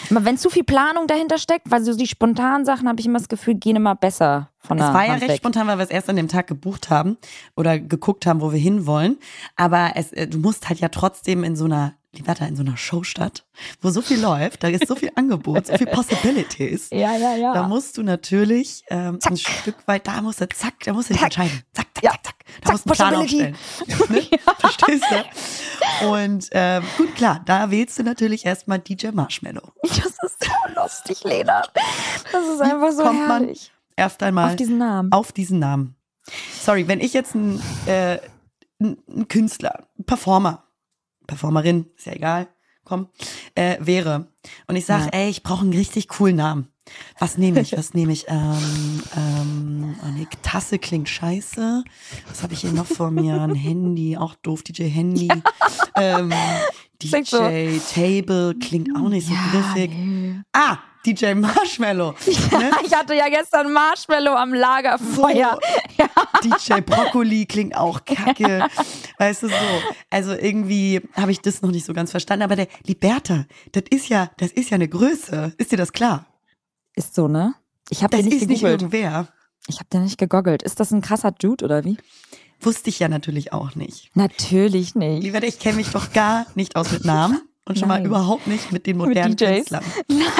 Aber 0.09 0.23
wenn 0.23 0.37
zu 0.37 0.49
viel 0.49 0.63
Planung 0.63 1.07
dahinter 1.07 1.37
steckt, 1.37 1.69
weil 1.69 1.83
so 1.83 1.93
die 1.93 2.07
spontanen 2.07 2.63
Sachen, 2.65 2.87
habe 2.87 3.01
ich 3.01 3.05
immer 3.05 3.19
das 3.19 3.27
Gefühl, 3.27 3.55
gehen 3.55 3.75
immer 3.75 3.95
besser 3.95 4.49
von 4.59 4.77
der 4.77 4.87
Es 4.87 4.93
war 4.93 5.05
ja 5.05 5.13
recht 5.15 5.27
weg. 5.27 5.37
spontan, 5.37 5.67
weil 5.67 5.77
wir 5.77 5.83
es 5.83 5.89
erst 5.89 6.09
an 6.09 6.15
dem 6.15 6.29
Tag 6.29 6.47
gebucht 6.47 6.89
haben 6.89 7.17
oder 7.57 7.77
geguckt 7.77 8.25
haben, 8.25 8.39
wo 8.39 8.53
wir 8.53 8.59
hinwollen. 8.59 9.17
Aber 9.57 9.91
es, 9.95 10.13
äh, 10.13 10.25
du 10.27 10.37
musst 10.37 10.69
halt 10.69 10.79
ja 10.79 10.87
trotzdem 10.87 11.43
in 11.43 11.57
so 11.57 11.65
einer, 11.65 11.95
Liberta, 12.15 12.45
in 12.45 12.55
so 12.55 12.61
einer 12.61 12.77
Showstadt, 12.77 13.43
wo 13.81 13.89
so 13.89 14.01
viel 14.01 14.19
läuft, 14.21 14.63
da 14.63 14.67
ist 14.67 14.87
so 14.87 14.95
viel 14.95 15.11
Angebot, 15.15 15.65
so 15.67 15.75
viel 15.77 15.87
Possibilities. 15.87 16.89
Ja, 16.91 17.15
ja, 17.17 17.35
ja. 17.35 17.53
Da 17.53 17.67
musst 17.67 17.97
du 17.97 18.03
natürlich 18.03 18.83
ähm, 18.89 19.17
ein 19.25 19.37
Stück 19.37 19.75
weit, 19.87 20.05
da 20.07 20.21
musst 20.21 20.39
du 20.39 20.47
zack, 20.49 20.75
da 20.85 20.93
musst 20.93 21.09
du 21.09 21.13
dich 21.15 21.23
entscheiden. 21.23 21.63
Zack, 21.73 21.87
zack, 21.95 22.03
Ja. 22.03 22.11
zack, 22.11 22.23
zack. 22.23 22.35
Da 22.61 22.69
Zack, 22.69 22.85
musst 22.85 22.99
du 22.99 23.03
einen 23.03 23.09
Plan 23.09 23.23
aufstellen. 23.23 23.57
Ne? 24.09 24.39
Verstehst 24.59 25.03
du? 26.01 26.07
Und 26.07 26.49
ähm, 26.51 26.83
gut, 26.97 27.15
klar, 27.15 27.41
da 27.45 27.71
wählst 27.71 27.97
du 27.97 28.03
natürlich 28.03 28.45
erstmal 28.45 28.77
DJ 28.79 29.07
Marshmallow. 29.11 29.71
Das 29.81 29.97
ist 29.97 30.43
so 30.43 30.51
lustig, 30.81 31.23
Lena. 31.23 31.63
Das 32.31 32.45
ist 32.47 32.61
einfach 32.61 32.91
so 32.91 33.03
Kommt 33.03 33.27
man 33.27 33.41
herrlich. 33.43 33.71
erst 33.95 34.21
einmal 34.21 34.49
Auf 34.51 34.55
diesen 34.55 34.77
Namen. 34.77 35.11
auf 35.11 35.31
diesen 35.31 35.57
Namen. 35.59 35.95
Sorry, 36.61 36.87
wenn 36.87 36.99
ich 37.01 37.13
jetzt 37.13 37.33
ein, 37.33 37.59
äh, 37.87 38.19
ein 38.79 39.27
Künstler, 39.29 39.87
ein 39.97 40.03
Performer, 40.05 40.62
Performerin, 41.27 41.85
ist 41.97 42.05
ja 42.05 42.13
egal, 42.13 42.47
komm, 42.83 43.07
äh, 43.55 43.77
wäre 43.79 44.27
und 44.67 44.75
ich 44.75 44.85
sage, 44.85 45.05
Ja. 45.05 45.09
ey, 45.21 45.29
ich 45.29 45.43
brauche 45.43 45.61
einen 45.61 45.73
richtig 45.73 46.07
coolen 46.09 46.35
Namen. 46.35 46.67
Was 47.17 47.37
nehme 47.37 47.61
ich? 47.61 47.77
Was 47.77 47.93
nehme 47.93 48.11
ich? 48.11 48.25
Ähm, 48.27 49.01
ähm, 49.15 49.95
oh 50.03 50.07
nee, 50.13 50.27
Tasse 50.41 50.79
klingt 50.79 51.07
scheiße. 51.07 51.81
Was 52.27 52.43
habe 52.43 52.53
ich 52.53 52.59
hier 52.59 52.73
noch 52.73 52.85
vor 52.85 53.09
mir? 53.09 53.41
Ein 53.41 53.55
Handy, 53.55 54.17
auch 54.17 54.35
doof, 54.35 54.63
DJ 54.63 54.89
Handy. 54.89 55.29
Ähm, 55.95 56.33
Klingt 56.99 57.27
so. 57.27 57.37
DJ 57.39 57.77
Table 57.93 58.55
klingt 58.59 58.89
auch 58.97 59.07
nicht 59.07 59.27
so 59.27 59.33
griffig. 59.51 59.91
nee. 59.91 60.35
Ah, 60.51 60.77
DJ 61.05 61.33
Marshmallow. 61.33 62.15
Ne? 62.53 62.71
Ich 62.85 62.93
hatte 62.93 63.15
ja 63.15 63.27
gestern 63.29 63.73
Marshmallow 63.73 64.35
am 64.35 64.53
Lagerfeuer. 64.53 65.59
DJ 66.43 66.81
Brokkoli 66.81 67.45
klingt 67.45 67.75
auch 67.75 68.05
kacke. 68.05 68.67
Weißt 69.17 69.43
du 69.43 69.47
so. 69.47 69.55
Also 70.09 70.33
irgendwie 70.33 71.01
habe 71.13 71.31
ich 71.31 71.41
das 71.41 71.61
noch 71.61 71.71
nicht 71.71 71.85
so 71.85 71.93
ganz 71.93 72.11
verstanden. 72.11 72.43
Aber 72.43 72.55
der 72.55 72.67
Liberta, 72.85 73.45
das 73.71 73.83
ist 73.89 74.09
ja, 74.09 74.29
das 74.37 74.51
ist 74.51 74.69
ja 74.69 74.75
eine 74.75 74.87
Größe. 74.87 75.53
Ist 75.57 75.71
dir 75.71 75.77
das 75.77 75.93
klar? 75.93 76.25
Ist 76.95 77.15
so, 77.15 77.27
ne? 77.27 77.55
Ich 77.89 78.03
habe 78.03 78.15
den 78.15 78.25
nicht 78.25 78.41
ist 78.41 78.47
nicht 78.47 78.63
irgendwer. 78.63 79.27
Ich 79.67 79.79
habe 79.79 79.89
den 79.91 80.03
nicht 80.03 80.17
gegoogelt. 80.17 80.61
Ist 80.63 80.79
das 80.79 80.91
ein 80.91 81.01
krasser 81.01 81.31
Dude 81.31 81.65
oder 81.65 81.83
wie? 81.83 81.97
Wusste 82.61 82.89
ich 82.89 82.99
ja 82.99 83.09
natürlich 83.09 83.51
auch 83.51 83.75
nicht. 83.75 84.11
Natürlich 84.15 84.95
nicht. 84.95 85.23
Liberta, 85.23 85.47
ich 85.47 85.59
kenne 85.59 85.77
mich 85.77 85.89
doch 85.89 86.13
gar 86.13 86.45
nicht 86.55 86.75
aus 86.75 86.91
mit 86.91 87.03
Namen. 87.03 87.41
Und 87.65 87.79
schon 87.79 87.87
mal 87.87 87.95
Nein. 87.99 88.07
überhaupt 88.07 88.45
nicht 88.47 88.73
mit 88.73 88.85
den 88.85 88.97
modernen 88.97 89.37
DJs? 89.37 89.69
Künstlern. 89.69 89.83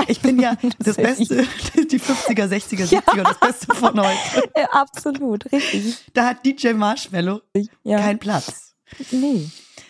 Ich 0.08 0.20
bin 0.22 0.40
ja 0.42 0.56
das 0.80 0.98
Beste, 0.98 1.46
die 1.90 2.00
50er, 2.00 2.48
60er, 2.48 2.86
70er, 2.86 3.24
das 3.24 3.40
Beste 3.40 3.74
von 3.76 3.98
heute. 4.00 4.50
Ja, 4.58 4.68
absolut, 4.72 5.50
richtig. 5.52 5.96
Da 6.14 6.28
hat 6.28 6.46
DJ 6.46 6.74
Marshmallow 6.74 7.40
Ja. 7.84 7.98
keinen 8.00 8.20
Platz. 8.20 8.74
nee. 9.12 9.48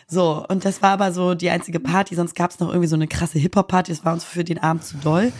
So, 0.08 0.46
und 0.48 0.64
das 0.64 0.82
war 0.84 0.92
aber 0.92 1.12
so 1.12 1.34
die 1.34 1.50
einzige 1.50 1.80
Party, 1.80 2.14
sonst 2.14 2.36
gab 2.36 2.52
es 2.52 2.60
noch 2.60 2.70
irgendwie 2.70 2.88
so 2.88 2.96
eine 2.96 3.08
krasse 3.08 3.40
Hip-Hop-Party, 3.40 3.92
das 3.92 4.06
war 4.06 4.14
uns 4.14 4.24
für 4.24 4.44
den 4.44 4.60
Abend 4.60 4.84
zu 4.84 4.98
doll. 4.98 5.32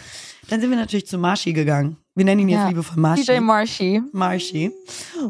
Dann 0.50 0.60
sind 0.62 0.72
wir 0.72 0.78
natürlich 0.78 1.06
zu 1.06 1.20
Marschi 1.20 1.54
gegangen. 1.54 1.98
Wir 2.16 2.26
nennen 2.26 2.42
ihn 2.42 2.50
jetzt 2.50 2.62
Ja. 2.62 2.68
liebevoll 2.70 2.98
Marschi. 2.98 3.24
DJ 3.26 3.40
Marshy. 3.40 4.02
Marschi. 4.14 4.72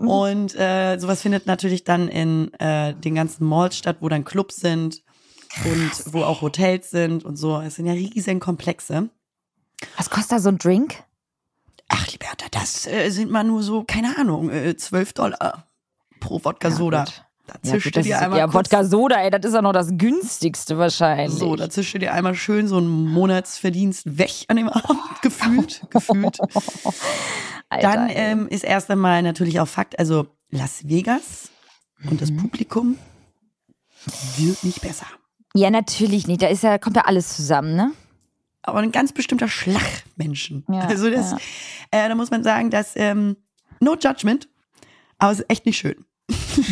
Und 0.02 0.56
äh, 0.56 0.98
sowas 0.98 1.22
findet 1.22 1.46
natürlich 1.46 1.84
dann 1.84 2.08
in 2.08 2.54
äh, 2.56 2.94
den 2.96 3.16
ganzen 3.16 3.46
Malls 3.46 3.78
statt, 3.78 3.98
wo 4.00 4.08
dann 4.10 4.24
Clubs 4.24 4.56
sind 4.58 5.02
und 5.66 6.14
wo 6.14 6.24
auch 6.24 6.42
Hotels 6.42 6.90
sind 6.92 7.24
und 7.26 7.36
so. 7.38 7.60
Es 7.62 7.76
sind 7.76 7.86
ja 7.86 7.94
riesen 7.94 8.40
Komplexe. 8.40 9.10
Was 9.98 10.10
kostet 10.10 10.32
da 10.34 10.40
so 10.40 10.50
ein 10.50 10.58
Drink? 10.58 11.04
Ach, 11.90 12.08
Liberta, 12.12 12.46
das 12.52 12.88
äh, 12.88 13.10
sind 13.10 13.30
mal 13.30 13.44
nur 13.44 13.62
so, 13.64 13.84
keine 13.84 14.18
Ahnung, 14.18 14.50
äh, 14.50 14.76
12 14.76 15.14
Dollar 15.14 15.68
pro 16.20 16.44
Wodka-Soda. 16.44 17.06
Da 17.46 17.56
Ja, 17.66 17.72
zischt 17.74 17.84
gut, 17.88 17.96
du 17.98 18.00
das 18.00 18.08
dir 18.08 18.20
einmal 18.22 18.40
ja 18.40 18.46
kurz 18.48 18.72
Wodka 18.72 18.86
Soda, 18.86 19.18
ey, 19.22 19.30
das 19.30 19.44
ist 19.46 19.54
ja 19.54 19.62
noch 19.62 19.74
das 19.74 19.90
günstigste 19.98 20.78
wahrscheinlich. 20.78 21.38
So, 21.38 21.56
da 21.58 21.70
zischt 21.70 21.94
du 21.94 22.00
dir 22.00 22.14
einmal 22.14 22.36
schön 22.36 22.68
so 22.70 22.78
einen 22.78 22.88
Monatsverdienst 22.88 24.18
weg 24.18 24.46
an 24.48 24.56
dem 24.56 24.70
Abend, 24.70 25.02
gefühlt, 25.22 25.82
gefühlt. 25.90 26.40
Alter, 27.70 27.82
Dann 27.92 28.10
ähm, 28.12 28.48
ist 28.48 28.64
erst 28.64 28.90
einmal 28.90 29.22
natürlich 29.22 29.60
auch 29.60 29.68
Fakt, 29.68 30.00
also 30.00 30.28
Las 30.50 30.88
Vegas 30.88 31.50
und 32.06 32.14
Mhm. 32.14 32.18
das 32.18 32.36
Publikum 32.36 32.98
wird 34.38 34.64
nicht 34.64 34.82
besser. 34.82 35.06
Ja, 35.56 35.70
natürlich 35.70 36.28
nicht. 36.28 36.42
Da 36.42 36.48
ist 36.48 36.64
ja, 36.64 36.78
kommt 36.78 36.96
ja 36.96 37.04
alles 37.04 37.36
zusammen, 37.36 37.76
ne? 37.76 37.92
Aber 38.64 38.80
ein 38.80 38.92
ganz 38.92 39.12
bestimmter 39.12 39.48
Schlag 39.48 40.04
Menschen. 40.16 40.64
Ja, 40.70 40.82
also 40.82 41.10
das, 41.10 41.32
ja. 41.32 41.38
äh, 41.92 42.10
da 42.10 42.16
muss 42.16 42.32
man 42.32 42.44
sagen, 42.44 42.70
dass 42.70 42.94
ähm, 42.96 43.36
no 43.80 43.96
judgment, 43.96 44.48
aber 45.18 45.32
es 45.32 45.40
ist 45.42 45.50
echt 45.50 45.66
nicht 45.66 45.78
schön. 45.78 46.06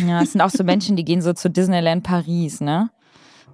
Ja, 0.06 0.22
es 0.22 0.32
sind 0.32 0.40
auch 0.40 0.50
so 0.50 0.64
Menschen, 0.64 0.96
die 0.96 1.04
gehen 1.04 1.20
so 1.20 1.32
zu 1.32 1.50
Disneyland 1.50 2.02
Paris, 2.02 2.60
ne? 2.60 2.90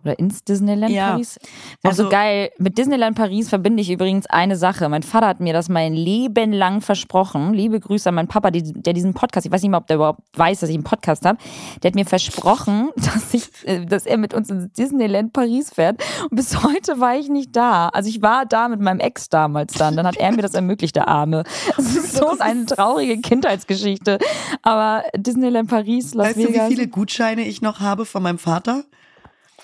Oder 0.05 0.19
ins 0.19 0.45
Disneyland 0.45 0.93
Ja. 0.93 1.11
Paris. 1.13 1.39
Also, 1.83 2.05
Also- 2.05 2.09
geil. 2.11 2.51
Mit 2.59 2.79
Disneyland 2.79 3.17
Paris 3.17 3.49
verbinde 3.49 3.81
ich 3.83 3.91
übrigens 3.91 4.27
eine 4.27 4.57
Sache. 4.57 4.89
Mein 4.89 5.03
Vater 5.03 5.27
hat 5.29 5.41
mir 5.41 5.53
das 5.53 5.69
mein 5.69 5.95
Leben 5.95 6.53
lang 6.53 6.81
versprochen. 6.81 7.53
Liebe 7.55 7.81
Grüße 7.81 8.09
an 8.09 8.15
meinen 8.15 8.29
Papa, 8.29 8.51
die, 8.51 8.73
der 8.73 8.93
diesen 8.93 9.15
Podcast, 9.15 9.47
ich 9.47 9.53
weiß 9.53 9.63
nicht 9.63 9.71
mal, 9.71 9.79
ob 9.79 9.87
der 9.87 9.97
überhaupt 9.97 10.21
weiß, 10.37 10.61
dass 10.61 10.71
ich 10.71 10.75
einen 10.75 10.85
Podcast 10.85 11.25
habe. 11.25 11.39
Der 11.83 11.91
hat 11.91 11.95
mir 11.95 12.07
versprochen, 12.07 12.91
dass 12.97 13.35
ich, 13.35 13.49
äh, 13.65 13.85
dass 13.85 14.07
er 14.07 14.17
mit 14.19 14.35
uns 14.35 14.51
ins 14.51 14.73
Disneyland 14.73 15.33
Paris 15.33 15.71
fährt. 15.75 16.03
Und 16.31 16.37
bis 16.37 16.63
heute 16.63 17.01
war 17.01 17.17
ich 17.17 17.29
nicht 17.29 17.55
da. 17.57 17.89
Also 17.89 18.09
ich 18.09 18.23
war 18.23 18.47
da 18.47 18.69
mit 18.69 18.81
meinem 18.81 19.01
Ex 19.01 19.29
damals 19.29 19.75
dann. 19.75 19.97
Dann 19.97 20.07
hat 20.07 20.17
er 20.17 20.31
mir 20.33 20.43
das 20.43 20.55
ermöglicht, 20.55 20.97
der 20.97 21.09
Arme. 21.09 21.45
Das 21.77 21.95
ist 21.95 22.17
so 22.17 22.39
eine 22.39 22.67
traurige 22.67 23.21
Kindheitsgeschichte. 23.21 24.19
Aber 24.63 25.03
Disneyland 25.17 25.69
Paris, 25.71 26.15
Las 26.15 26.29
weißt 26.29 26.37
du, 26.39 26.49
Vegas. 26.49 26.71
wie 26.71 26.75
viele 26.75 26.89
Gutscheine 26.89 27.43
ich 27.43 27.63
noch 27.63 27.81
habe 27.81 28.05
von 28.05 28.23
meinem 28.23 28.39
Vater? 28.39 28.85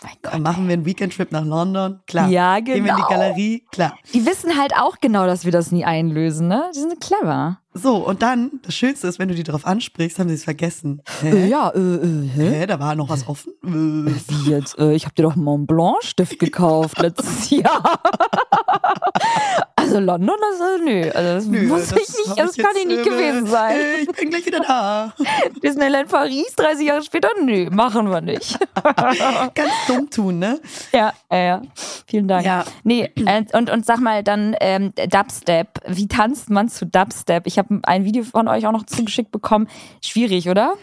Mein 0.05 0.13
Dann 0.23 0.33
Gott. 0.33 0.43
machen 0.43 0.69
wir 0.69 0.75
einen 0.75 0.85
Weekend-Trip 0.87 1.33
nach 1.33 1.45
London. 1.45 2.01
Klar. 2.07 2.29
Ja, 2.29 2.61
Gehen 2.61 2.67
wir 2.67 2.77
in 2.77 2.85
die 2.85 2.91
genau. 3.03 3.09
Galerie. 3.09 3.65
Klar. 3.73 3.97
Die 4.13 4.25
wissen 4.25 4.57
halt 4.59 4.75
auch 4.77 4.97
genau, 5.01 5.27
dass 5.27 5.45
wir 5.45 5.51
das 5.53 5.73
nie 5.73 5.85
einlösen, 5.85 6.47
ne? 6.49 6.71
Die 6.75 6.81
sind 6.81 7.01
clever. 7.01 7.59
So, 7.73 7.97
und 7.97 8.23
dann, 8.23 8.61
das 8.63 8.75
Schönste 8.77 9.09
ist, 9.09 9.19
wenn 9.19 9.29
du 9.29 9.35
die 9.35 9.43
darauf 9.43 9.67
ansprichst, 9.67 10.19
haben 10.21 10.29
sie 10.29 10.37
es 10.37 10.45
vergessen. 10.45 11.03
Äh, 11.25 11.31
Hä? 11.31 11.47
ja, 11.49 11.71
äh, 11.71 11.79
äh, 11.79 12.29
hä? 12.29 12.51
Hä? 12.61 12.67
Da 12.67 12.79
war 12.79 12.95
noch 12.95 13.09
was 13.09 13.27
offen? 13.27 13.53
Äh. 13.65 14.13
Wie 14.29 14.51
jetzt? 14.51 14.79
Äh, 14.79 14.93
ich 14.95 15.05
habe 15.07 15.15
dir 15.17 15.23
doch 15.25 15.35
einen 15.35 15.43
Mont 15.45 15.67
Blanc 15.67 15.97
Stift 16.05 16.39
gekauft 16.39 17.01
letztes 17.01 17.51
Jahr. 17.51 17.83
Also 19.95 20.07
London, 20.07 20.37
das 20.41 20.61
äh, 20.61 20.85
nö, 20.85 21.11
also 21.11 21.35
das 21.35 21.47
Nö, 21.47 21.67
muss 21.69 21.93
ich 21.93 21.97
nicht, 21.97 22.39
das 22.39 22.57
kann 22.57 22.67
jetzt, 22.75 22.79
ich 22.79 22.87
nicht 22.87 23.01
äh, 23.01 23.05
gewesen 23.05 23.47
sein. 23.47 23.77
äh, 23.77 24.01
Ich 24.03 24.09
bin 24.09 24.31
gleich 24.31 24.47
wieder 24.47 24.61
da. 24.61 25.15
Disneyland 25.63 26.09
Paris, 26.09 26.55
30 26.57 26.87
Jahre 26.87 27.03
später, 27.03 27.29
nö, 27.41 27.69
machen 27.71 28.11
wir 28.11 28.21
nicht. 28.21 28.59
Ganz 29.55 29.71
dumm 29.87 30.11
tun, 30.11 30.39
ne? 30.39 30.61
ja, 30.93 31.13
ja, 31.31 31.39
ja. 31.39 31.63
Vielen 32.07 32.29
Dank. 32.29 32.45
Ja. 32.45 32.65
Nee, 32.83 33.11
äh, 33.15 33.45
und, 33.53 33.71
und 33.71 33.87
sag 33.87 34.01
mal 34.01 34.23
dann 34.23 34.57
ähm, 34.61 34.93
Dubstep. 35.11 35.69
Wie 35.87 36.09
tanzt 36.09 36.51
man 36.51 36.69
zu 36.69 36.87
Dubstep? 36.87 37.47
Ich 37.47 37.59
habe 37.59 37.81
ein 37.85 38.05
Video 38.05 38.25
von 38.25 38.49
euch 38.49 38.67
auch 38.67 38.73
noch 38.73 38.87
zugeschickt 38.87 39.31
bekommen. 39.31 39.69
Schwierig, 40.03 40.49
oder? 40.49 40.75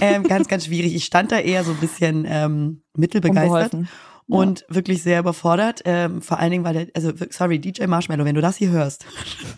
Ähm, 0.00 0.24
ganz, 0.24 0.48
ganz 0.48 0.66
schwierig. 0.66 0.94
Ich 0.94 1.04
stand 1.04 1.32
da 1.32 1.38
eher 1.38 1.64
so 1.64 1.72
ein 1.72 1.78
bisschen 1.78 2.26
ähm, 2.28 2.82
mittelbegeistert 2.96 3.74
Unbeholfen. 3.74 3.88
Und 4.28 4.64
wirklich 4.68 5.02
sehr 5.02 5.20
überfordert. 5.20 5.82
Ähm, 5.84 6.20
vor 6.22 6.38
allen 6.38 6.50
Dingen, 6.50 6.64
weil 6.64 6.74
der, 6.74 6.86
also 6.94 7.12
sorry, 7.30 7.58
DJ 7.60 7.86
Marshmallow, 7.86 8.24
wenn 8.24 8.34
du 8.34 8.40
das 8.40 8.56
hier 8.56 8.70
hörst, 8.70 9.04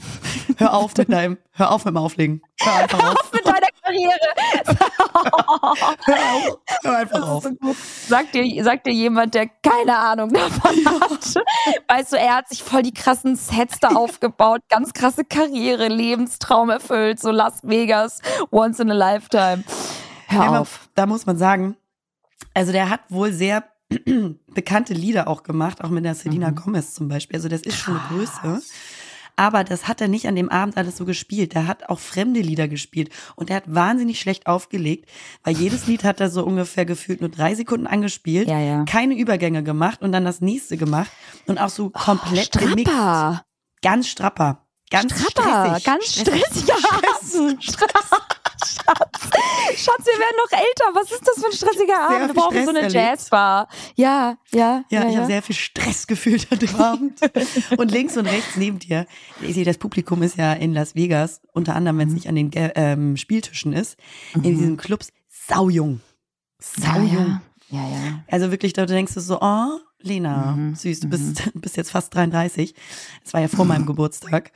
hör 0.58 0.74
auf 0.74 0.94
mit 0.96 1.10
deinem, 1.12 1.38
hör 1.52 1.70
auf 1.72 1.84
mit 1.84 1.92
dem 1.94 1.98
Auflegen. 1.98 2.42
Hör 2.60 2.74
einfach 2.74 3.10
auf. 3.12 3.32
Mit 3.32 3.46
deiner 3.46 3.66
Karriere. 3.82 4.78
Hör 6.04 6.34
auf. 6.34 6.58
Hör 6.82 6.96
einfach 6.98 7.28
auf. 7.28 7.42
so. 7.44 7.50
Sagt 8.08 8.34
dir, 8.34 8.62
sagt 8.64 8.86
dir 8.86 8.92
jemand, 8.92 9.34
der 9.34 9.46
keine 9.48 9.96
Ahnung 9.96 10.32
davon 10.32 10.70
hat. 10.86 11.34
Weißt 11.88 12.12
du, 12.12 12.16
er 12.16 12.36
hat 12.36 12.48
sich 12.48 12.62
voll 12.62 12.82
die 12.82 12.92
krassen 12.92 13.36
Sets 13.36 13.78
da 13.80 13.88
aufgebaut, 13.88 14.60
ganz 14.68 14.92
krasse 14.92 15.24
Karriere, 15.24 15.88
Lebenstraum 15.88 16.70
erfüllt, 16.70 17.20
so 17.20 17.30
Las 17.30 17.60
Vegas, 17.62 18.20
once 18.50 18.78
in 18.80 18.90
a 18.90 18.94
lifetime. 18.94 19.64
Hör 20.26 20.44
Ja, 20.44 20.50
man- 20.50 20.60
auf. 20.60 20.88
Da 20.94 21.06
muss 21.06 21.24
man 21.26 21.36
sagen, 21.38 21.76
also 22.54 22.72
der 22.72 22.90
hat 22.90 23.00
wohl 23.08 23.32
sehr 23.32 23.64
bekannte 24.54 24.92
Lieder 24.94 25.28
auch 25.28 25.42
gemacht, 25.42 25.82
auch 25.82 25.90
mit 25.90 26.04
der 26.04 26.14
Selena 26.14 26.50
Mhm. 26.50 26.56
Gomez 26.56 26.94
zum 26.94 27.08
Beispiel. 27.08 27.36
Also 27.36 27.48
das 27.48 27.62
ist 27.62 27.76
schon 27.76 27.96
eine 27.98 28.08
Größe. 28.08 28.62
Aber 29.36 29.62
das 29.62 29.86
hat 29.86 30.00
er 30.00 30.08
nicht 30.08 30.26
an 30.26 30.34
dem 30.34 30.48
Abend 30.48 30.76
alles 30.76 30.96
so 30.96 31.04
gespielt. 31.04 31.54
Der 31.54 31.68
hat 31.68 31.88
auch 31.88 32.00
fremde 32.00 32.40
Lieder 32.40 32.66
gespielt. 32.66 33.10
Und 33.36 33.50
er 33.50 33.56
hat 33.56 33.72
wahnsinnig 33.72 34.18
schlecht 34.18 34.48
aufgelegt, 34.48 35.08
weil 35.44 35.56
jedes 35.56 35.86
Lied 35.86 36.02
hat 36.02 36.18
er 36.20 36.28
so 36.28 36.44
ungefähr 36.44 36.84
gefühlt 36.84 37.20
nur 37.20 37.30
drei 37.30 37.54
Sekunden 37.54 37.86
angespielt, 37.86 38.48
Ja, 38.48 38.58
ja. 38.58 38.84
keine 38.84 39.14
Übergänge 39.16 39.62
gemacht 39.62 40.02
und 40.02 40.10
dann 40.10 40.24
das 40.24 40.40
nächste 40.40 40.76
gemacht 40.76 41.10
und 41.46 41.58
auch 41.58 41.68
so 41.68 41.88
komplett 41.90 42.50
gemixt. 42.50 42.92
Strapper. 42.92 43.44
Ganz 43.80 44.08
strapper. 44.08 44.66
Ganz 44.90 45.12
Strapper. 45.12 45.78
stressig. 45.78 45.84
Ganz 45.84 46.04
stressiger 46.14 46.74
Abend. 46.90 47.64
Stress. 47.64 48.10
Schatz. 48.64 49.20
Schatz, 49.76 50.06
wir 50.06 50.18
werden 50.18 50.36
noch 50.36 50.58
älter. 50.58 50.94
Was 50.94 51.10
ist 51.12 51.26
das 51.26 51.38
für 51.40 51.46
ein 51.46 51.52
stressiger 51.52 52.00
Abend? 52.00 52.18
Wir 52.20 52.26
viel 52.26 52.34
brauchen 52.34 52.64
so 52.64 52.70
eine 52.70 52.78
erlebt. 52.80 52.94
Jazzbar. 52.94 53.68
Ja, 53.96 54.36
ja. 54.50 54.84
Ja, 54.90 55.06
ich 55.06 55.12
ja. 55.12 55.18
habe 55.18 55.26
sehr 55.26 55.42
viel 55.42 55.54
Stress 55.56 56.06
gefühlt 56.06 56.50
an 56.50 56.58
dem 56.58 56.74
Abend. 56.76 57.20
Und 57.76 57.90
links 57.90 58.16
und 58.16 58.26
rechts 58.26 58.56
neben 58.56 58.78
dir, 58.78 59.06
ich 59.40 59.54
sehe, 59.54 59.64
das 59.64 59.78
Publikum 59.78 60.22
ist 60.22 60.36
ja 60.36 60.52
in 60.52 60.72
Las 60.74 60.94
Vegas, 60.94 61.40
unter 61.52 61.74
anderem, 61.74 61.96
Mhm. 61.96 62.00
wenn 62.00 62.08
es 62.08 62.14
nicht 62.14 62.28
an 62.28 62.34
den 62.36 62.50
ähm, 62.54 63.16
Spieltischen 63.16 63.72
ist, 63.72 63.96
in 64.34 64.42
diesen 64.42 64.76
Clubs, 64.76 65.12
saujung. 65.28 66.00
Saujung. 66.58 67.40
Ja, 67.70 67.82
ja. 67.82 67.88
ja. 67.88 68.24
Also 68.30 68.50
wirklich, 68.50 68.72
da 68.72 68.86
denkst 68.86 69.14
du 69.14 69.20
so, 69.20 69.40
oh, 69.40 69.78
Lena, 70.00 70.52
Mhm, 70.52 70.74
süß, 70.76 71.00
du 71.00 71.08
bist, 71.08 71.50
bist 71.54 71.76
jetzt 71.76 71.90
fast 71.90 72.14
33. 72.14 72.74
Es 73.24 73.32
war 73.34 73.40
ja 73.40 73.48
vor 73.48 73.64
meinem 73.64 73.84
Geburtstag. 73.86 74.52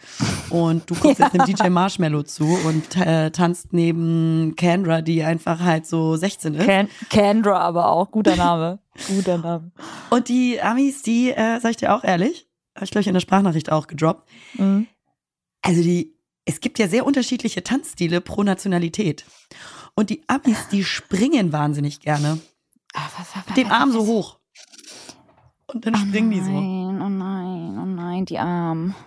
Und 0.50 0.88
du 0.88 0.94
guckst 1.00 1.18
jetzt 1.18 1.34
dem 1.34 1.44
DJ 1.44 1.68
Marshmallow 1.68 2.22
zu 2.22 2.44
und 2.44 2.96
äh, 2.96 3.30
tanzt 3.32 3.72
neben 3.72 4.54
Kendra, 4.56 5.02
die 5.02 5.22
einfach 5.24 5.60
halt 5.60 5.86
so 5.86 6.16
16 6.16 6.54
ist. 6.54 6.66
Can 6.66 6.88
Kendra 7.10 7.58
aber 7.58 7.88
auch. 7.90 8.10
Guter 8.12 8.36
Name. 8.36 8.78
Guter 9.08 9.38
Name. 9.38 9.72
Und 10.10 10.28
die 10.28 10.60
Amis, 10.60 11.02
die, 11.02 11.32
äh, 11.32 11.58
sag 11.60 11.70
ich 11.70 11.76
dir 11.78 11.94
auch 11.94 12.04
ehrlich, 12.04 12.46
habe 12.76 12.84
ich 12.84 12.90
glaube 12.90 13.02
ich 13.02 13.08
in 13.08 13.14
der 13.14 13.20
Sprachnachricht 13.20 13.72
auch 13.72 13.86
gedroppt. 13.88 14.28
Mhm. 14.54 14.86
Also 15.62 15.82
die, 15.82 16.16
es 16.44 16.60
gibt 16.60 16.78
ja 16.78 16.88
sehr 16.88 17.04
unterschiedliche 17.04 17.62
Tanzstile 17.64 18.20
pro 18.20 18.42
Nationalität. 18.44 19.24
Und 19.94 20.10
die 20.10 20.22
Amis, 20.28 20.68
die 20.70 20.84
springen 20.84 21.52
wahnsinnig 21.52 22.00
gerne. 22.00 22.38
Ah, 22.94 23.08
was, 23.18 23.26
was, 23.34 23.46
Mit 23.48 23.56
dem 23.56 23.70
was, 23.70 23.76
Arm 23.76 23.88
was? 23.88 23.94
so 23.94 24.06
hoch. 24.06 24.38
Und 25.74 25.86
dann 25.86 25.94
springen 25.96 26.30
die 26.30 26.40
so. 26.40 26.50
Nein, 26.50 27.00
oh 27.02 27.08
nein, 27.08 27.78
oh 27.80 27.86
nein, 27.86 28.24
die 28.24 28.38
Arme. 28.38 28.94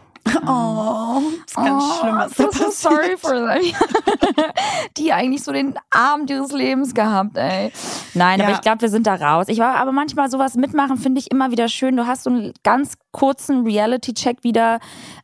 Oh, 0.47 1.21
das 1.21 1.51
ist 1.51 1.55
ganz 1.55 1.83
oh, 1.83 1.99
schlimm, 2.01 2.15
was 2.17 2.35
so 2.35 2.47
passiert. 2.47 2.73
sorry 2.73 3.17
for 3.17 3.31
them. 3.31 3.61
die 4.97 5.13
eigentlich 5.13 5.43
so 5.43 5.51
den 5.51 5.75
Abend 5.91 6.29
ihres 6.31 6.51
Lebens 6.51 6.93
gehabt, 6.95 7.37
ey. 7.37 7.71
Nein, 8.15 8.41
aber 8.41 8.49
Ja. 8.49 8.55
ich 8.55 8.61
glaube, 8.61 8.81
wir 8.81 8.89
sind 8.89 9.05
da 9.07 9.15
raus. 9.15 9.45
Ich 9.49 9.59
war 9.59 9.75
aber 9.75 9.91
manchmal 9.91 10.29
sowas 10.31 10.55
mitmachen, 10.55 10.97
finde 10.97 11.19
ich 11.19 11.29
immer 11.31 11.51
wieder 11.51 11.67
schön. 11.67 11.95
Du 11.95 12.07
hast 12.07 12.23
so 12.23 12.31
einen 12.31 12.53
ganz 12.63 12.95
kurzen 13.11 13.65
Reality-Check 13.65 14.43
wieder 14.43 14.79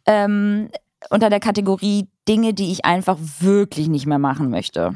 ähm, 0.06 0.70
unter 1.10 1.30
der 1.32 1.40
Kategorie 1.40 2.08
Dinge, 2.28 2.54
die 2.54 2.72
ich 2.72 2.86
einfach 2.86 3.18
wirklich 3.40 3.88
nicht 3.90 4.06
mehr 4.06 4.20
machen 4.20 4.50
möchte. 4.52 4.94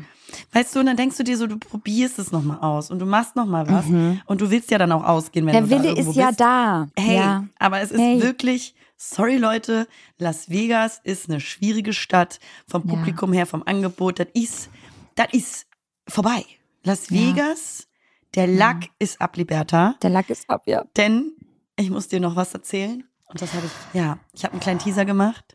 Weißt 0.52 0.76
du, 0.76 0.80
und 0.80 0.86
dann 0.88 0.98
denkst 0.98 1.18
du 1.18 1.24
dir 1.24 1.38
so, 1.38 1.48
du 1.48 1.58
probierst 1.58 2.20
es 2.20 2.32
nochmal 2.32 2.60
aus 2.60 2.92
und 2.92 3.00
du 3.00 3.06
machst 3.06 3.36
nochmal 3.36 3.70
was. 3.70 3.86
Und 4.26 4.42
du 4.42 4.50
willst 4.52 4.72
ja 4.72 4.78
dann 4.78 4.92
auch 4.92 5.04
ausgehen, 5.04 5.46
wenn 5.46 5.54
Der 5.54 5.62
du 5.62 5.68
da 5.70 5.78
Wille 5.80 5.90
irgendwo 5.90 6.12
ist 6.12 6.16
ja 6.18 6.28
bist. 6.28 6.40
da. 6.40 6.88
Hey, 6.98 7.16
Ja. 7.18 7.46
aber 7.60 7.82
es 7.82 7.92
ist 7.92 8.00
Hey. 8.00 8.22
wirklich, 8.22 8.76
sorry 8.98 9.38
Leute, 9.38 9.88
Las 10.18 10.50
Vegas 10.50 11.00
ist 11.04 11.30
eine 11.30 11.40
schwierige 11.40 11.94
Stadt 11.94 12.40
vom 12.68 12.84
Ja. 12.88 12.96
Publikum 12.96 13.34
her, 13.34 13.46
vom 13.46 13.64
Angebot. 13.66 14.20
Das 14.20 14.28
ist, 14.34 14.70
das 15.16 15.28
ist 15.32 15.68
vorbei. 16.08 16.46
Las 16.84 17.10
Ja. 17.10 17.18
Vegas, 17.20 17.88
der 18.36 18.48
Lack 18.48 18.90
ist 19.00 19.22
ab, 19.22 19.38
Liberta. 19.38 19.96
Der 20.02 20.10
Lack 20.10 20.30
ist 20.30 20.50
ab, 20.50 20.64
ja. 20.66 20.84
Denn 20.98 21.32
ich 21.78 21.90
muss 21.90 22.08
dir 22.08 22.20
noch 22.20 22.36
was 22.36 22.54
erzählen. 22.54 23.04
Und 23.28 23.42
das 23.42 23.54
habe 23.54 23.66
ich, 23.66 24.00
ja, 24.00 24.20
ich 24.34 24.44
habe 24.44 24.54
einen 24.54 24.62
kleinen 24.62 24.80
Teaser 24.80 25.04
gemacht. 25.06 25.55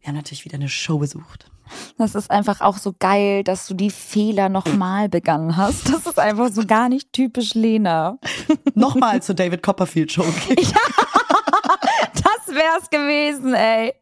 Wir 0.00 0.08
haben 0.08 0.16
natürlich 0.16 0.44
wieder 0.44 0.56
eine 0.56 0.68
Show 0.68 0.98
besucht. 0.98 1.50
Das 1.98 2.14
ist 2.14 2.30
einfach 2.30 2.60
auch 2.60 2.78
so 2.78 2.94
geil, 2.98 3.44
dass 3.44 3.66
du 3.66 3.74
die 3.74 3.90
Fehler 3.90 4.48
nochmal 4.48 5.08
begangen 5.08 5.56
hast. 5.56 5.88
Das 5.88 6.06
ist 6.06 6.18
einfach 6.18 6.50
so 6.50 6.64
gar 6.66 6.88
nicht 6.88 7.12
typisch 7.12 7.54
Lena. 7.54 8.18
Nochmal 8.74 9.22
zur 9.22 9.34
David 9.34 9.62
Copperfield 9.62 10.12
Show. 10.12 10.24
Das 12.12 12.54
wär's 12.54 12.90
gewesen, 12.90 13.54
ey. 13.54 13.94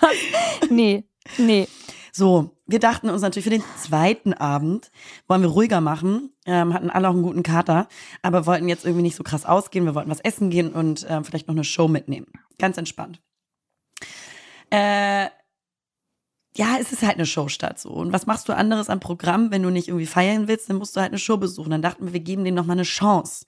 Das, 0.00 0.70
nee, 0.70 1.04
nee. 1.36 1.68
So, 2.12 2.56
wir 2.66 2.78
dachten 2.78 3.10
uns 3.10 3.22
natürlich 3.22 3.44
für 3.44 3.50
den 3.50 3.64
zweiten 3.76 4.32
Abend 4.32 4.90
wollen 5.28 5.42
wir 5.42 5.48
ruhiger 5.48 5.80
machen, 5.80 6.32
ähm, 6.46 6.72
hatten 6.72 6.90
alle 6.90 7.08
auch 7.08 7.12
einen 7.12 7.22
guten 7.22 7.42
Kater, 7.42 7.88
aber 8.22 8.46
wollten 8.46 8.68
jetzt 8.68 8.84
irgendwie 8.84 9.02
nicht 9.02 9.16
so 9.16 9.22
krass 9.22 9.44
ausgehen. 9.44 9.84
Wir 9.84 9.94
wollten 9.94 10.10
was 10.10 10.20
essen 10.20 10.50
gehen 10.50 10.72
und 10.72 11.06
ähm, 11.08 11.24
vielleicht 11.24 11.48
noch 11.48 11.54
eine 11.54 11.64
Show 11.64 11.88
mitnehmen. 11.88 12.26
Ganz 12.58 12.78
entspannt. 12.78 13.20
Äh, 14.70 15.26
ja, 16.56 16.76
es 16.80 16.92
ist 16.92 17.02
halt 17.02 17.14
eine 17.14 17.26
Show 17.26 17.48
statt 17.48 17.78
so. 17.78 17.90
Und 17.90 18.12
was 18.12 18.26
machst 18.26 18.48
du 18.48 18.56
anderes 18.56 18.90
am 18.90 19.00
Programm, 19.00 19.50
wenn 19.50 19.62
du 19.62 19.70
nicht 19.70 19.88
irgendwie 19.88 20.06
feiern 20.06 20.48
willst, 20.48 20.68
dann 20.68 20.76
musst 20.76 20.96
du 20.96 21.00
halt 21.00 21.12
eine 21.12 21.18
Show 21.18 21.36
besuchen. 21.36 21.70
Dann 21.70 21.82
dachten 21.82 22.06
wir, 22.06 22.12
wir 22.12 22.20
geben 22.20 22.44
denen 22.44 22.56
noch 22.56 22.66
mal 22.66 22.72
eine 22.72 22.82
Chance. 22.82 23.46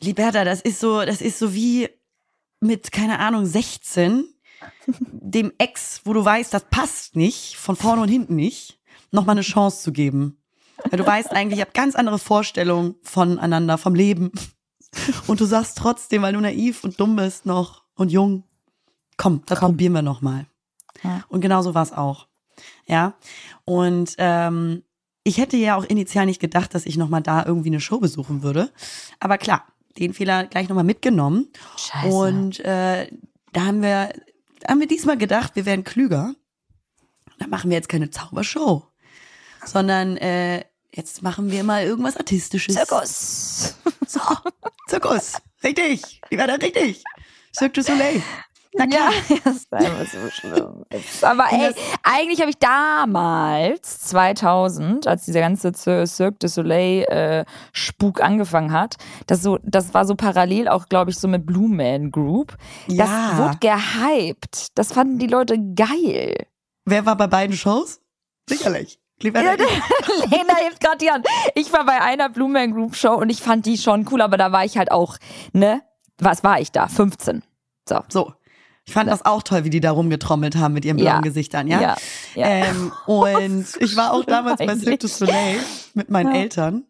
Liberta, 0.00 0.44
das 0.44 0.60
ist 0.60 0.80
so, 0.80 1.04
das 1.04 1.20
ist 1.20 1.38
so 1.38 1.54
wie 1.54 1.88
mit, 2.60 2.92
keine 2.92 3.18
Ahnung, 3.18 3.46
16, 3.46 4.26
dem 4.86 5.52
Ex, 5.58 6.02
wo 6.04 6.12
du 6.12 6.24
weißt, 6.24 6.54
das 6.54 6.66
passt 6.70 7.16
nicht, 7.16 7.56
von 7.56 7.76
vorne 7.76 8.02
und 8.02 8.08
hinten 8.08 8.36
nicht, 8.36 8.80
noch 9.10 9.24
mal 9.24 9.32
eine 9.32 9.42
Chance 9.42 9.82
zu 9.82 9.92
geben. 9.92 10.38
Weil 10.90 10.98
du 10.98 11.06
weißt 11.06 11.32
eigentlich, 11.32 11.58
ihr 11.58 11.64
habt 11.64 11.74
ganz 11.74 11.94
andere 11.94 12.18
Vorstellungen 12.18 12.96
voneinander, 13.02 13.78
vom 13.78 13.94
Leben. 13.94 14.32
Und 15.26 15.40
du 15.40 15.44
sagst 15.44 15.78
trotzdem, 15.78 16.22
weil 16.22 16.34
du 16.34 16.40
naiv 16.40 16.84
und 16.84 17.00
dumm 17.00 17.16
bist 17.16 17.46
noch 17.46 17.82
und 17.96 18.12
jung, 18.12 18.44
komm, 19.16 19.42
das 19.46 19.58
probieren 19.58 19.92
wir 19.92 20.02
noch 20.02 20.22
mal. 20.22 20.46
Ja. 21.04 21.24
Und 21.28 21.40
genau 21.40 21.62
so 21.62 21.74
war 21.74 21.82
es 21.82 21.92
auch. 21.92 22.26
Ja. 22.86 23.14
Und 23.64 24.14
ähm, 24.18 24.82
ich 25.22 25.38
hätte 25.38 25.56
ja 25.56 25.76
auch 25.76 25.84
initial 25.84 26.26
nicht 26.26 26.40
gedacht, 26.40 26.74
dass 26.74 26.86
ich 26.86 26.96
noch 26.96 27.08
mal 27.08 27.20
da 27.20 27.44
irgendwie 27.44 27.70
eine 27.70 27.80
Show 27.80 27.98
besuchen 27.98 28.42
würde. 28.42 28.72
Aber 29.20 29.38
klar, 29.38 29.64
den 29.98 30.12
Fehler 30.12 30.44
gleich 30.46 30.68
noch 30.68 30.76
mal 30.76 30.84
mitgenommen. 30.84 31.48
Scheiße. 31.76 32.08
Und 32.14 32.60
äh, 32.60 33.08
da 33.52 33.64
haben 33.64 33.82
wir, 33.82 34.12
da 34.60 34.68
haben 34.68 34.80
wir 34.80 34.88
diesmal 34.88 35.16
gedacht, 35.16 35.56
wir 35.56 35.66
wären 35.66 35.84
klüger. 35.84 36.34
Da 37.38 37.46
machen 37.46 37.70
wir 37.70 37.76
jetzt 37.76 37.88
keine 37.88 38.10
Zaubershow, 38.10 38.86
sondern 39.64 40.16
äh, 40.18 40.64
jetzt 40.92 41.22
machen 41.22 41.50
wir 41.50 41.64
mal 41.64 41.84
irgendwas 41.84 42.16
Artistisches. 42.16 42.74
Zirkus. 42.74 43.74
So, 44.06 44.20
Zirkus. 44.86 45.32
Richtig. 45.62 46.20
Die 46.30 46.38
war 46.38 46.46
da 46.46 46.54
richtig. 46.54 47.02
Cirque 47.56 47.72
du 47.72 47.82
Soleil. 47.82 48.22
Na 48.76 48.86
klar. 48.86 49.10
Ja, 49.28 49.36
das 49.44 49.56
ist 49.56 49.72
einfach 49.72 50.06
so 50.06 50.30
schlimm. 50.30 50.84
Aber 51.22 51.44
ey, 51.52 51.74
eigentlich 52.02 52.40
habe 52.40 52.50
ich 52.50 52.58
damals, 52.58 54.00
2000, 54.00 55.06
als 55.06 55.24
dieser 55.24 55.40
ganze 55.40 55.72
Cirque 56.06 56.38
du 56.38 56.48
Soleil 56.48 57.02
äh, 57.04 57.44
Spuk 57.72 58.20
angefangen 58.22 58.72
hat, 58.72 58.96
das, 59.26 59.42
so, 59.42 59.58
das 59.62 59.94
war 59.94 60.04
so 60.04 60.14
parallel 60.16 60.68
auch, 60.68 60.88
glaube 60.88 61.10
ich, 61.10 61.18
so 61.18 61.28
mit 61.28 61.46
Blue 61.46 61.68
Man 61.68 62.10
Group. 62.10 62.56
Das 62.88 63.08
Ja. 63.08 63.38
wurde 63.38 63.58
gehypt. 63.60 64.68
Das 64.76 64.92
fanden 64.92 65.18
die 65.18 65.26
Leute 65.28 65.56
geil. 65.74 66.46
Wer 66.84 67.06
war 67.06 67.16
bei 67.16 67.26
beiden 67.26 67.56
Shows? 67.56 68.00
Sicherlich. 68.48 68.98
Lieber 69.22 69.40
Ja, 69.40 69.52
Lena 70.30 70.56
hebt 70.60 70.80
gerade 70.80 70.98
die 70.98 71.10
Hand. 71.10 71.26
Ich 71.54 71.72
war 71.72 71.86
bei 71.86 72.00
einer 72.00 72.28
Blue 72.28 72.48
Man 72.48 72.72
Group 72.72 72.96
Show 72.96 73.14
und 73.14 73.30
ich 73.30 73.40
fand 73.40 73.64
die 73.64 73.78
schon 73.78 74.06
cool, 74.10 74.20
aber 74.20 74.36
da 74.36 74.50
war 74.52 74.64
ich 74.64 74.76
halt 74.76 74.90
auch, 74.90 75.16
ne? 75.52 75.82
Was 76.18 76.42
war 76.44 76.60
ich 76.60 76.72
da? 76.72 76.88
15. 76.88 77.42
So. 77.88 78.00
So. 78.08 78.32
Ich 78.86 78.92
fand 78.92 79.08
das 79.10 79.24
auch 79.24 79.42
toll, 79.42 79.64
wie 79.64 79.70
die 79.70 79.80
da 79.80 79.90
rumgetrommelt 79.92 80.56
haben 80.56 80.74
mit 80.74 80.84
ihren 80.84 80.96
blauen 80.98 81.06
Ja. 81.16 81.20
Gesichtern, 81.20 81.66
ja? 81.68 81.80
Ja. 81.80 81.96
ja. 82.34 82.46
Ähm, 82.46 82.92
und 83.06 83.66
ich 83.80 83.96
war 83.96 84.12
auch 84.12 84.24
damals 84.24 84.58
bei. 84.58 84.76
Cirque 84.76 84.98
du 84.98 85.08
Soleil 85.08 85.58
mit 85.94 86.10
meinen 86.10 86.34
Ja. 86.34 86.40
Eltern. 86.42 86.84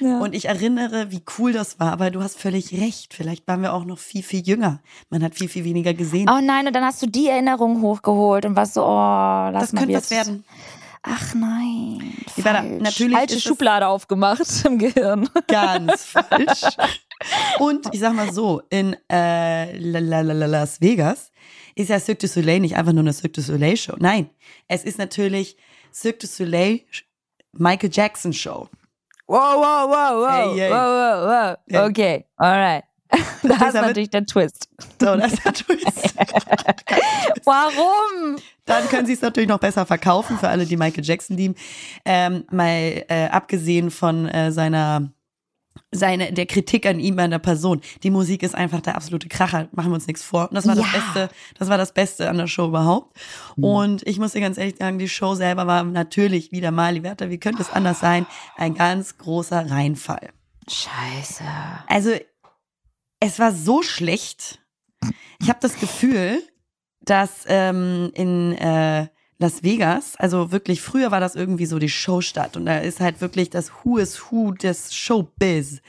ja. 0.00 0.18
Und 0.18 0.34
ich 0.34 0.46
erinnere, 0.46 1.10
wie 1.10 1.22
cool 1.38 1.52
das 1.54 1.80
war. 1.80 1.92
Aber 1.92 2.10
du 2.10 2.22
hast 2.22 2.38
völlig 2.38 2.72
recht. 2.74 3.14
Vielleicht 3.14 3.48
waren 3.48 3.62
wir 3.62 3.72
auch 3.72 3.84
noch 3.86 3.98
viel, 3.98 4.22
viel 4.22 4.46
jünger. 4.46 4.80
Man 5.08 5.22
hat 5.22 5.34
viel, 5.34 5.48
viel 5.48 5.64
weniger 5.64 5.94
gesehen. 5.94 6.28
Oh 6.30 6.40
nein, 6.42 6.66
und 6.66 6.74
dann 6.76 6.84
hast 6.84 7.00
du 7.00 7.06
die 7.06 7.28
Erinnerung 7.28 7.80
hochgeholt 7.80 8.44
und 8.44 8.54
warst 8.56 8.74
so, 8.74 8.82
oh, 8.84 8.86
lass 9.50 9.62
das 9.62 9.72
mal 9.72 9.80
könnte 9.80 9.92
jetzt. 9.94 10.10
was 10.10 10.26
werden. 10.26 10.44
Ach 11.02 11.34
nein. 11.34 12.02
Die 12.36 12.44
war 12.44 12.52
da- 12.52 12.58
falsch. 12.60 12.82
natürlich 12.82 13.16
Falsche 13.16 13.40
Schublade 13.40 13.88
aufgemacht 13.88 14.42
im 14.66 14.76
Gehirn. 14.78 15.26
Ganz 15.46 16.04
falsch. 16.04 16.76
Und 17.58 17.86
ich 17.92 18.00
sag 18.00 18.14
mal 18.14 18.32
so, 18.32 18.62
in 18.70 18.96
äh, 19.10 19.76
La- 19.78 19.98
La- 19.98 20.20
La- 20.22 20.32
La- 20.32 20.46
Las 20.46 20.80
Vegas 20.80 21.30
ist 21.74 21.88
ja 21.90 21.98
Cirque 22.00 22.20
du 22.20 22.28
Soleil 22.28 22.60
nicht 22.60 22.76
einfach 22.76 22.92
nur 22.92 23.02
eine 23.02 23.12
Cirque 23.12 23.32
du 23.34 23.40
Soleil 23.42 23.76
Show. 23.76 23.94
Nein, 23.98 24.30
es 24.68 24.84
ist 24.84 24.98
natürlich 24.98 25.56
Cirque 25.92 26.18
du 26.20 26.26
Soleil 26.26 26.80
Michael 27.52 27.90
Jackson 27.92 28.32
Show. 28.32 28.68
Wow, 29.26 29.56
wow, 29.56 29.88
wow, 29.88 30.28
wow. 30.28 30.56
Ey, 30.56 30.60
ey. 30.60 30.70
Wow, 30.70 31.26
wow, 31.28 31.56
wow. 31.70 31.88
Okay, 31.90 32.24
alright. 32.36 32.84
Das 33.42 33.52
ist 33.52 33.60
damit? 33.60 33.74
natürlich 33.88 34.10
der 34.10 34.24
Twist. 34.26 34.68
So, 35.00 35.16
das 35.16 35.32
ist 35.32 35.44
der 35.44 35.52
Twist. 35.54 36.14
Warum? 37.44 38.36
Dann 38.66 38.86
können 38.88 39.06
sie 39.06 39.14
es 39.14 39.20
natürlich 39.22 39.48
noch 39.48 39.58
besser 39.58 39.86
verkaufen 39.86 40.38
für 40.38 40.48
alle, 40.48 40.66
die 40.66 40.76
Michael 40.76 41.04
Jackson 41.04 41.36
lieben. 41.36 41.54
Ähm, 42.04 42.44
mal 42.50 43.04
äh, 43.08 43.28
abgesehen 43.30 43.90
von 43.90 44.28
äh, 44.28 44.52
seiner 44.52 45.10
seine, 45.92 46.32
der 46.32 46.46
Kritik 46.46 46.86
an 46.86 47.00
ihm, 47.00 47.18
an 47.18 47.30
der 47.30 47.38
Person. 47.40 47.80
Die 48.02 48.10
Musik 48.10 48.42
ist 48.42 48.54
einfach 48.54 48.80
der 48.80 48.94
absolute 48.94 49.28
Kracher, 49.28 49.68
machen 49.72 49.90
wir 49.90 49.94
uns 49.94 50.06
nichts 50.06 50.22
vor. 50.22 50.48
Und 50.48 50.54
das 50.54 50.66
war 50.66 50.76
das 50.76 50.86
Ja. 50.86 50.98
Beste, 50.98 51.34
das 51.58 51.68
war 51.68 51.78
das 51.78 51.92
Beste 51.92 52.30
an 52.30 52.38
der 52.38 52.46
Show 52.46 52.68
überhaupt. 52.68 53.18
Und 53.56 54.06
ich 54.06 54.18
muss 54.18 54.32
dir 54.32 54.40
ganz 54.40 54.56
ehrlich 54.56 54.76
sagen, 54.78 54.98
die 54.98 55.08
Show 55.08 55.34
selber 55.34 55.66
war 55.66 55.82
natürlich 55.82 56.52
wieder 56.52 56.70
mal, 56.70 56.94
Liberta, 56.94 57.28
wie 57.28 57.38
könnte 57.38 57.62
es 57.62 57.70
anders 57.70 58.00
sein, 58.00 58.26
ein 58.56 58.74
ganz 58.74 59.18
großer 59.18 59.70
Reinfall. 59.70 60.30
Scheiße. 60.68 61.44
Also, 61.88 62.12
es 63.18 63.38
war 63.38 63.52
so 63.52 63.82
schlecht. 63.82 64.60
Ich 65.40 65.48
habe 65.48 65.58
das 65.60 65.78
Gefühl, 65.78 66.42
dass 67.00 67.44
ähm, 67.46 68.10
in 68.14 68.52
äh, 68.52 69.08
Las 69.40 69.62
Vegas, 69.62 70.16
also 70.16 70.52
wirklich, 70.52 70.82
früher 70.82 71.10
war 71.10 71.18
das 71.18 71.34
irgendwie 71.34 71.64
so 71.64 71.78
die 71.78 71.88
Showstadt 71.88 72.58
und 72.58 72.66
da 72.66 72.78
ist 72.78 73.00
halt 73.00 73.22
wirklich 73.22 73.48
das 73.48 73.72
Who 73.72 73.96
is 73.96 74.30
Who 74.30 74.52
des 74.52 74.94
Showbiz. 74.94 75.80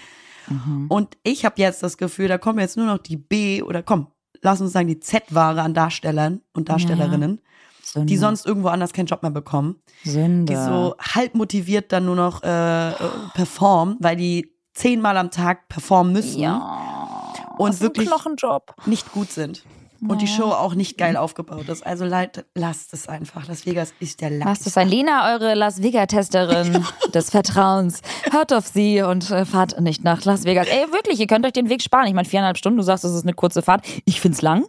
Und 0.89 1.17
ich 1.23 1.45
habe 1.45 1.55
jetzt 1.57 1.83
das 1.83 1.97
Gefühl, 1.97 2.27
da 2.27 2.37
kommen 2.37 2.59
jetzt 2.59 2.77
nur 2.77 2.85
noch 2.85 2.97
die 2.97 3.17
B 3.17 3.61
oder 3.61 3.83
komm, 3.83 4.07
lass 4.41 4.61
uns 4.61 4.71
sagen, 4.71 4.87
die 4.87 4.99
Z-Ware 4.99 5.61
an 5.61 5.73
Darstellern 5.73 6.41
und 6.53 6.69
Darstellerinnen, 6.69 7.41
Sünde. 7.83 8.05
die 8.07 8.17
sonst 8.17 8.45
irgendwo 8.45 8.69
anders 8.69 8.93
keinen 8.93 9.05
Job 9.05 9.21
mehr 9.21 9.31
bekommen 9.31 9.81
Sünde. 10.03 10.53
die 10.53 10.59
so 10.59 10.95
halb 10.99 11.35
motiviert 11.35 11.91
dann 11.91 12.05
nur 12.05 12.15
noch 12.15 12.43
äh, 12.43 12.89
äh, 12.89 12.93
performen, 13.33 13.97
weil 13.99 14.15
die 14.15 14.53
zehnmal 14.73 15.17
am 15.17 15.31
Tag 15.31 15.67
performen 15.67 16.13
müssen 16.13 16.39
ja. 16.39 17.33
und 17.57 17.79
wirklich 17.81 18.07
Knochenjob. 18.07 18.75
nicht 18.85 19.11
gut 19.11 19.31
sind. 19.31 19.63
Und 20.07 20.21
die 20.21 20.27
Show 20.27 20.45
auch 20.45 20.73
nicht 20.73 20.97
geil 20.97 21.15
aufgebaut 21.15 21.69
ist. 21.69 21.85
Also 21.85 22.05
leid, 22.05 22.45
lasst 22.55 22.91
es 22.93 23.07
einfach. 23.07 23.47
Las 23.47 23.65
Vegas 23.67 23.93
ist 23.99 24.21
der 24.21 24.31
Lack. 24.31 24.47
Lasst 24.47 24.65
es 24.65 24.73
sein. 24.73 24.89
Lena, 24.89 25.31
eure 25.33 25.53
Las 25.53 25.83
Vegas-Testerin 25.83 26.83
des 27.13 27.29
Vertrauens. 27.29 28.01
Hört 28.31 28.51
auf 28.51 28.65
sie 28.65 29.03
und 29.03 29.29
äh, 29.29 29.45
fahrt 29.45 29.79
nicht 29.79 30.03
nach 30.03 30.25
Las 30.25 30.43
Vegas. 30.43 30.67
Ey, 30.67 30.91
wirklich, 30.91 31.19
ihr 31.19 31.27
könnt 31.27 31.45
euch 31.45 31.53
den 31.53 31.69
Weg 31.69 31.83
sparen. 31.83 32.07
Ich 32.07 32.13
meine, 32.13 32.27
viereinhalb 32.27 32.57
Stunden, 32.57 32.77
du 32.77 32.83
sagst, 32.83 33.05
es 33.05 33.13
ist 33.13 33.23
eine 33.23 33.33
kurze 33.33 33.61
Fahrt. 33.61 33.85
Ich 34.05 34.19
find's 34.19 34.41
lang. 34.41 34.65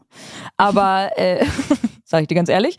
Aber, 0.58 1.10
äh, 1.16 1.46
sag 2.12 2.22
ich 2.22 2.28
dir 2.28 2.34
ganz 2.34 2.48
ehrlich. 2.48 2.76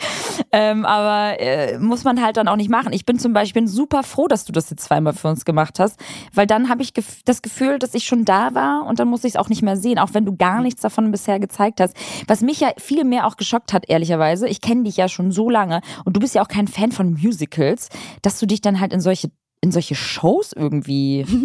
Ähm, 0.51 0.85
aber 0.85 1.39
äh, 1.41 1.77
muss 1.79 2.03
man 2.03 2.23
halt 2.23 2.37
dann 2.37 2.47
auch 2.47 2.55
nicht 2.55 2.69
machen. 2.69 2.93
Ich 2.93 3.05
bin 3.05 3.19
zum 3.19 3.33
Beispiel 3.33 3.67
super 3.67 4.03
froh, 4.03 4.27
dass 4.27 4.45
du 4.45 4.53
das 4.53 4.69
jetzt 4.69 4.83
zweimal 4.83 5.13
für 5.13 5.27
uns 5.27 5.43
gemacht 5.43 5.79
hast, 5.79 5.99
weil 6.33 6.47
dann 6.47 6.69
habe 6.69 6.83
ich 6.83 6.93
gef 6.93 7.23
das 7.25 7.41
Gefühl, 7.41 7.79
dass 7.79 7.95
ich 7.95 8.05
schon 8.05 8.25
da 8.25 8.53
war 8.53 8.85
und 8.85 8.99
dann 8.99 9.07
muss 9.07 9.23
ich 9.23 9.33
es 9.33 9.35
auch 9.35 9.49
nicht 9.49 9.63
mehr 9.63 9.75
sehen, 9.75 9.99
auch 9.99 10.13
wenn 10.13 10.25
du 10.25 10.37
gar 10.37 10.61
nichts 10.61 10.81
davon 10.81 11.11
bisher 11.11 11.39
gezeigt 11.39 11.81
hast. 11.81 11.97
Was 12.27 12.41
mich 12.41 12.59
ja 12.59 12.69
viel 12.77 13.03
mehr 13.03 13.25
auch 13.27 13.35
geschockt 13.35 13.73
hat, 13.73 13.89
ehrlicherweise, 13.89 14.47
ich 14.47 14.61
kenne 14.61 14.83
dich 14.83 14.97
ja 14.97 15.09
schon 15.09 15.31
so 15.31 15.49
lange 15.49 15.81
und 16.05 16.15
du 16.15 16.19
bist 16.19 16.35
ja 16.35 16.43
auch 16.43 16.47
kein 16.47 16.67
Fan 16.67 16.91
von 16.91 17.13
Musicals, 17.13 17.89
dass 18.21 18.39
du 18.39 18.45
dich 18.45 18.61
dann 18.61 18.79
halt 18.79 18.93
in 18.93 19.01
solche 19.01 19.31
in 19.61 19.71
solche 19.71 19.95
Shows 19.95 20.53
irgendwie. 20.53 21.25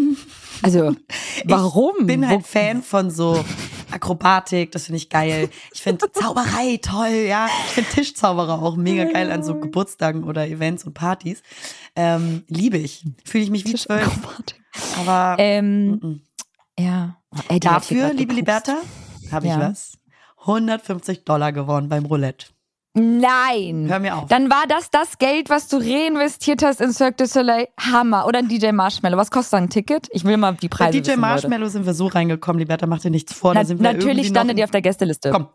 Also, 0.61 0.97
warum? 1.45 1.93
Ich 2.01 2.07
bin 2.09 2.29
halt 2.29 2.45
Fan 2.45 2.83
von 2.83 3.13
so 3.13 3.45
Akrobatik, 3.91 4.73
das 4.73 4.87
finde 4.87 4.99
ich 4.99 5.09
geil. 5.11 5.49
Ich 5.73 5.83
finde 5.83 6.11
Zauberei 6.13 6.79
toll, 6.83 7.27
ja. 7.29 7.47
Ich 7.67 7.73
finde 7.73 7.91
Tischzauberer 7.91 8.63
auch 8.63 8.77
mega 8.77 9.05
geil 9.05 9.31
an 9.31 9.43
so 9.43 9.55
Geburtstagen 9.59 10.25
oder 10.25 10.47
Events 10.47 10.85
und 10.85 10.95
Partys. 10.95 11.43
Ähm, 11.97 12.45
liebe 12.49 12.79
ich. 12.79 13.05
Fühle 13.25 13.45
ich 13.45 13.51
mich 13.51 13.65
wie 13.65 13.75
zwölf. 13.75 14.11
Aber 14.99 15.37
Ähm, 15.39 16.01
mm-mm. 16.03 16.21
ja. 16.79 17.17
Ey, 17.49 17.61
die 17.61 17.69
hat 17.69 17.85
hier 17.85 18.03
dafür, 18.03 18.15
liebe. 18.15 18.35
Liberta, 18.35 18.77
habe 19.33 19.47
ich 19.47 19.53
Ja. 19.53 19.61
was. 19.71 19.99
150 20.41 21.25
Dollar 21.25 21.53
gewonnen 21.53 21.89
beim 21.89 22.07
Roulette. 22.07 22.47
Nein. 22.99 23.87
Hör 23.89 23.99
mir 23.99 24.17
auf. 24.17 24.27
Dann 24.29 24.51
war 24.51 24.65
das 24.69 24.91
das 24.91 25.19
Geld, 25.19 25.51
was 25.51 25.69
du 25.69 25.77
reinvestiert 25.79 26.63
hast 26.63 26.81
in 26.81 26.93
Cirque 26.93 27.17
du 27.17 27.27
Soleil. 27.27 27.69
Hammer. 27.79 28.27
Oder 28.27 28.41
ein 28.41 28.49
DJ 28.49 28.73
Marshmallow. 28.73 29.17
Was 29.17 29.31
kostet 29.31 29.55
ein 29.55 29.71
Ticket? 29.71 30.09
Ich 30.13 30.25
will 30.25 30.37
mal 30.37 30.55
die 30.55 30.69
Bei 30.69 30.77
Preise 30.77 30.93
DJ 31.01 31.11
wissen, 31.11 31.11
Leute. 31.11 31.21
Marshmallow 31.21 31.69
sind 31.69 31.87
wir 31.87 31.95
so 31.95 32.07
reingekommen, 32.07 32.59
Liberta, 32.59 32.87
mach 32.87 33.01
dir 33.01 33.11
nichts 33.11 33.33
vor. 33.33 33.55
Na, 33.55 33.65
sind 33.65 33.81
wir 33.81 33.93
natürlich 33.93 34.33
noch- 34.33 34.45
ihr 34.45 34.65
auf 34.65 34.71
der 34.71 34.83
Gästeliste. 34.83 35.31
Komm. 35.31 35.49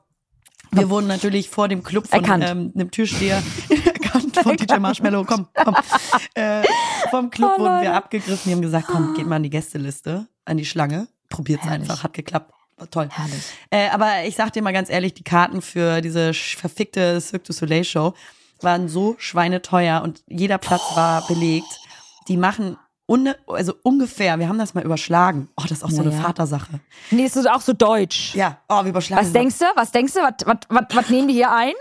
Wir 0.71 0.89
wurden 0.89 1.05
natürlich 1.07 1.49
vor 1.49 1.67
dem 1.67 1.83
Club 1.83 2.07
von 2.07 2.23
ähm, 2.41 2.71
einem 2.73 2.89
Türsteher 2.89 3.43
erkannt 3.85 4.35
von 4.37 4.57
DJ 4.57 4.77
Marshmallow. 4.79 5.23
Komm, 5.25 5.47
komm. 5.53 5.75
Äh, 6.35 6.63
vom 7.11 7.29
Club 7.29 7.51
Oh, 7.57 7.61
wurden 7.61 7.73
wir 7.75 7.79
Leute. 7.89 7.93
abgegriffen. 7.93 8.41
Die 8.45 8.51
haben 8.53 8.61
gesagt, 8.63 8.87
komm, 8.87 9.13
geht 9.13 9.27
mal 9.27 9.35
an 9.35 9.43
die 9.43 9.51
Gästeliste, 9.51 10.25
an 10.45 10.57
die 10.57 10.65
Schlange. 10.65 11.07
Probiert's 11.29 11.65
Herrlich. 11.65 11.89
einfach, 11.89 12.03
hat 12.03 12.13
geklappt. 12.13 12.51
War 12.77 12.89
toll. 12.89 13.09
Herrlich. 13.11 13.43
Äh, 13.69 13.89
aber 13.89 14.25
ich 14.25 14.35
sag 14.35 14.51
dir 14.53 14.61
mal 14.61 14.73
ganz 14.73 14.89
ehrlich, 14.89 15.13
die 15.13 15.23
Karten 15.23 15.61
für 15.61 16.01
diese 16.01 16.33
verfickte 16.33 17.19
Cirque 17.21 17.45
du 17.45 17.53
Soleil 17.53 17.83
Show 17.83 18.13
waren 18.61 18.87
so 18.87 19.15
schweineteuer 19.19 20.01
und 20.01 20.23
jeder 20.27 20.57
Platz 20.57 20.81
war 20.95 21.27
belegt. 21.27 21.79
Die 22.27 22.37
machen 22.37 22.77
unne, 23.05 23.37
also 23.47 23.73
ungefähr, 23.83 24.39
wir 24.39 24.47
haben 24.47 24.57
das 24.57 24.73
mal 24.73 24.83
überschlagen. 24.83 25.49
Oh, 25.57 25.63
das 25.63 25.79
ist 25.79 25.83
auch 25.83 25.89
so 25.89 25.97
Ja, 25.97 26.03
eine 26.03 26.11
ja. 26.11 26.21
Vatersache. 26.21 26.79
Nee, 27.11 27.25
ist 27.25 27.49
auch 27.49 27.61
so 27.61 27.73
deutsch. 27.73 28.33
Ja, 28.33 28.57
oh, 28.69 28.81
wir 28.83 28.89
überschlagen. 28.89 29.25
Was 29.25 29.33
denkst 29.33 29.59
du? 29.59 29.65
Was 29.75 29.91
denkst 29.91 30.13
du? 30.13 30.19
Was, 30.21 30.33
was, 30.45 30.57
was, 30.69 30.83
was 30.93 31.09
nehmen 31.09 31.27
die 31.27 31.33
hier 31.33 31.51
ein? 31.51 31.73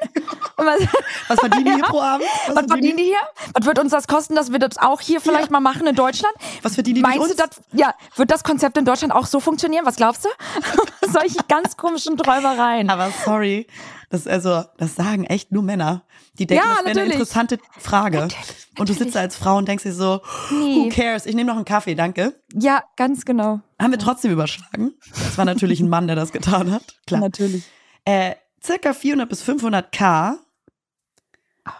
Was, 0.56 0.80
Was 1.28 1.40
verdienen 1.40 1.64
die 1.66 1.74
hier 1.74 1.84
pro 1.84 2.00
Abend? 2.00 2.26
was 2.52 2.66
verdienen 2.66 2.96
die 2.96 3.04
hier? 3.04 3.20
Was 3.54 3.66
wird 3.66 3.78
uns 3.78 3.92
das 3.92 4.06
kosten, 4.08 4.34
dass 4.34 4.50
wir 4.50 4.58
das 4.58 4.78
auch 4.78 5.00
hier 5.00 5.20
vielleicht 5.20 5.50
mal 5.50 5.60
machen 5.60 5.86
in 5.86 5.94
Deutschland? 5.94 6.34
Was 6.62 6.74
verdienen 6.74 6.96
die 6.96 7.02
Meinst 7.02 7.30
du, 7.30 7.34
das, 7.36 7.60
ja, 7.72 7.94
wird 8.16 8.30
das 8.30 8.42
Konzept 8.42 8.76
in 8.76 8.84
Deutschland 8.84 9.14
auch 9.14 9.26
so 9.26 9.38
funktionieren? 9.40 9.86
Was 9.86 9.96
glaubst 9.96 10.24
du? 10.24 10.28
Solche 11.12 11.38
ganz 11.48 11.76
komischen 11.76 12.16
Träumereien. 12.16 12.90
Aber 12.90 13.10
sorry, 13.24 13.66
das 14.12 14.26
also, 14.26 14.62
das 14.76 14.94
sagen 14.94 15.24
echt 15.24 15.52
nur 15.52 15.62
Männer. 15.62 16.02
Die 16.38 16.46
denken, 16.46 16.62
Ja, 16.62 16.74
das 16.74 16.84
wäre 16.84 16.90
eine 16.90 16.94
natürlich. 16.94 17.12
interessante 17.14 17.58
Frage. 17.78 18.18
Natürlich, 18.18 18.66
Und 18.78 18.88
du 18.90 18.92
sitzt 18.92 19.14
da 19.14 19.20
als 19.20 19.36
Frau 19.36 19.56
und 19.56 19.66
denkst 19.66 19.84
dir 19.84 19.94
so, 19.94 20.20
who 20.50 20.90
cares? 20.90 21.24
Ich 21.24 21.34
nehme 21.34 21.48
noch 21.48 21.56
einen 21.56 21.64
Kaffee, 21.64 21.94
danke. 21.94 22.34
Ja, 22.52 22.84
ganz 22.96 23.24
genau. 23.24 23.60
Haben 23.80 23.90
wir 23.90 23.98
trotzdem 23.98 24.30
überschlagen. 24.30 24.92
Das 25.14 25.38
war 25.38 25.46
natürlich 25.46 25.80
ein 25.80 25.88
Mann, 25.88 26.08
der 26.08 26.16
das 26.16 26.30
getan 26.30 26.70
hat. 26.70 26.98
Klar. 27.06 27.22
Natürlich. 27.22 27.64
Äh, 28.04 28.34
circa 28.62 28.92
400 28.92 29.30
bis 29.30 29.40
500 29.40 29.90
K, 29.90 30.38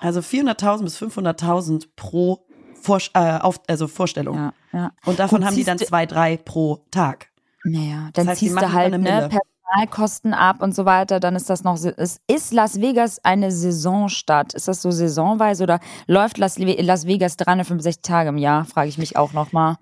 also 0.01 0.21
400.000 0.21 0.85
bis 0.85 0.97
500.000 1.03 1.89
pro 1.97 2.47
Vor 2.81 2.99
äh, 3.13 3.39
auf, 3.41 3.61
also 3.69 3.89
Vorstellung. 3.89 4.37
Ja, 4.37 4.55
ja. 4.73 4.93
Und 5.05 5.19
davon 5.19 5.41
Gut, 5.41 5.49
haben 5.49 5.57
die 5.57 5.65
dann 5.65 5.77
zwei, 5.79 6.07
drei 6.07 6.39
pro 6.39 6.87
Tag. 6.91 7.29
Naja, 7.65 8.09
dann 8.15 8.27
heißt, 8.27 8.41
die 8.41 8.47
ziehst 8.47 8.59
du 8.61 8.73
halt 8.73 8.95
eine 8.95 8.99
ne, 8.99 9.29
Mille. 9.29 9.41
Personalkosten 9.73 10.35
ab 10.35 10.63
und 10.63 10.75
so 10.75 10.85
weiter, 10.85 11.21
dann 11.21 11.37
ist 11.37 11.49
das 11.49 11.65
noch, 11.65 11.79
ist 11.83 12.53
Las 12.53 12.81
Vegas 12.81 13.25
eine 13.25 13.51
Saisonstadt. 13.51 14.55
Ist 14.55 14.69
das 14.69 14.83
so 14.83 14.91
saisonweise 14.91 15.63
oder 15.63 15.81
läuft 16.07 16.39
Las, 16.39 16.59
Las 16.59 17.07
Vegas 17.07 17.37
365 17.37 18.03
Tage 18.03 18.29
im 18.31 18.39
Jahr, 18.39 18.65
frage 18.65 18.89
ich 18.89 18.99
mich 18.99 19.17
auch 19.17 19.33
nochmal. 19.33 19.77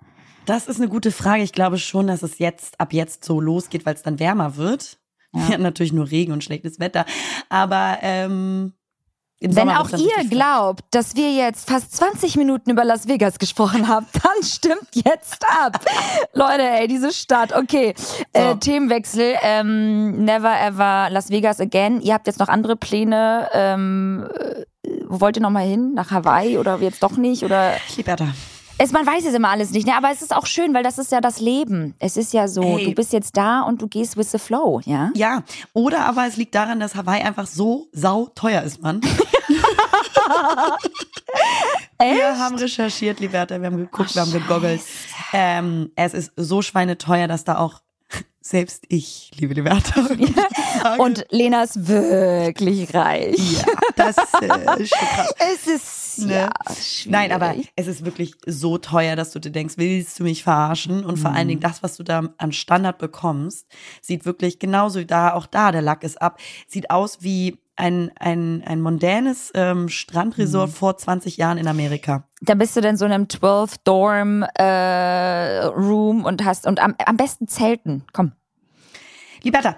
Das 0.45 0.67
ist 0.67 0.77
eine 0.77 0.89
gute 0.89 1.11
Frage. 1.11 1.43
Ich 1.43 1.51
glaube 1.51 1.77
schon, 1.77 2.07
dass 2.07 2.23
es 2.23 2.39
jetzt 2.39 2.79
ab 2.79 2.93
jetzt 2.93 3.23
so 3.23 3.39
losgeht, 3.39 3.85
weil 3.85 3.95
es 3.95 4.01
dann 4.01 4.19
wärmer 4.19 4.55
wird. 4.55 4.97
Ja. 5.33 5.47
Wir 5.47 5.53
hatten 5.53 5.63
natürlich 5.63 5.93
nur 5.93 6.09
Regen 6.09 6.31
und 6.33 6.43
schlechtes 6.43 6.79
Wetter. 6.79 7.05
Aber 7.49 7.99
ähm, 8.01 8.73
Wenn 9.43 9.69
auch 9.69 9.89
ihr 9.89 10.29
glaubt, 10.29 10.83
dass 10.91 11.15
wir 11.15 11.31
jetzt 11.33 11.67
fast 11.67 11.95
20 11.95 12.37
Minuten 12.37 12.69
über 12.69 12.85
Las 12.85 13.07
Vegas 13.07 13.39
gesprochen 13.39 13.87
haben, 13.87 14.05
dann 14.13 14.43
stimmt 14.43 14.87
jetzt 14.93 15.43
ab. 15.63 15.83
Leute, 16.33 16.61
ey, 16.61 16.87
diese 16.87 17.11
Stadt. 17.11 17.51
Okay, 17.55 17.95
äh, 18.33 18.49
So. 18.51 18.55
Themenwechsel. 18.55 19.35
Ähm, 19.41 20.23
never 20.23 20.53
ever 20.61 21.09
Las 21.09 21.29
Vegas 21.31 21.59
again. 21.59 22.01
Ihr 22.01 22.13
habt 22.13 22.27
jetzt 22.27 22.39
noch 22.39 22.49
andere 22.49 22.75
Pläne. 22.75 23.49
Ähm, 23.53 24.27
äh, 24.37 24.65
wo 25.07 25.21
wollt 25.21 25.37
ihr 25.37 25.41
noch 25.41 25.49
mal 25.49 25.65
hin? 25.65 25.93
Nach 25.95 26.11
Hawaii 26.11 26.57
oder 26.59 26.77
jetzt 26.79 27.01
doch 27.01 27.17
nicht? 27.17 27.43
Oder 27.43 27.75
Ich 27.89 27.97
liebe 27.97 28.07
Bertha. 28.15 28.27
Es, 28.83 28.91
man 28.91 29.05
weiß 29.05 29.25
es 29.25 29.35
immer 29.35 29.49
alles 29.49 29.69
nicht, 29.71 29.85
ne? 29.85 29.95
aber 29.95 30.09
es 30.11 30.23
ist 30.23 30.35
auch 30.35 30.47
schön, 30.47 30.73
weil 30.73 30.81
das 30.81 30.97
ist 30.97 31.11
ja 31.11 31.21
das 31.21 31.39
Leben. 31.39 31.93
Es 31.99 32.17
ist 32.17 32.33
ja 32.33 32.47
so, 32.47 32.63
Ey. 32.63 32.85
du 32.85 32.95
bist 32.95 33.13
jetzt 33.13 33.37
da 33.37 33.61
und 33.61 33.79
du 33.81 33.87
gehst 33.87 34.17
with 34.17 34.31
the 34.31 34.39
flow, 34.39 34.81
ja? 34.85 35.11
Ja, 35.13 35.43
oder 35.73 36.05
aber 36.05 36.25
es 36.25 36.35
liegt 36.35 36.55
daran, 36.55 36.79
dass 36.79 36.95
Hawaii 36.95 37.21
einfach 37.21 37.45
so 37.45 37.89
sau 37.91 38.31
teuer 38.33 38.63
ist, 38.63 38.81
Mann. 38.81 39.01
Wir 41.99 42.39
haben 42.39 42.55
recherchiert, 42.55 43.19
Liberta, 43.19 43.61
wir 43.61 43.67
haben 43.67 43.77
geguckt, 43.77 44.15
wir 44.15 44.23
haben 44.23 44.31
gegoggelt. 44.31 44.81
Ähm, 45.33 45.91
es 45.95 46.15
ist 46.15 46.31
so 46.35 46.63
schweineteuer, 46.63 47.27
dass 47.27 47.43
da 47.43 47.59
auch 47.59 47.81
selbst 48.51 48.83
ich, 48.89 49.31
liebe 49.39 49.53
Liberta, 49.53 50.03
sage, 50.07 51.01
Und 51.01 51.25
Lena 51.31 51.63
ist 51.63 51.87
wirklich 51.87 52.93
reich. 52.93 53.37
ja, 53.53 53.65
das 53.95 54.17
äh, 54.41 54.81
ist 54.83 54.89
schon 54.95 55.07
krass. 55.07 55.33
Es 55.53 55.67
ist 55.67 56.01
Ne? 56.17 56.33
ja 56.35 56.49
Nein, 57.07 57.31
aber 57.31 57.55
es 57.77 57.87
ist 57.87 58.03
wirklich 58.03 58.35
so 58.45 58.77
teuer, 58.77 59.15
dass 59.15 59.31
du 59.31 59.39
dir 59.39 59.51
denkst, 59.51 59.75
willst 59.77 60.19
du 60.19 60.23
mich 60.23 60.43
verarschen? 60.43 61.05
Und 61.05 61.17
vor 61.17 61.31
allen 61.31 61.47
Dingen 61.47 61.61
das, 61.61 61.83
was 61.83 61.95
du 61.95 62.03
da 62.03 62.29
an 62.37 62.51
Standard 62.51 62.97
bekommst, 62.97 63.67
sieht 64.01 64.25
wirklich 64.25 64.59
genauso 64.59 65.03
da, 65.05 65.33
auch 65.33 65.45
da, 65.45 65.71
der 65.71 65.81
Lack 65.81 66.03
ist 66.03 66.21
ab, 66.21 66.37
sieht 66.67 66.91
aus 66.91 67.19
wie 67.21 67.59
ein, 67.77 68.11
ein, 68.19 68.61
ein 68.65 68.81
mondänes 68.81 69.51
ähm, 69.55 69.87
Strandresort 69.89 70.69
vor 70.71 70.97
20 70.97 71.37
Jahren 71.37 71.57
in 71.57 71.67
Amerika. 71.67 72.27
Da 72.41 72.55
bist 72.55 72.75
du 72.75 72.81
dann 72.81 72.97
so 72.97 73.05
in 73.05 73.11
einem 73.11 73.29
12 73.29 73.77
Dorm 73.85 74.43
äh, 74.55 75.63
Room 75.65 76.25
und 76.25 76.43
hast 76.43 76.67
und 76.67 76.79
am, 76.79 76.95
am 77.05 77.17
besten 77.17 77.47
Zelten. 77.47 78.03
Komm. 78.13 78.33
Liberta, 79.43 79.75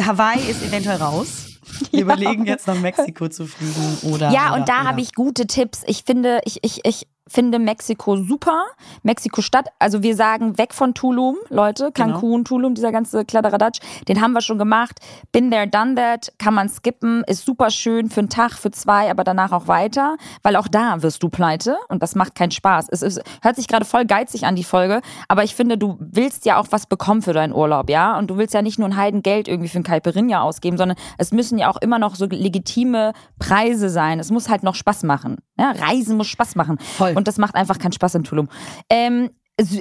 Hawaii 0.00 0.40
ist 0.50 0.62
eventuell 0.62 0.96
raus. 0.96 1.58
Wir 1.90 2.00
überlegen 2.02 2.46
jetzt 2.46 2.66
nach 2.66 2.78
Mexiko 2.78 3.28
zu 3.28 3.46
fliegen 3.46 4.12
oder. 4.12 4.30
Ja, 4.30 4.50
oder, 4.50 4.60
und 4.60 4.68
da 4.68 4.84
habe 4.84 5.00
ich 5.00 5.14
gute 5.14 5.46
Tipps. 5.46 5.82
Ich 5.86 6.04
finde, 6.04 6.40
ich, 6.44 6.58
ich, 6.62 6.80
ich 6.84 7.06
finde 7.30 7.58
Mexiko 7.58 8.16
super. 8.16 8.64
Mexiko-Stadt, 9.02 9.68
also 9.78 10.02
wir 10.02 10.16
sagen 10.16 10.58
weg 10.58 10.74
von 10.74 10.94
Tulum, 10.94 11.36
Leute. 11.48 11.90
Genau. 11.94 12.12
Cancun, 12.12 12.44
Tulum, 12.44 12.74
dieser 12.74 12.92
ganze 12.92 13.24
Kladderadatsch, 13.24 13.80
den 14.08 14.20
haben 14.20 14.32
wir 14.32 14.40
schon 14.40 14.58
gemacht. 14.58 14.98
Been 15.32 15.50
there, 15.50 15.68
done 15.68 15.94
that, 15.94 16.32
kann 16.38 16.54
man 16.54 16.68
skippen, 16.68 17.22
ist 17.26 17.44
super 17.44 17.70
schön 17.70 18.10
für 18.10 18.20
einen 18.20 18.28
Tag, 18.28 18.52
für 18.54 18.70
zwei, 18.70 19.10
aber 19.10 19.24
danach 19.24 19.52
auch 19.52 19.68
weiter, 19.68 20.16
weil 20.42 20.56
auch 20.56 20.68
da 20.68 21.02
wirst 21.02 21.22
du 21.22 21.28
pleite 21.28 21.76
und 21.88 22.02
das 22.02 22.14
macht 22.14 22.34
keinen 22.34 22.50
Spaß. 22.50 22.88
Es 22.90 23.02
ist, 23.02 23.20
hört 23.42 23.56
sich 23.56 23.68
gerade 23.68 23.84
voll 23.84 24.04
geizig 24.04 24.44
an, 24.44 24.56
die 24.56 24.64
Folge, 24.64 25.00
aber 25.28 25.44
ich 25.44 25.54
finde, 25.54 25.78
du 25.78 25.96
willst 26.00 26.44
ja 26.46 26.58
auch 26.58 26.66
was 26.70 26.86
bekommen 26.86 27.22
für 27.22 27.32
deinen 27.32 27.54
Urlaub, 27.54 27.88
ja? 27.90 28.18
Und 28.18 28.28
du 28.28 28.36
willst 28.38 28.54
ja 28.54 28.62
nicht 28.62 28.78
nur 28.78 28.88
ein 28.88 28.96
Heidengeld 28.96 29.46
irgendwie 29.46 29.68
für 29.68 29.78
ein 29.78 29.84
Caipirinha 29.84 30.40
ausgeben, 30.40 30.76
sondern 30.76 30.96
es 31.18 31.30
müssen 31.30 31.58
ja 31.58 31.70
auch 31.70 31.76
immer 31.76 31.98
noch 31.98 32.16
so 32.16 32.26
legitime 32.26 33.12
Preise 33.38 33.88
sein. 33.88 34.18
Es 34.18 34.30
muss 34.30 34.48
halt 34.48 34.62
noch 34.62 34.74
Spaß 34.74 35.04
machen. 35.04 35.36
Ja? 35.58 35.72
Reisen 35.72 36.16
muss 36.16 36.26
Spaß 36.28 36.56
machen. 36.56 36.78
Voll. 36.78 37.12
Und 37.14 37.19
das 37.28 37.38
macht 37.38 37.54
einfach 37.54 37.78
keinen 37.78 37.92
Spaß 37.92 38.14
in 38.16 38.24
Tulum. 38.24 38.48
Ähm, 38.88 39.30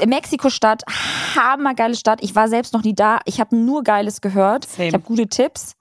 Mexiko-Stadt, 0.06 0.84
hammergeile 1.36 1.96
Stadt. 1.96 2.20
Ich 2.22 2.36
war 2.36 2.48
selbst 2.48 2.74
noch 2.74 2.84
nie 2.84 2.94
da. 2.94 3.20
Ich 3.26 3.40
habe 3.40 3.56
nur 3.56 3.84
Geiles 3.84 4.22
gehört. 4.22 4.66
Same. 4.68 4.90
Ich 4.90 4.94
habe 4.94 5.04
gute 5.04 5.28
Tipps. 5.28 5.76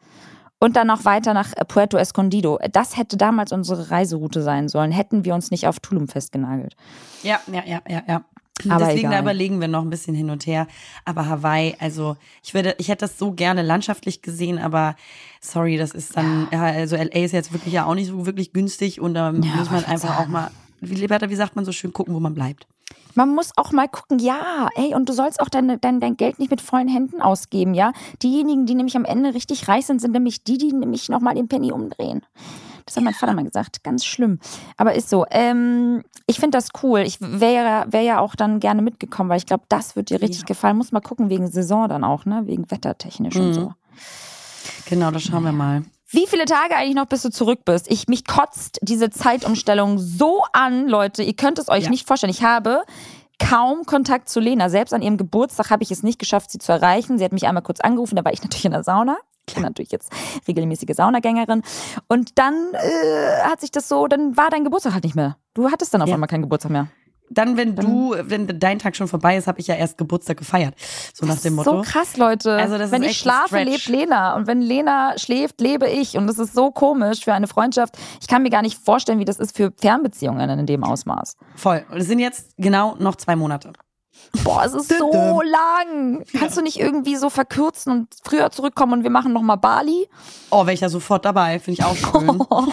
Und 0.60 0.74
dann 0.74 0.88
noch 0.88 1.04
weiter 1.04 1.34
nach 1.34 1.52
äh, 1.56 1.64
Puerto 1.64 1.96
Escondido. 1.96 2.58
Das 2.72 2.96
hätte 2.96 3.16
damals 3.16 3.52
unsere 3.52 3.92
Reiseroute 3.92 4.42
sein 4.42 4.68
sollen. 4.68 4.90
Hätten 4.90 5.24
wir 5.24 5.34
uns 5.34 5.52
nicht 5.52 5.68
auf 5.68 5.78
Tulum 5.78 6.08
festgenagelt. 6.08 6.74
Ja, 7.22 7.38
ja, 7.46 7.62
ja, 7.64 7.80
ja, 7.88 8.02
ja. 8.08 8.24
Aber 8.68 8.86
Deswegen 8.86 9.04
da 9.04 9.10
egal. 9.10 9.22
überlegen 9.22 9.60
wir 9.60 9.68
noch 9.68 9.82
ein 9.82 9.90
bisschen 9.90 10.16
hin 10.16 10.30
und 10.30 10.46
her. 10.46 10.66
Aber 11.04 11.28
Hawaii, 11.28 11.76
also 11.78 12.16
ich 12.42 12.54
würde, 12.54 12.74
ich 12.78 12.88
hätte 12.88 13.04
das 13.04 13.18
so 13.18 13.32
gerne 13.32 13.62
landschaftlich 13.62 14.20
gesehen, 14.20 14.58
aber 14.58 14.96
sorry, 15.40 15.76
das 15.76 15.92
ist 15.92 16.16
dann, 16.16 16.48
ja. 16.52 16.64
also 16.64 16.96
LA 16.96 17.24
ist 17.24 17.32
jetzt 17.32 17.52
wirklich 17.52 17.72
ja 17.72 17.84
auch 17.86 17.94
nicht 17.94 18.08
so 18.08 18.26
wirklich 18.26 18.52
günstig 18.52 19.00
und 19.00 19.14
da 19.14 19.30
muss 19.30 19.46
man 19.46 19.70
wollte 19.70 19.84
ich 19.84 19.88
einfach 19.88 20.14
auch 20.16 20.20
sagen. 20.20 20.32
mal, 20.32 20.50
wie 20.80 20.94
Liberta, 20.94 21.28
wie 21.30 21.36
sagt 21.36 21.56
man 21.56 21.64
so 21.64 21.72
schön, 21.72 21.92
gucken, 21.92 22.14
wo 22.14 22.20
man 22.20 22.34
bleibt. 22.34 22.66
Man 23.14 23.34
muss 23.34 23.50
auch 23.56 23.72
mal 23.72 23.88
gucken, 23.88 24.18
ja, 24.18 24.68
ey, 24.76 24.94
und 24.94 25.08
du 25.08 25.12
sollst 25.12 25.40
auch 25.40 25.48
deine, 25.48 25.78
dein, 25.78 26.00
dein 26.00 26.16
Geld 26.16 26.38
nicht 26.38 26.50
mit 26.50 26.60
vollen 26.60 26.88
Händen 26.88 27.20
ausgeben, 27.20 27.74
ja. 27.74 27.92
Diejenigen, 28.22 28.66
die 28.66 28.74
nämlich 28.74 28.96
am 28.96 29.04
Ende 29.04 29.34
richtig 29.34 29.66
reich 29.68 29.86
sind, 29.86 30.00
sind 30.00 30.12
nämlich 30.12 30.44
die, 30.44 30.58
die 30.58 30.72
nämlich 30.72 31.08
nochmal 31.08 31.34
den 31.34 31.48
Penny 31.48 31.72
umdrehen. 31.72 32.22
Das 32.88 32.96
hat 32.96 33.04
mein 33.04 33.12
Vater 33.12 33.34
mal 33.34 33.44
gesagt. 33.44 33.84
Ganz 33.84 34.06
schlimm. 34.06 34.38
Aber 34.78 34.94
ist 34.94 35.10
so. 35.10 35.26
Ähm, 35.30 36.02
ich 36.26 36.40
finde 36.40 36.56
das 36.56 36.68
cool. 36.82 37.00
Ich 37.00 37.20
wäre 37.20 37.84
wär 37.90 38.00
ja 38.00 38.18
auch 38.18 38.34
dann 38.34 38.60
gerne 38.60 38.80
mitgekommen, 38.80 39.28
weil 39.28 39.36
ich 39.36 39.44
glaube, 39.44 39.64
das 39.68 39.94
wird 39.94 40.08
dir 40.08 40.22
richtig 40.22 40.46
gefallen. 40.46 40.78
Muss 40.78 40.90
mal 40.90 41.00
gucken, 41.00 41.28
wegen 41.28 41.48
Saison 41.48 41.86
dann 41.86 42.02
auch, 42.02 42.24
ne? 42.24 42.46
Wegen 42.46 42.70
wettertechnisch 42.70 43.36
und 43.36 43.52
so. 43.52 43.74
Genau, 44.88 45.10
das 45.10 45.22
schauen 45.22 45.44
wir 45.44 45.52
mal. 45.52 45.82
Wie 46.10 46.26
viele 46.26 46.46
Tage 46.46 46.74
eigentlich 46.74 46.94
noch, 46.94 47.06
bis 47.06 47.22
du 47.22 47.30
zurück 47.30 47.60
bist? 47.66 47.90
Ich 47.90 48.08
mich 48.08 48.26
kotzt 48.26 48.78
diese 48.82 49.10
Zeitumstellung 49.10 49.98
so 49.98 50.42
an, 50.54 50.88
Leute. 50.88 51.22
Ihr 51.22 51.34
könnt 51.34 51.58
es 51.58 51.68
euch 51.68 51.84
Ja. 51.84 51.90
nicht 51.90 52.06
vorstellen. 52.06 52.30
Ich 52.30 52.42
habe 52.42 52.82
kaum 53.38 53.84
Kontakt 53.84 54.28
zu 54.30 54.40
Lena. 54.40 54.70
Selbst 54.70 54.94
an 54.94 55.02
ihrem 55.02 55.18
Geburtstag 55.18 55.70
habe 55.70 55.82
ich 55.82 55.90
es 55.90 56.02
nicht 56.02 56.18
geschafft, 56.18 56.50
sie 56.50 56.58
zu 56.58 56.72
erreichen. 56.72 57.18
Sie 57.18 57.24
hat 57.24 57.32
mich 57.32 57.46
einmal 57.46 57.62
kurz 57.62 57.80
angerufen, 57.80 58.16
da 58.16 58.24
war 58.24 58.32
ich 58.32 58.42
natürlich 58.42 58.64
in 58.64 58.72
der 58.72 58.84
Sauna. 58.84 59.18
Ich 59.46 59.54
bin 59.54 59.62
natürlich 59.62 59.92
jetzt 59.92 60.10
regelmäßige 60.46 60.94
Saunagängerin. 60.94 61.62
Und 62.06 62.38
dann 62.38 62.54
äh, 62.74 63.42
hat 63.44 63.60
sich 63.60 63.70
das 63.70 63.88
so, 63.88 64.06
dann 64.06 64.36
war 64.36 64.50
dein 64.50 64.64
Geburtstag 64.64 64.92
halt 64.94 65.04
nicht 65.04 65.16
mehr. 65.16 65.36
Du 65.54 65.70
hattest 65.70 65.92
dann 65.94 66.02
auf 66.02 66.08
Ja. 66.08 66.14
einmal 66.14 66.28
keinen 66.28 66.42
Geburtstag 66.42 66.70
mehr. 66.70 66.88
Dann, 67.30 67.56
wenn 67.56 67.76
du, 67.76 68.14
wenn 68.20 68.46
dein 68.58 68.78
Tag 68.78 68.96
schon 68.96 69.08
vorbei 69.08 69.36
ist, 69.36 69.46
habe 69.46 69.60
ich 69.60 69.66
ja 69.66 69.74
erst 69.74 69.98
Geburtstag 69.98 70.36
gefeiert. 70.36 70.74
So 71.14 71.26
nach 71.26 71.38
dem 71.38 71.54
Motto. 71.54 71.82
So 71.82 71.90
krass, 71.90 72.16
Leute. 72.16 72.52
Also 72.52 72.78
das 72.78 72.90
wenn 72.90 73.02
ist 73.02 73.10
ich 73.10 73.16
echt 73.16 73.22
schlafe, 73.22 73.62
lebt 73.62 73.88
Lena. 73.88 74.34
Und 74.36 74.46
wenn 74.46 74.60
Lena 74.60 75.14
schläft, 75.18 75.60
lebe 75.60 75.88
ich. 75.88 76.16
Und 76.16 76.26
das 76.26 76.38
ist 76.38 76.54
so 76.54 76.70
komisch 76.70 77.24
für 77.24 77.34
eine 77.34 77.46
Freundschaft. 77.46 77.96
Ich 78.20 78.28
kann 78.28 78.42
mir 78.42 78.50
gar 78.50 78.62
nicht 78.62 78.78
vorstellen, 78.78 79.18
wie 79.18 79.24
das 79.24 79.38
ist 79.38 79.56
für 79.56 79.72
Fernbeziehungen 79.76 80.50
in 80.58 80.66
dem 80.66 80.84
Ausmaß. 80.84 81.36
Voll. 81.56 81.84
Und 81.90 81.98
es 81.98 82.06
sind 82.06 82.18
jetzt 82.18 82.54
genau 82.56 82.96
noch 82.98 83.16
zwei 83.16 83.36
Monate. 83.36 83.72
Boah, 84.44 84.64
es 84.64 84.74
ist 84.74 84.96
so 84.98 85.42
lang. 85.42 86.24
Kannst 86.38 86.56
du 86.56 86.62
nicht 86.62 86.78
irgendwie 86.78 87.16
so 87.16 87.30
verkürzen 87.30 87.92
und 87.92 88.08
früher 88.24 88.50
zurückkommen 88.50 88.92
und 88.92 89.02
wir 89.02 89.10
machen 89.10 89.32
nochmal 89.32 89.56
Bali? 89.56 90.08
Oh, 90.50 90.60
wäre 90.60 90.72
ich 90.72 90.80
da 90.80 90.88
sofort 90.88 91.24
dabei. 91.24 91.58
Finde 91.58 91.80
ich 91.80 91.84
auch 91.84 91.96
schön. 91.96 92.42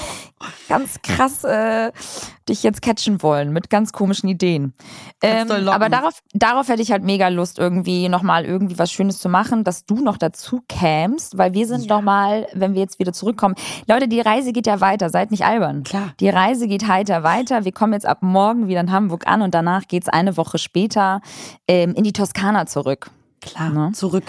ganz 0.69 1.01
krass 1.01 1.43
äh, 1.43 1.91
dich 2.47 2.63
jetzt 2.63 2.81
catchen 2.81 3.21
wollen 3.21 3.51
mit 3.51 3.69
ganz 3.69 3.91
komischen 3.91 4.29
Ideen. 4.29 4.73
Ähm, 5.21 5.49
aber 5.67 5.89
darauf, 5.89 6.19
darauf 6.33 6.67
hätte 6.67 6.81
ich 6.81 6.91
halt 6.91 7.03
mega 7.03 7.27
Lust, 7.29 7.57
irgendwie 7.57 8.09
nochmal 8.09 8.45
irgendwie 8.45 8.77
was 8.77 8.91
Schönes 8.91 9.19
zu 9.19 9.29
machen, 9.29 9.63
dass 9.63 9.85
du 9.85 9.95
noch 9.95 10.17
dazu 10.17 10.61
kämst, 10.67 11.37
weil 11.37 11.53
wir 11.53 11.67
sind 11.67 11.89
noch 11.89 12.01
mal, 12.01 12.47
wenn 12.53 12.73
wir 12.73 12.81
jetzt 12.81 12.99
wieder 12.99 13.13
zurückkommen. 13.13 13.55
Leute, 13.87 14.07
die 14.07 14.21
Reise 14.21 14.51
geht 14.51 14.67
ja 14.67 14.81
weiter, 14.81 15.09
seid 15.09 15.31
nicht 15.31 15.45
albern. 15.45 15.83
Klar. 15.83 16.13
Die 16.19 16.29
Reise 16.29 16.67
geht 16.67 16.87
heiter 16.87 17.23
weiter. 17.23 17.65
Wir 17.65 17.71
kommen 17.71 17.93
jetzt 17.93 18.05
ab 18.05 18.19
morgen 18.21 18.67
wieder 18.67 18.81
in 18.81 18.91
Hamburg 18.91 19.27
an 19.27 19.41
und 19.41 19.53
danach 19.53 19.87
geht's 19.87 20.09
eine 20.09 20.37
Woche 20.37 20.57
später 20.57 21.21
ähm, 21.67 21.93
in 21.95 22.03
die 22.03 22.13
Toskana 22.13 22.65
zurück. 22.65 23.09
Klar. 23.41 23.69
Ne? 23.69 23.91
Zurück. 23.93 24.23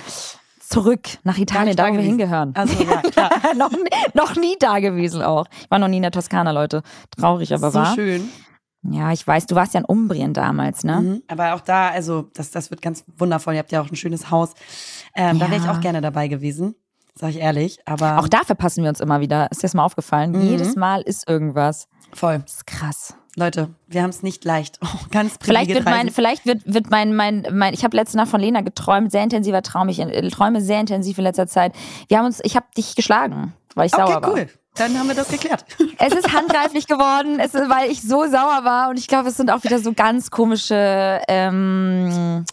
Zurück 0.61 1.07
nach 1.23 1.39
Italien, 1.39 1.77
da 1.77 1.89
wo 1.89 1.93
wir 1.95 2.01
hingehören. 2.01 2.53
Also 2.57 2.83
ja, 2.91 3.01
klar. 3.03 3.31
noch, 3.57 3.71
nie- 3.71 3.89
noch 4.15 4.35
nie 4.37 4.57
da 4.59 4.81
gewesen 4.81 5.23
auch. 5.23 5.47
Ich 5.63 5.71
war 5.71 5.79
noch 5.79 5.89
nie 5.89 5.97
in 5.99 6.03
der 6.03 6.11
Toskana, 6.11 6.51
Leute. 6.51 6.83
Traurig, 7.17 7.55
aber 7.55 7.71
so 7.71 7.79
wahr. 7.79 7.95
schön. 7.95 8.29
Ja, 8.89 9.13
ich 9.13 9.27
weiß, 9.27 9.47
du 9.47 9.55
warst 9.55 9.75
ja 9.75 9.81
in 9.81 9.87
Umbrien 9.87 10.33
damals, 10.33 10.85
ne? 10.85 11.01
Mhm. 11.01 11.23
Aber 11.29 11.55
auch 11.55 11.61
da, 11.61 11.89
also 11.91 12.31
das, 12.35 12.51
das 12.51 12.71
wird 12.71 12.83
ganz 12.83 13.05
wundervoll. 13.17 13.55
Ihr 13.55 13.59
habt 13.61 13.73
ja 13.73 13.81
auch 13.81 13.91
ein 13.91 13.97
schönes 13.97 14.31
Haus. 14.31 14.55
Ähm, 15.15 15.39
Da 15.39 15.47
wäre 15.51 15.59
ich 15.61 15.67
Ja. 15.67 15.73
auch 15.73 15.81
gerne 15.81 16.01
dabei 16.01 16.29
gewesen, 16.29 16.75
sag 17.15 17.31
ich 17.31 17.39
ehrlich. 17.39 17.79
Aber 17.85 18.19
Auch 18.19 18.29
da 18.29 18.43
verpassen 18.45 18.83
wir 18.85 18.91
uns 18.91 19.01
immer 19.01 19.21
wieder. 19.21 19.51
Ist 19.51 19.63
dir 19.63 19.67
das 19.67 19.75
mal 19.75 19.85
aufgefallen? 19.85 20.33
Mhm. 20.33 20.43
Jedes 20.43 20.77
Mal 20.77 21.01
ist 21.03 21.29
irgendwas. 21.29 21.89
voll. 22.13 22.39
Das 22.41 22.55
ist 22.55 22.67
krass. 22.67 23.15
Leute, 23.39 23.69
wir 23.87 24.03
haben 24.03 24.11
es 24.11 24.23
nicht 24.23 24.45
leicht. 24.45 24.79
Oh, 24.83 24.87
ganz 25.11 25.35
Vielleicht 25.41 25.71
wird 25.71 25.85
mein, 25.85 26.11
vielleicht 26.11 26.47
wird, 26.47 26.63
wird 26.65 26.91
mein, 26.91 27.15
mein, 27.15 27.47
mein, 27.53 27.75
ich 27.75 27.85
habe 27.85 27.97
letzte 27.97 28.17
Nacht 28.17 28.29
von 28.31 28.41
Lena 28.41 28.63
geträumt, 28.63 29.13
sehr 29.13 29.23
intensiver 29.23 29.63
Traum. 29.63 29.89
Ich 29.89 29.99
äh, 30.01 30.29
träume 30.31 30.61
sehr 30.61 30.81
intensiv 30.81 31.19
in 31.19 31.25
letzter 31.25 31.47
Zeit. 31.47 31.75
Wir 32.09 32.19
haben 32.19 32.25
uns, 32.27 32.41
ich 32.45 32.57
habe 32.57 32.67
dich 32.77 32.95
geschlagen, 32.97 33.53
weil 33.75 33.87
ich 33.87 33.95
Okay, 33.95 34.07
sauer 34.07 34.23
war. 34.23 34.33
cool. 34.33 34.49
Dann 34.77 34.99
haben 34.99 35.09
wir 35.09 35.15
das 35.15 35.29
geklärt. 35.29 35.65
Es 35.99 36.13
ist 36.15 36.33
handgreiflich 36.35 36.87
geworden, 36.87 37.39
es 37.41 37.55
weil 37.55 37.91
ich 37.91 38.03
so 38.03 38.25
sauer 38.27 38.65
war 38.65 38.91
und 38.91 38.99
ich 38.99 39.09
glaube, 39.09 39.29
es 39.31 39.37
sind 39.37 39.51
auch 39.51 39.65
wieder 39.65 39.79
so 39.79 39.93
ganz 39.95 40.31
komische 40.31 41.21
ähm, 41.29 42.45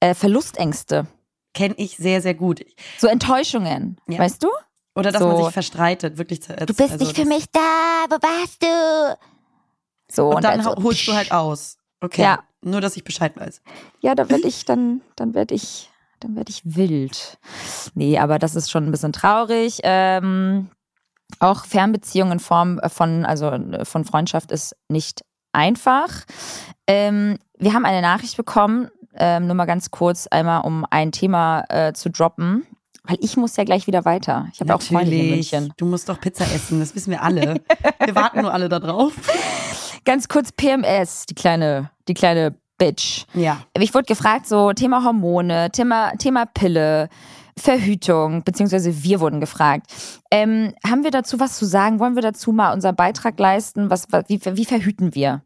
äh, 0.00 0.14
Verlustängste, 0.14 1.06
Kenne 1.54 1.74
ich 1.78 1.96
sehr, 1.96 2.22
sehr 2.22 2.34
gut. 2.34 2.64
so 2.98 3.08
Enttäuschungen, 3.08 3.96
Ja. 4.08 4.18
weißt 4.20 4.42
du? 4.42 4.48
Oder 4.94 5.10
dass 5.12 5.20
So. 5.22 5.28
man 5.28 5.36
sich 5.38 5.52
verstreitet, 5.52 6.18
wirklich. 6.18 6.42
zu- 6.42 6.54
Du 6.54 6.74
bist 6.74 6.92
also 6.92 7.04
nicht 7.04 7.16
für 7.16 7.24
mich 7.24 7.46
da, 7.52 7.60
wo 8.08 8.16
warst 8.22 8.62
du? 8.62 9.16
So 10.10 10.30
Und 10.30 10.44
dann 10.44 10.60
also, 10.60 10.82
holst 10.82 11.06
du 11.06 11.12
halt 11.12 11.32
aus. 11.32 11.76
Okay. 12.00 12.22
Ja. 12.22 12.40
Nur, 12.62 12.80
dass 12.80 12.96
ich 12.96 13.04
Bescheid 13.04 13.36
weiß. 13.36 13.62
Ja, 14.00 14.14
da 14.14 14.28
werde 14.28 14.48
ich 14.48 14.64
dann, 14.64 15.00
dann 15.16 15.34
werde 15.34 15.54
ich, 15.54 15.90
dann 16.20 16.36
werde 16.36 16.50
ich 16.50 16.62
wild. 16.64 17.38
Nee, 17.94 18.18
aber 18.18 18.38
das 18.38 18.54
ist 18.54 18.70
schon 18.70 18.86
ein 18.86 18.90
bisschen 18.90 19.12
traurig. 19.12 19.80
Ähm, 19.84 20.70
auch 21.40 21.64
Fernbeziehung 21.64 22.32
in 22.32 22.40
Form 22.40 22.80
von, 22.88 23.24
also 23.24 23.52
von 23.84 24.04
Freundschaft 24.04 24.50
ist 24.50 24.74
nicht 24.88 25.22
einfach. 25.52 26.24
Ähm, 26.86 27.38
wir 27.58 27.74
haben 27.74 27.84
eine 27.84 28.02
Nachricht 28.02 28.36
bekommen, 28.36 28.88
ähm, 29.14 29.46
nur 29.46 29.54
mal 29.54 29.66
ganz 29.66 29.90
kurz, 29.90 30.26
einmal 30.26 30.62
um 30.62 30.86
ein 30.90 31.12
Thema 31.12 31.64
äh, 31.68 31.92
zu 31.92 32.10
droppen. 32.10 32.66
Weil 33.04 33.18
ich 33.20 33.36
muss 33.36 33.56
ja 33.56 33.64
gleich 33.64 33.86
wieder 33.86 34.04
weiter. 34.04 34.48
Ich 34.52 34.60
habe 34.60 34.74
auch 34.74 34.82
Freunde 34.82 35.16
in 35.16 35.30
München. 35.30 35.72
Du 35.78 35.86
musst 35.86 36.08
doch 36.10 36.20
Pizza 36.20 36.44
essen, 36.44 36.80
das 36.80 36.94
wissen 36.94 37.10
wir 37.10 37.22
alle. 37.22 37.60
wir 38.04 38.14
warten 38.14 38.42
nur 38.42 38.52
alle 38.52 38.68
da 38.68 38.80
drauf. 38.80 39.14
Ganz 40.08 40.26
kurz 40.26 40.52
PMS, 40.52 41.26
die 41.26 41.34
kleine, 41.34 41.90
die 42.08 42.14
kleine 42.14 42.54
Bitch. 42.78 43.26
Ja. 43.34 43.58
Ich 43.78 43.92
wurde 43.92 44.06
gefragt, 44.06 44.48
so 44.48 44.72
Thema 44.72 45.04
Hormone, 45.04 45.70
Thema, 45.70 46.12
Thema 46.16 46.46
Pille, 46.46 47.10
Verhütung, 47.58 48.42
beziehungsweise 48.42 49.02
wir 49.02 49.20
wurden 49.20 49.38
gefragt. 49.38 49.92
Ähm, 50.30 50.72
haben 50.82 51.04
wir 51.04 51.10
dazu 51.10 51.40
was 51.40 51.58
zu 51.58 51.66
sagen? 51.66 52.00
Wollen 52.00 52.14
wir 52.14 52.22
dazu 52.22 52.52
mal 52.52 52.72
unseren 52.72 52.96
Beitrag 52.96 53.38
leisten? 53.38 53.90
Was, 53.90 54.06
wie, 54.28 54.40
wie 54.42 54.64
verhüten 54.64 55.14
wir? 55.14 55.42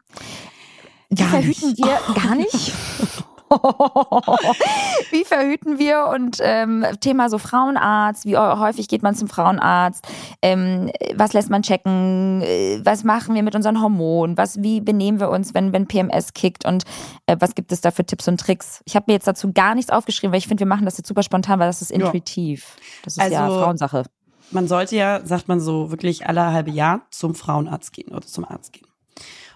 Wie 1.09 1.17
Gar 1.17 1.31
verhüten 1.31 1.71
nicht. 1.71 1.85
wir 1.85 1.99
gar 2.23 2.37
nicht? 2.37 2.73
wie 5.11 5.25
verhüten 5.25 5.79
wir? 5.79 6.07
Und 6.07 6.39
ähm, 6.41 6.85
Thema 7.01 7.29
so 7.29 7.39
Frauenarzt, 7.39 8.25
wie 8.25 8.37
häufig 8.37 8.89
geht 8.89 9.03
man 9.03 9.15
zum 9.15 9.29
Frauenarzt? 9.29 10.05
Ähm, 10.43 10.91
was 11.15 11.33
lässt 11.33 11.51
man 11.51 11.63
checken? 11.63 12.41
Äh, 12.43 12.81
Was 12.85 13.05
machen 13.05 13.35
wir 13.35 13.43
mit 13.43 13.55
unseren 13.55 13.81
Hormonen? 13.81 14.37
Was, 14.37 14.63
wie 14.63 14.81
benehmen 14.81 15.21
wir 15.21 15.31
uns, 15.31 15.55
wenn, 15.55 15.73
wenn 15.73 15.87
PMS 15.87 16.33
kickt? 16.35 16.65
Und 16.65 16.85
äh, 17.27 17.37
was 17.41 17.55
gibt 17.55 17.73
es 17.73 17.81
da 17.81 17.91
für 17.91 18.05
Tipps 18.05 18.29
und 18.29 18.41
Tricks? 18.41 18.83
Ich 18.87 18.97
habe 18.97 19.05
mir 19.09 19.15
jetzt 19.15 19.27
dazu 19.27 19.53
gar 19.53 19.75
nichts 19.75 19.91
aufgeschrieben, 19.91 20.33
weil 20.33 20.39
ich 20.39 20.49
finde, 20.49 20.61
wir 20.63 20.69
machen 20.69 20.85
das 20.85 20.97
jetzt 20.99 21.09
super 21.09 21.23
spontan, 21.23 21.59
weil 21.59 21.69
das 21.69 21.83
ist 21.83 21.91
intuitiv. 21.91 22.77
Das 23.05 23.17
ist 23.17 23.31
ja 23.31 23.45
Also- 23.45 23.61
Frauensache. 23.61 24.05
Man 24.51 24.69
sollte 24.69 24.97
ja, 24.97 25.25
sagt 25.25 25.49
man 25.49 25.61
so, 25.61 25.91
wirklich 25.91 26.27
alle 26.27 26.53
halbe 26.53 26.71
Jahr 26.71 27.01
zum 27.11 27.35
Frauenarzt 27.35 27.91
gehen 27.95 28.13
oder 28.13 28.27
zum 28.27 28.45
Arzt 28.45 28.75
gehen. 28.75 28.87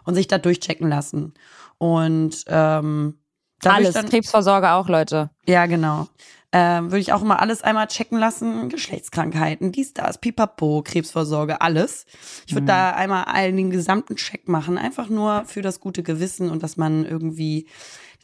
Und 0.04 0.14
sich 0.14 0.26
da 0.26 0.38
durchchecken 0.38 0.88
lassen. 0.88 1.34
Und 1.76 2.44
ähm, 2.46 3.18
da 3.60 3.70
würd 3.70 3.80
ich 3.80 3.86
Alles, 3.86 3.94
dann, 3.94 4.08
Krebsvorsorge 4.08 4.70
auch, 4.72 4.88
Leute. 4.88 5.30
Ja, 5.46 5.66
genau. 5.66 6.08
Ähm, 6.52 6.86
Würde 6.86 7.00
ich 7.00 7.12
auch 7.12 7.22
immer 7.22 7.40
alles 7.40 7.62
einmal 7.62 7.86
checken 7.88 8.18
lassen. 8.18 8.68
Geschlechtskrankheiten, 8.68 9.72
dies, 9.72 9.92
das, 9.92 10.18
pipapo, 10.18 10.82
Krebsvorsorge, 10.82 11.60
alles. 11.60 12.06
Ich 12.46 12.54
würde 12.54 12.66
da 12.66 12.92
einmal 12.92 13.24
allen 13.24 13.56
den 13.56 13.70
gesamten 13.70 14.16
Check 14.16 14.48
machen. 14.48 14.78
Einfach 14.78 15.08
nur 15.08 15.44
für 15.44 15.60
das 15.60 15.80
gute 15.80 16.02
Gewissen 16.02 16.50
und 16.50 16.62
dass 16.62 16.76
man 16.76 17.04
irgendwie 17.04 17.66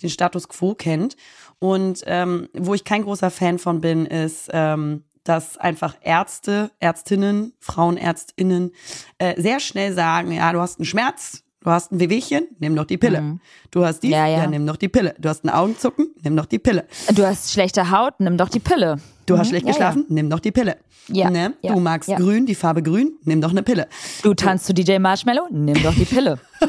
den 0.03 0.09
Status 0.09 0.49
quo 0.49 0.75
kennt. 0.75 1.17
Und 1.59 2.05
ähm, 2.07 2.49
wo 2.55 2.75
ich 2.75 2.85
kein 2.85 3.03
großer 3.03 3.31
Fan 3.31 3.59
von 3.59 3.81
bin, 3.81 4.07
ist, 4.07 4.49
ähm, 4.53 5.05
dass 5.25 5.59
einfach 5.59 5.97
Ärzte, 6.01 6.71
Ärztinnen, 6.81 7.55
Frauenärztinnen 7.61 8.73
äh, 9.19 9.41
sehr 9.41 9.61
schnell 9.61 9.93
sagen, 9.93 10.33
ja, 10.33 10.53
du 10.53 10.61
hast 10.61 10.79
einen 10.79 10.87
Schmerz, 10.87 11.45
du 11.65 11.71
hast 11.71 11.93
ein 11.93 12.01
Wehwehchen, 12.01 12.47
nimm 12.59 12.75
doch 12.77 12.85
die 12.85 12.99
Pille. 12.99 13.39
Du 13.71 13.85
hast 13.85 14.01
dies, 14.03 14.11
Ja, 14.11 14.27
ja, 14.27 14.39
ja. 14.39 14.47
nimm 14.47 14.67
doch 14.67 14.77
die 14.77 14.89
Pille. 14.89 15.15
Du 15.19 15.29
hast 15.29 15.45
ein 15.45 15.51
Augenzucken, 15.51 16.09
nimm 16.23 16.37
doch 16.37 16.47
die 16.47 16.59
Pille. 16.59 16.85
Du 17.15 17.25
hast 17.27 17.53
schlechte 17.53 17.91
Haut, 17.91 18.15
nimm 18.19 18.37
doch 18.37 18.49
die 18.49 18.61
Pille. 18.61 18.97
Du 19.27 19.39
hast 19.39 19.47
Mhm, 19.47 19.51
schlecht 19.51 19.67
ja, 19.67 19.73
geschlafen, 19.73 20.05
nimm 20.09 20.29
doch 20.31 20.41
die 20.41 20.51
Pille. 20.53 20.77
Ja, 21.09 21.31
ne? 21.31 21.55
du 21.63 21.81
magst 21.81 22.09
grün, 22.17 22.47
die 22.47 22.55
Farbe 22.55 22.81
grün, 22.83 23.13
nimm 23.25 23.41
doch 23.41 23.51
eine 23.51 23.63
Pille. 23.65 23.89
Du 24.23 24.35
tanzt 24.35 24.67
zu 24.67 24.75
DJ 24.75 24.99
Marshmallow, 24.99 25.47
nimm 25.51 25.83
doch 25.83 25.95
die 25.95 26.05
Pille. 26.05 26.39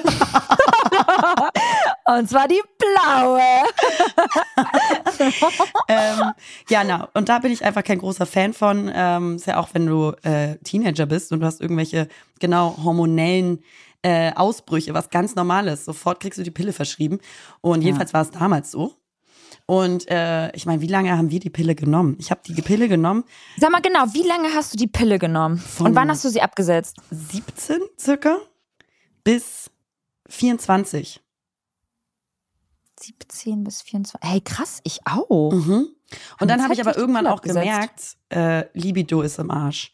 Und 2.05 2.29
zwar 2.29 2.47
die 2.47 2.61
blaue. 2.77 3.39
ähm, 5.87 6.31
ja, 6.69 6.83
na, 6.83 7.07
und 7.13 7.29
da 7.29 7.39
bin 7.39 7.51
ich 7.51 7.63
einfach 7.63 7.83
kein 7.83 7.99
großer 7.99 8.25
Fan 8.25 8.53
von. 8.53 8.91
Ähm, 8.93 9.35
ist 9.37 9.47
ja 9.47 9.57
auch, 9.59 9.69
wenn 9.73 9.85
du 9.85 10.13
äh, 10.23 10.55
Teenager 10.63 11.05
bist 11.05 11.31
und 11.31 11.39
du 11.39 11.45
hast 11.45 11.61
irgendwelche 11.61 12.07
genau 12.39 12.77
hormonellen 12.83 13.63
äh, 14.03 14.33
Ausbrüche, 14.35 14.93
was 14.93 15.09
ganz 15.09 15.35
normal 15.35 15.67
ist. 15.67 15.85
Sofort 15.85 16.19
kriegst 16.19 16.37
du 16.37 16.43
die 16.43 16.51
Pille 16.51 16.73
verschrieben. 16.73 17.19
Und 17.61 17.81
jedenfalls 17.81 18.13
war 18.13 18.21
es 18.21 18.31
damals 18.31 18.69
so. 18.71 18.93
Und 19.65 20.09
äh, 20.09 20.51
ich 20.55 20.65
meine, 20.65 20.81
wie 20.81 20.87
lange 20.87 21.17
haben 21.17 21.31
wir 21.31 21.39
die 21.39 21.49
Pille 21.49 21.73
genommen? 21.73 22.17
Ich 22.19 22.31
habe 22.31 22.41
die 22.45 22.61
Pille 22.61 22.89
genommen, 22.89 23.23
Sag 23.57 23.71
mal 23.71 23.81
genau, 23.81 24.05
wie 24.13 24.27
lange 24.27 24.53
hast 24.53 24.73
du 24.73 24.77
die 24.77 24.87
Pille 24.87 25.19
genommen? 25.19 25.63
Und 25.79 25.95
wann 25.95 26.09
hast 26.09 26.25
du 26.25 26.29
sie 26.29 26.41
abgesetzt? 26.41 26.97
17 27.11 27.79
circa 27.97 28.37
bis 29.23 29.71
24. 30.27 31.21
17 32.99 33.63
bis 33.63 33.81
24. 33.81 34.29
Hey, 34.29 34.41
krass, 34.41 34.79
ich 34.83 34.99
auch. 35.05 35.51
Mhm. 35.53 35.87
Und 36.39 36.51
dann 36.51 36.61
habe 36.61 36.73
ich 36.73 36.81
aber 36.81 36.97
irgendwann 36.97 37.27
auch 37.27 37.41
gemerkt, 37.41 38.17
äh, 38.29 38.65
Libido 38.73 39.21
ist 39.21 39.39
im 39.39 39.49
Arsch. 39.49 39.91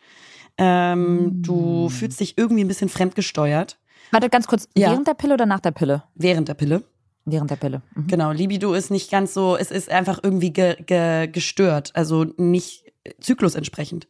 Ähm, 0.57 1.39
Mm. 1.39 1.41
Du 1.41 1.89
fühlst 1.89 2.19
dich 2.19 2.37
irgendwie 2.37 2.63
ein 2.63 2.67
bisschen 2.67 2.89
fremdgesteuert 2.89 3.79
Warte 4.11 4.29
ganz 4.29 4.47
kurz, 4.47 4.67
Ja. 4.75 4.91
während 4.91 5.07
der 5.07 5.13
Pille 5.13 5.33
oder 5.33 5.45
nach 5.45 5.59
der 5.59 5.71
Pille? 5.71 6.03
während 6.15 6.47
der 6.47 6.53
Pille. 6.55 6.83
Während 7.25 7.51
der 7.51 7.57
Pille. 7.57 7.81
Mhm. 7.95 8.07
Genau, 8.07 8.31
Libido 8.31 8.73
ist 8.73 8.89
nicht 8.89 9.11
ganz 9.11 9.33
so, 9.33 9.55
es 9.55 9.69
ist 9.71 9.89
einfach 9.89 10.19
irgendwie 10.23 10.51
ge, 10.51 10.75
ge, 10.83 11.27
gestört, 11.27 11.91
also 11.93 12.25
nicht 12.37 12.85
Zyklus 13.21 13.55
entsprechend. 13.55 14.07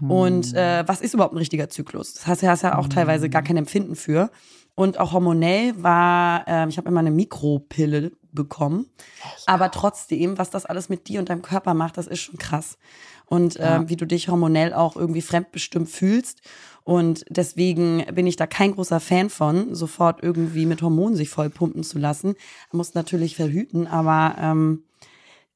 Und 0.00 0.52
äh, 0.54 0.84
was 0.86 1.00
ist 1.00 1.14
überhaupt 1.14 1.34
ein 1.34 1.38
richtiger 1.38 1.68
Zyklus? 1.68 2.14
Das 2.14 2.26
heißt, 2.26 2.42
du 2.42 2.48
hast 2.48 2.62
ja 2.62 2.76
auch 2.78 2.88
teilweise 2.88 3.28
gar 3.30 3.42
kein 3.42 3.56
Empfinden 3.56 3.96
für. 3.96 4.30
Und 4.74 4.98
auch 5.00 5.12
hormonell 5.12 5.82
war, 5.82 6.44
ähm, 6.46 6.68
ich 6.68 6.76
habe 6.76 6.88
immer 6.88 7.00
eine 7.00 7.10
Mikropille 7.10 8.12
bekommen. 8.32 8.86
Aber 9.46 9.70
trotzdem, 9.70 10.36
was 10.36 10.50
das 10.50 10.66
alles 10.66 10.88
mit 10.90 11.08
dir 11.08 11.18
und 11.20 11.30
deinem 11.30 11.40
Körper 11.42 11.72
macht, 11.72 11.96
das 11.96 12.06
ist 12.06 12.20
schon 12.20 12.36
krass. 12.38 12.76
Und 13.24 13.56
ähm, 13.58 13.88
wie 13.88 13.96
du 13.96 14.06
dich 14.06 14.28
hormonell 14.28 14.74
auch 14.74 14.94
irgendwie 14.96 15.22
fremdbestimmt 15.22 15.88
fühlst. 15.88 16.42
Und 16.86 17.24
deswegen 17.28 18.04
bin 18.14 18.28
ich 18.28 18.36
da 18.36 18.46
kein 18.46 18.70
großer 18.70 19.00
Fan 19.00 19.28
von, 19.28 19.74
sofort 19.74 20.22
irgendwie 20.22 20.66
mit 20.66 20.82
Hormonen 20.82 21.16
sich 21.16 21.28
vollpumpen 21.28 21.82
zu 21.82 21.98
lassen. 21.98 22.36
Man 22.70 22.76
muss 22.78 22.94
natürlich 22.94 23.34
verhüten, 23.34 23.88
aber 23.88 24.36
ähm, 24.38 24.84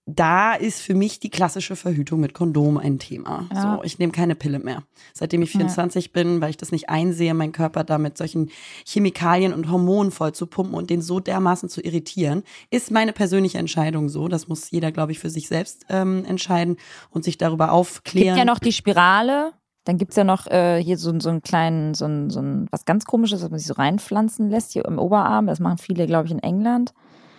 da 0.06 0.54
ist 0.54 0.80
für 0.80 0.96
mich 0.96 1.20
die 1.20 1.30
klassische 1.30 1.76
Verhütung 1.76 2.18
mit 2.18 2.34
Kondom 2.34 2.78
ein 2.78 2.98
Thema. 2.98 3.46
Ja. 3.54 3.76
So, 3.76 3.84
ich 3.84 4.00
nehme 4.00 4.10
keine 4.10 4.34
Pille 4.34 4.58
mehr. 4.58 4.82
Seitdem 5.14 5.42
ich 5.42 5.52
24 5.52 6.12
bin, 6.12 6.40
weil 6.40 6.50
ich 6.50 6.56
das 6.56 6.72
nicht 6.72 6.88
einsehe, 6.88 7.32
meinen 7.32 7.52
Körper 7.52 7.84
da 7.84 7.98
mit 7.98 8.18
solchen 8.18 8.50
Chemikalien 8.84 9.54
und 9.54 9.70
Hormonen 9.70 10.10
voll 10.10 10.32
zu 10.32 10.48
pumpen 10.48 10.74
und 10.74 10.90
den 10.90 11.00
so 11.00 11.20
dermaßen 11.20 11.68
zu 11.68 11.80
irritieren, 11.80 12.42
ist 12.70 12.90
meine 12.90 13.12
persönliche 13.12 13.58
Entscheidung 13.58 14.08
so. 14.08 14.26
Das 14.26 14.48
muss 14.48 14.68
jeder, 14.72 14.90
glaube 14.90 15.12
ich, 15.12 15.20
für 15.20 15.30
sich 15.30 15.46
selbst 15.46 15.86
ähm, 15.90 16.24
entscheiden 16.24 16.76
und 17.10 17.22
sich 17.22 17.38
darüber 17.38 17.70
aufklären. 17.70 18.34
Gibt 18.34 18.38
ja 18.38 18.44
noch 18.44 18.58
die 18.58 18.72
Spirale. 18.72 19.52
Dann 19.90 19.98
gibt's 19.98 20.14
ja 20.14 20.22
noch 20.22 20.46
äh, 20.46 20.80
hier 20.80 20.96
so, 20.96 21.18
so 21.18 21.30
einen 21.30 21.42
kleinen, 21.42 21.94
so 21.94 22.04
ein, 22.04 22.30
so 22.30 22.40
ein, 22.40 22.68
was 22.70 22.84
ganz 22.84 23.06
komisches, 23.06 23.42
was 23.42 23.50
man 23.50 23.58
sich 23.58 23.66
so 23.66 23.74
reinpflanzen 23.74 24.48
lässt, 24.48 24.70
hier 24.70 24.84
im 24.84 25.00
Oberarm. 25.00 25.48
Das 25.48 25.58
machen 25.58 25.78
viele, 25.78 26.06
glaube 26.06 26.26
ich, 26.26 26.32
in 26.32 26.38
England. 26.38 26.94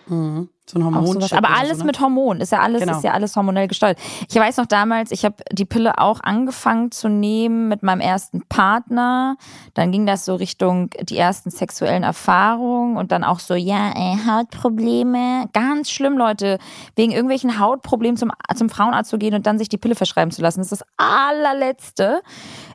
Mhm. 0.07 0.49
So 0.67 0.79
ein 0.79 0.85
Hormon. 0.85 1.21
Aber 1.31 1.49
alles 1.49 1.83
mit 1.83 1.99
Hormon, 1.99 2.39
ist 2.39 2.51
ja 2.53 2.59
alles, 2.59 2.81
Genau. 2.81 2.95
ist 2.95 3.03
ja 3.03 3.11
alles 3.11 3.35
hormonell 3.35 3.67
gesteuert. 3.67 3.97
Ich 4.29 4.35
weiß 4.35 4.55
noch 4.57 4.67
damals, 4.67 5.11
ich 5.11 5.25
habe 5.25 5.35
die 5.51 5.65
Pille 5.65 5.97
auch 5.97 6.21
angefangen 6.23 6.91
zu 6.91 7.09
nehmen 7.09 7.67
mit 7.67 7.83
meinem 7.83 7.99
ersten 7.99 8.43
Partner. 8.47 9.35
Dann 9.73 9.91
ging 9.91 10.05
das 10.05 10.23
so 10.23 10.35
Richtung 10.35 10.89
die 11.01 11.17
ersten 11.17 11.49
sexuellen 11.49 12.03
Erfahrungen 12.03 12.95
und 12.95 13.11
dann 13.11 13.25
auch 13.25 13.39
so, 13.39 13.53
ja, 13.53 13.91
ey, 13.93 14.17
Hautprobleme. 14.25 15.49
Ganz 15.51 15.89
schlimm, 15.91 16.17
Leute, 16.17 16.57
wegen 16.95 17.11
irgendwelchen 17.11 17.59
Hautproblemen 17.59 18.15
zum, 18.15 18.31
zum 18.55 18.69
Frauenarzt 18.69 19.09
zu 19.09 19.17
gehen 19.17 19.33
und 19.33 19.45
dann 19.47 19.57
sich 19.57 19.67
die 19.67 19.77
Pille 19.77 19.95
verschreiben 19.95 20.31
zu 20.31 20.41
lassen. 20.41 20.59
Das 20.59 20.71
ist 20.71 20.81
das 20.81 20.87
allerletzte. 20.95 22.21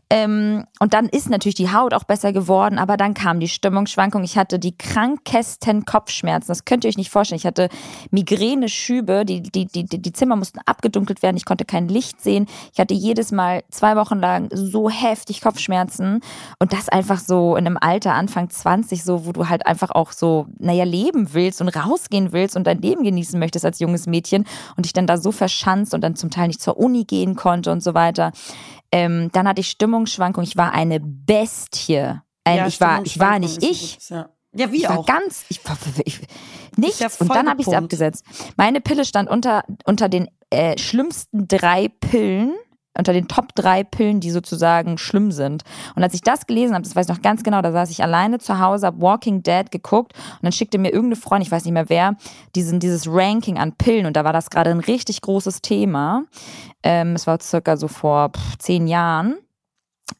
Ähm, 0.09 0.65
und 0.79 0.95
dann 0.95 1.09
ist 1.09 1.29
natürlich 1.29 1.57
die 1.57 1.73
Haut 1.73 1.93
auch 1.93 2.05
besser 2.05 2.33
geworden, 2.33 2.79
aber 2.79 2.97
dann 2.97 3.13
kam 3.13 3.41
die 3.41 3.49
Stimmungsschwankung. 3.49 4.23
Ich 4.23 4.39
hatte 4.39 4.61
die 4.61 4.77
krankesten 4.77 5.85
Kopfschmerzen. 5.85 6.49
Das 6.49 6.65
könnt 6.65 6.85
ihr 6.85 6.89
euch 6.89 6.97
nicht 6.97 7.11
vorstellen. 7.11 7.39
Ich 7.39 7.47
hatte 7.47 7.69
Migräne-Schübe. 8.13 9.25
Die, 9.25 9.43
die, 9.43 9.67
die, 9.67 9.85
die 9.85 10.13
Zimmer 10.13 10.37
mussten 10.37 10.61
abgedunkelt 10.65 11.23
werden. 11.23 11.37
Ich 11.37 11.45
konnte 11.45 11.65
kein 11.65 11.89
Licht 11.89 12.21
sehen. 12.21 12.47
Ich 12.73 12.79
hatte 12.79 12.95
jedes 12.95 13.33
Mal 13.33 13.65
zwei 13.71 13.97
Wochen 13.97 14.21
lang 14.21 14.49
so 14.53 14.89
heftig 14.89 15.41
Kopfschmerzen. 15.41 16.21
Und 16.61 16.73
das 16.73 16.89
einfach 16.89 17.19
so 17.19 17.57
in 17.57 17.67
einem 17.67 17.79
Alter, 17.81 18.15
Anfang 18.15 18.49
20, 18.49 19.03
so, 19.03 19.27
wo 19.27 19.33
du 19.33 19.49
halt 19.49 19.67
einfach 19.67 19.91
auch 19.91 20.13
so, 20.13 20.47
naja, 20.61 20.85
leben 20.85 21.35
willst 21.35 21.61
und 21.61 21.69
rausgehen 21.69 22.33
willst 22.33 22.55
und 22.57 22.65
dein 22.69 22.81
Leben 22.81 23.03
genießen 23.03 23.41
möchtest 23.41 23.65
als 23.65 23.81
junges 23.81 24.07
Mädchen 24.07 24.45
und 24.77 24.87
dich 24.87 24.93
dann 24.93 25.09
da 25.09 25.17
so 25.17 25.33
verschanzt 25.33 25.95
und 25.95 26.03
dann 26.03 26.15
zum 26.15 26.31
Teil 26.31 26.47
nicht 26.47 26.63
zur 26.63 26.77
Uni 26.77 27.05
gehen 27.05 27.35
konnte 27.35 27.73
und 27.73 27.83
so 27.83 27.95
weiter. 27.95 28.31
Ähm, 28.97 29.31
dann 29.33 29.47
hatte 29.47 29.61
ich 29.61 29.69
Stimmungsschwankung. 29.71 30.45
Ich 30.45 30.57
war 30.57 30.73
eine 30.73 31.01
Bestie. 31.01 32.21
Ein, 32.45 32.67
ich, 32.67 32.81
war, 32.81 33.05
ich 33.05 33.19
war 33.19 33.39
nicht 33.39 33.63
ich. 33.63 33.99
Ja, 34.09 34.31
ja 34.55 34.71
wie 34.73 34.77
Ich 34.77 34.89
war 34.89 35.01
auch. 35.01 35.07
ganz, 35.07 35.45
ich, 35.49 35.65
war- 35.69 35.77
ich 36.05 36.21
nichts. 36.77 36.99
ja 37.01 37.09
und 37.19 37.29
dann 37.29 37.49
habe 37.49 37.61
ich 37.61 37.67
sie 37.67 37.73
vollgepumpt. 37.73 37.93
abgesetzt. 37.95 38.25
Meine 38.57 38.81
Pille 38.81 39.05
stand 39.05 39.29
unter, 39.29 39.65
unter 39.85 40.09
den 40.09 40.29
äh, 40.51 40.79
schlimmsten 40.79 41.49
drei 41.49 41.89
Pillen 41.89 42.55
unter 42.99 43.13
den 43.13 43.29
Top 43.29 43.55
drei 43.55 43.85
Pillen, 43.85 44.21
die 44.21 44.31
sozusagen 44.31 44.99
schlimm 44.99 45.31
sind. 45.33 45.65
Und 45.95 46.03
als 46.03 46.15
ich 46.15 46.23
das 46.23 46.47
gelesen 46.47 46.75
habe, 46.75 46.83
das 46.83 46.97
weiß 46.97 47.07
ich 47.07 47.15
noch 47.15 47.23
ganz 47.23 47.43
genau, 47.43 47.63
da 47.63 47.73
saß 47.73 47.91
ich 47.91 48.03
alleine 48.03 48.39
zu 48.39 48.59
Hause, 48.59 48.87
habe 48.87 49.01
Walking 49.01 49.43
Dead 49.43 49.71
geguckt 49.71 50.13
und 50.15 50.43
dann 50.43 50.53
schickte 50.53 50.79
mir 50.79 50.89
irgendeine 50.93 51.17
Freundin, 51.21 51.47
ich 51.47 51.53
weiß 51.53 51.65
nicht 51.65 51.75
mehr 51.75 51.89
wer, 51.89 52.17
diesen, 52.55 52.81
dieses 52.81 53.07
Ranking 53.07 53.59
an 53.59 53.73
Pillen 53.73 54.07
und 54.07 54.17
da 54.17 54.25
war 54.25 54.33
das 54.33 54.51
gerade 54.51 54.71
ein 54.71 54.81
richtig 54.81 55.21
großes 55.21 55.63
Thema. 55.63 56.25
Ähm, 56.87 57.15
es 57.15 57.27
war 57.27 57.41
circa 57.41 57.77
so 57.77 57.89
vor 57.89 58.31
zehn 58.59 58.87
Jahren. 58.87 59.39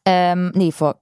Ähm, 0.05 0.51
nee, 0.53 0.73
vor 0.73 0.99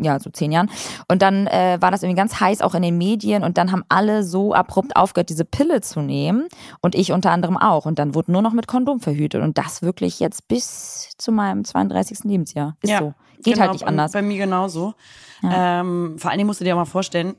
ja, 0.00 0.18
so 0.18 0.30
zehn 0.30 0.50
Jahren. 0.50 0.70
Und 1.08 1.22
dann 1.22 1.46
äh, 1.46 1.76
war 1.80 1.90
das 1.90 2.02
irgendwie 2.02 2.18
ganz 2.18 2.40
heiß 2.40 2.62
auch 2.62 2.74
in 2.74 2.82
den 2.82 2.98
Medien 2.98 3.44
und 3.44 3.58
dann 3.58 3.70
haben 3.70 3.84
alle 3.88 4.24
so 4.24 4.54
abrupt 4.54 4.96
aufgehört, 4.96 5.28
diese 5.28 5.44
Pille 5.44 5.82
zu 5.82 6.00
nehmen 6.00 6.48
und 6.80 6.94
ich 6.94 7.12
unter 7.12 7.30
anderem 7.30 7.56
auch. 7.56 7.86
Und 7.86 7.98
dann 7.98 8.14
wurde 8.14 8.32
nur 8.32 8.42
noch 8.42 8.54
mit 8.54 8.66
Kondom 8.66 8.98
verhütet 8.98 9.42
und 9.42 9.58
das 9.58 9.82
wirklich 9.82 10.20
jetzt 10.20 10.48
bis 10.48 11.10
zu 11.18 11.32
meinem 11.32 11.64
32. 11.64 12.24
Lebensjahr. 12.24 12.76
Ist 12.82 12.90
Ja, 12.90 12.98
so. 12.98 13.14
Geht 13.36 13.54
genau, 13.54 13.60
halt 13.60 13.72
nicht 13.74 13.86
anders. 13.86 14.12
Bei 14.12 14.22
mir 14.22 14.38
genauso. 14.38 14.94
Ähm, 15.44 16.16
vor 16.18 16.30
allen 16.30 16.38
Dingen 16.38 16.48
musst 16.48 16.60
du 16.60 16.64
dir 16.64 16.74
auch 16.74 16.78
mal 16.78 16.86
vorstellen, 16.86 17.36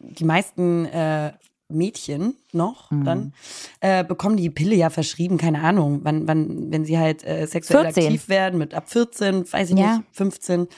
die 0.00 0.24
meisten 0.24 0.86
äh, 0.86 1.32
Mädchen 1.68 2.34
noch 2.52 2.90
Mhm. 2.90 3.04
dann 3.04 3.32
äh, 3.80 4.04
bekommen 4.04 4.36
die 4.36 4.50
Pille 4.50 4.76
ja 4.76 4.90
verschrieben, 4.90 5.36
keine 5.36 5.62
Ahnung, 5.62 6.00
wann, 6.04 6.26
wann, 6.28 6.70
wenn 6.70 6.84
sie 6.84 6.98
halt 6.98 7.24
äh, 7.24 7.46
sexuell 7.46 7.84
14. 7.84 8.04
aktiv 8.04 8.28
werden, 8.28 8.58
mit 8.58 8.72
ab 8.74 8.88
14, 8.88 9.52
weiß 9.52 9.70
ich 9.70 9.78
Ja. 9.78 9.98
nicht, 9.98 10.02
15 10.12 10.68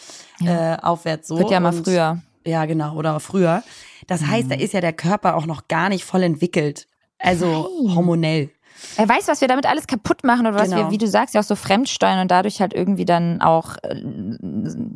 äh, 0.44 0.76
aufwärts 0.80 1.28
so. 1.28 1.38
Wird 1.38 1.50
ja 1.50 1.60
mal 1.60 1.74
Und- 1.76 1.84
früher. 1.84 2.22
Ja, 2.46 2.64
genau, 2.64 2.96
oder 2.96 3.20
früher. 3.20 3.62
Das 4.06 4.24
heißt, 4.26 4.50
da 4.50 4.54
ist 4.54 4.72
ja 4.72 4.80
der 4.80 4.94
Körper 4.94 5.36
auch 5.36 5.44
noch 5.44 5.68
gar 5.68 5.90
nicht 5.90 6.04
voll 6.04 6.22
entwickelt. 6.22 6.86
Also 7.18 7.68
Nein. 7.82 7.94
hormonell. 7.96 8.50
Er 8.96 9.08
weiß, 9.08 9.28
was 9.28 9.40
wir 9.40 9.48
damit 9.48 9.66
alles 9.66 9.86
kaputt 9.86 10.24
machen 10.24 10.46
oder 10.46 10.56
was 10.56 10.70
Genau. 10.70 10.76
wir, 10.86 10.90
wie 10.90 10.98
du 10.98 11.06
sagst, 11.06 11.34
ja 11.34 11.40
auch 11.40 11.44
so 11.44 11.56
fremdsteuern 11.56 12.20
und 12.20 12.30
dadurch 12.30 12.60
halt 12.60 12.74
irgendwie 12.74 13.04
dann 13.04 13.40
auch 13.40 13.76
äh, 13.82 14.02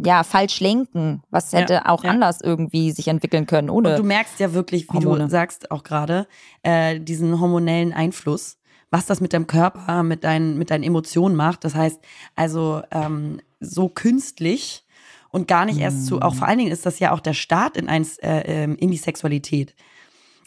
ja 0.05 0.23
falsch 0.25 0.61
lenken, 0.61 1.23
was 1.31 1.53
Ja, 1.53 1.61
hätte 1.61 1.87
auch 1.87 2.05
ja. 2.05 2.11
anders 2.11 2.41
irgendwie 2.43 2.93
sich 2.93 3.09
entwickeln 3.09 3.47
können 3.47 3.71
ohne. 3.71 3.91
Und 3.91 3.99
du 3.99 4.05
merkst 4.05 4.39
ja 4.41 4.53
wirklich, 4.53 4.85
wie 4.93 4.97
Hormone. 4.99 5.25
du 5.25 5.31
sagst 5.31 5.71
auch 5.71 5.83
gerade, 5.83 6.27
äh, 6.63 7.01
diesen 7.01 7.41
hormonellen 7.41 7.93
Einfluss, 7.93 8.59
was 8.91 9.07
das 9.07 9.21
mit 9.21 9.33
deinem 9.33 9.47
Körper, 9.47 10.03
mit 10.03 10.25
deinen, 10.25 10.59
mit 10.59 10.71
deinen 10.71 10.85
Emotionen 10.85 11.35
macht. 11.35 11.65
Das 11.65 11.75
heißt, 11.75 11.99
also 12.37 12.83
ähm, 12.91 13.41
so 13.61 13.89
künstlich 13.89 14.85
und 15.31 15.49
gar 15.49 15.65
nicht 15.65 15.79
erst 15.79 16.07
zu, 16.07 16.21
auch 16.21 16.35
vor 16.35 16.47
allen 16.47 16.59
Dingen 16.59 16.73
ist 16.73 16.85
das 16.85 16.99
ja 16.99 17.13
auch 17.13 17.21
der 17.21 17.33
Start 17.33 17.77
in 17.79 17.89
eins, 17.89 18.19
äh, 18.19 18.43
ähm, 18.45 18.77
in 18.77 18.91
die 18.91 18.99
Sexualität. 18.99 19.75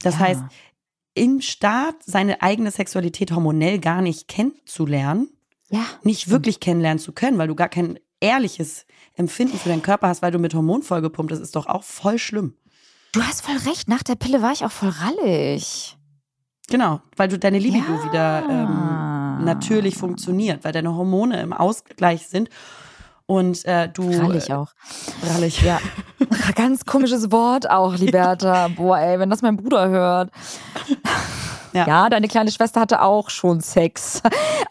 Das 0.03 0.15
Ja. 0.15 0.19
heißt, 0.21 0.43
im 1.15 1.41
Start 1.41 1.95
seine 2.05 2.41
eigene 2.43 2.69
Sexualität 2.69 3.31
hormonell 3.31 3.79
gar 3.79 4.01
nicht 4.01 4.27
kennenzulernen, 4.27 5.29
ja. 5.69 5.83
nicht 6.03 6.29
wirklich 6.29 6.59
kennenlernen 6.59 6.99
zu 6.99 7.11
können, 7.13 7.37
weil 7.37 7.47
du 7.47 7.55
gar 7.55 7.69
kein 7.69 7.97
ehrliches 8.19 8.85
Empfinden 9.15 9.57
für 9.57 9.69
deinen 9.69 9.81
Körper 9.81 10.09
hast, 10.09 10.21
weil 10.21 10.31
du 10.31 10.39
mit 10.39 10.53
Hormon 10.53 10.83
vollgepumpt 10.83 11.29
bist, 11.29 11.41
ist 11.41 11.55
doch 11.55 11.67
auch 11.67 11.83
voll 11.83 12.19
schlimm. 12.19 12.55
Du 13.13 13.21
hast 13.23 13.41
voll 13.45 13.55
recht, 13.69 13.87
nach 13.87 14.03
der 14.03 14.15
Pille 14.15 14.41
war 14.41 14.51
ich 14.51 14.65
auch 14.65 14.71
voll 14.71 14.89
rallig. 14.89 15.97
Genau, 16.67 17.01
weil 17.15 17.29
du 17.29 17.39
deine 17.39 17.59
Libido 17.59 17.93
Ja. 17.93 18.05
wieder 18.05 18.49
ähm, 18.49 19.45
natürlich 19.45 19.95
funktioniert, 19.95 20.63
weil 20.63 20.73
deine 20.73 20.93
Hormone 20.95 21.41
im 21.41 21.53
Ausgleich 21.53 22.27
sind 22.27 22.49
und 23.27 23.65
äh, 23.65 23.89
du 23.89 24.09
Rallig 24.09 24.53
auch. 24.53 24.71
Äh, 25.23 25.31
rallig. 25.33 25.61
Ja. 25.61 25.79
Ganz 26.55 26.85
komisches 26.85 27.31
Wort 27.31 27.69
auch, 27.69 27.95
Liberta. 27.95 28.67
Boah, 28.69 28.99
ey, 28.99 29.19
wenn 29.19 29.29
das 29.29 29.41
mein 29.41 29.57
Bruder 29.57 29.89
hört. 29.89 30.31
Ja. 31.73 31.87
Ja, 31.87 32.09
deine 32.09 32.27
kleine 32.29 32.51
Schwester 32.51 32.79
hatte 32.79 33.01
auch 33.01 33.29
schon 33.29 33.59
Sex. 33.59 34.21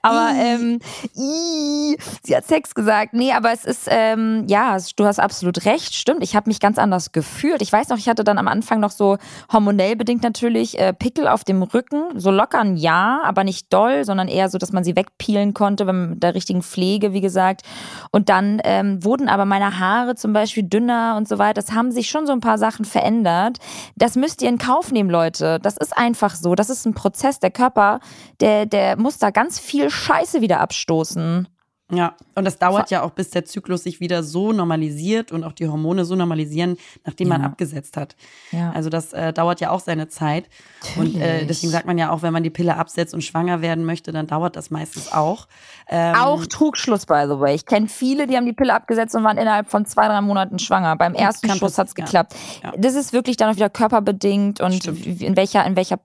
Aber 0.04 0.32
ähm, 0.36 0.80
ii, 1.16 1.96
sie 2.22 2.36
hat 2.36 2.46
Sex 2.46 2.74
gesagt. 2.74 3.14
Nee, 3.14 3.32
aber 3.32 3.52
es 3.52 3.64
ist, 3.64 3.88
ähm, 3.90 4.44
ja, 4.48 4.76
du 4.96 5.06
hast 5.06 5.18
absolut 5.18 5.64
recht, 5.64 5.94
stimmt. 5.94 6.22
Ich 6.22 6.36
habe 6.36 6.50
mich 6.50 6.60
ganz 6.60 6.76
anders 6.78 7.12
gefühlt. 7.12 7.62
Ich 7.62 7.72
weiß 7.72 7.88
noch, 7.88 7.96
ich 7.96 8.06
hatte 8.06 8.22
dann 8.22 8.36
am 8.36 8.46
Anfang 8.46 8.80
noch 8.80 8.90
so 8.90 9.16
hormonell 9.50 9.96
bedingt 9.96 10.22
natürlich 10.22 10.78
äh, 10.78 10.92
Pickel 10.92 11.26
auf 11.26 11.44
dem 11.44 11.62
Rücken. 11.62 12.20
So 12.20 12.30
locker 12.30 12.60
ein 12.60 12.76
Ja, 12.76 13.22
aber 13.24 13.44
nicht 13.44 13.72
doll, 13.72 14.04
sondern 14.04 14.28
eher 14.28 14.50
so, 14.50 14.58
dass 14.58 14.72
man 14.72 14.84
sie 14.84 14.94
wegpeelen 14.94 15.54
konnte, 15.54 15.86
wenn 15.86 16.10
mit 16.10 16.22
der 16.22 16.34
richtigen 16.34 16.62
Pflege, 16.62 17.14
wie 17.14 17.22
gesagt. 17.22 17.62
Und 18.10 18.28
dann 18.28 18.60
ähm, 18.64 19.02
wurden 19.02 19.30
aber 19.30 19.46
meine 19.46 19.78
Haare 19.78 20.16
zum 20.16 20.34
Beispiel 20.34 20.64
dünner 20.64 21.14
und 21.16 21.26
so 21.26 21.38
weiter. 21.38 21.62
Das 21.62 21.72
haben 21.72 21.92
sich 21.92 22.10
schon 22.10 22.26
so 22.26 22.32
ein 22.32 22.40
paar 22.40 22.58
Sachen 22.58 22.84
verändert. 22.84 23.56
Das 23.96 24.16
müsst 24.16 24.42
ihr 24.42 24.50
in 24.50 24.58
Kauf 24.58 24.92
nehmen, 24.92 25.08
Leute. 25.08 25.60
Das 25.60 25.78
ist 25.78 25.96
einfach 25.96 26.34
so. 26.34 26.54
Das 26.54 26.68
ist 26.68 26.84
ein 26.84 26.92
Prozess. 26.92 27.40
Der 27.40 27.50
Körper, 27.50 28.00
der, 28.40 28.66
der 28.66 28.98
muss 28.98 29.16
da 29.16 29.30
ganz 29.30 29.58
viel 29.58 29.93
Scheiße 29.94 30.40
wieder 30.40 30.60
abstoßen. 30.60 31.48
Ja, 31.92 32.14
und 32.34 32.46
das 32.46 32.58
dauert 32.58 32.90
ja 32.90 33.02
auch, 33.02 33.10
bis 33.10 33.28
der 33.28 33.44
Zyklus 33.44 33.84
sich 33.84 34.00
wieder 34.00 34.22
so 34.22 34.52
normalisiert 34.52 35.32
und 35.32 35.44
auch 35.44 35.52
die 35.52 35.68
Hormone 35.68 36.06
so 36.06 36.16
normalisieren, 36.16 36.78
nachdem 37.04 37.28
man 37.28 37.42
Ja. 37.42 37.46
abgesetzt 37.48 37.98
hat. 37.98 38.16
Ja. 38.52 38.72
Also 38.72 38.88
das 38.88 39.12
äh, 39.12 39.34
dauert 39.34 39.60
ja 39.60 39.70
auch 39.70 39.80
seine 39.80 40.08
Zeit. 40.08 40.48
Und 40.96 41.14
äh, 41.14 41.18
Natürlich. 41.18 41.46
deswegen 41.48 41.70
sagt 41.72 41.86
man 41.86 41.98
ja 41.98 42.10
auch, 42.10 42.22
wenn 42.22 42.32
man 42.32 42.42
die 42.42 42.48
Pille 42.50 42.78
absetzt 42.78 43.12
und 43.12 43.20
schwanger 43.22 43.60
werden 43.60 43.84
möchte, 43.84 44.12
dann 44.12 44.26
dauert 44.26 44.56
das 44.56 44.70
meistens 44.70 45.12
auch. 45.12 45.46
Ähm, 45.86 46.14
Auch 46.16 46.46
Trugschluss, 46.46 47.04
by 47.04 47.24
the 47.28 47.38
way. 47.38 47.54
Ich 47.54 47.66
kenne 47.66 47.86
viele, 47.88 48.26
die 48.26 48.36
haben 48.38 48.46
die 48.46 48.54
Pille 48.54 48.72
abgesetzt 48.72 49.14
und 49.14 49.22
waren 49.22 49.36
innerhalb 49.36 49.70
von 49.70 49.84
zwei, 49.84 50.08
drei 50.08 50.22
Monaten 50.22 50.58
schwanger. 50.58 50.96
Beim 50.96 51.12
ersten 51.14 51.50
Schuss 51.50 51.76
hat's 51.76 51.92
passieren, 51.92 52.06
geklappt. 52.06 52.34
ja. 52.62 52.72
Das 52.78 52.94
ist 52.94 53.12
wirklich 53.12 53.36
dann 53.36 53.50
auch 53.50 53.56
wieder 53.56 53.68
körperbedingt 53.70 54.58
und 54.62 54.72
Stimmt. 54.72 55.04
in 55.20 55.36
welcher, 55.36 55.64
in 55.66 55.76
welcher 55.76 56.00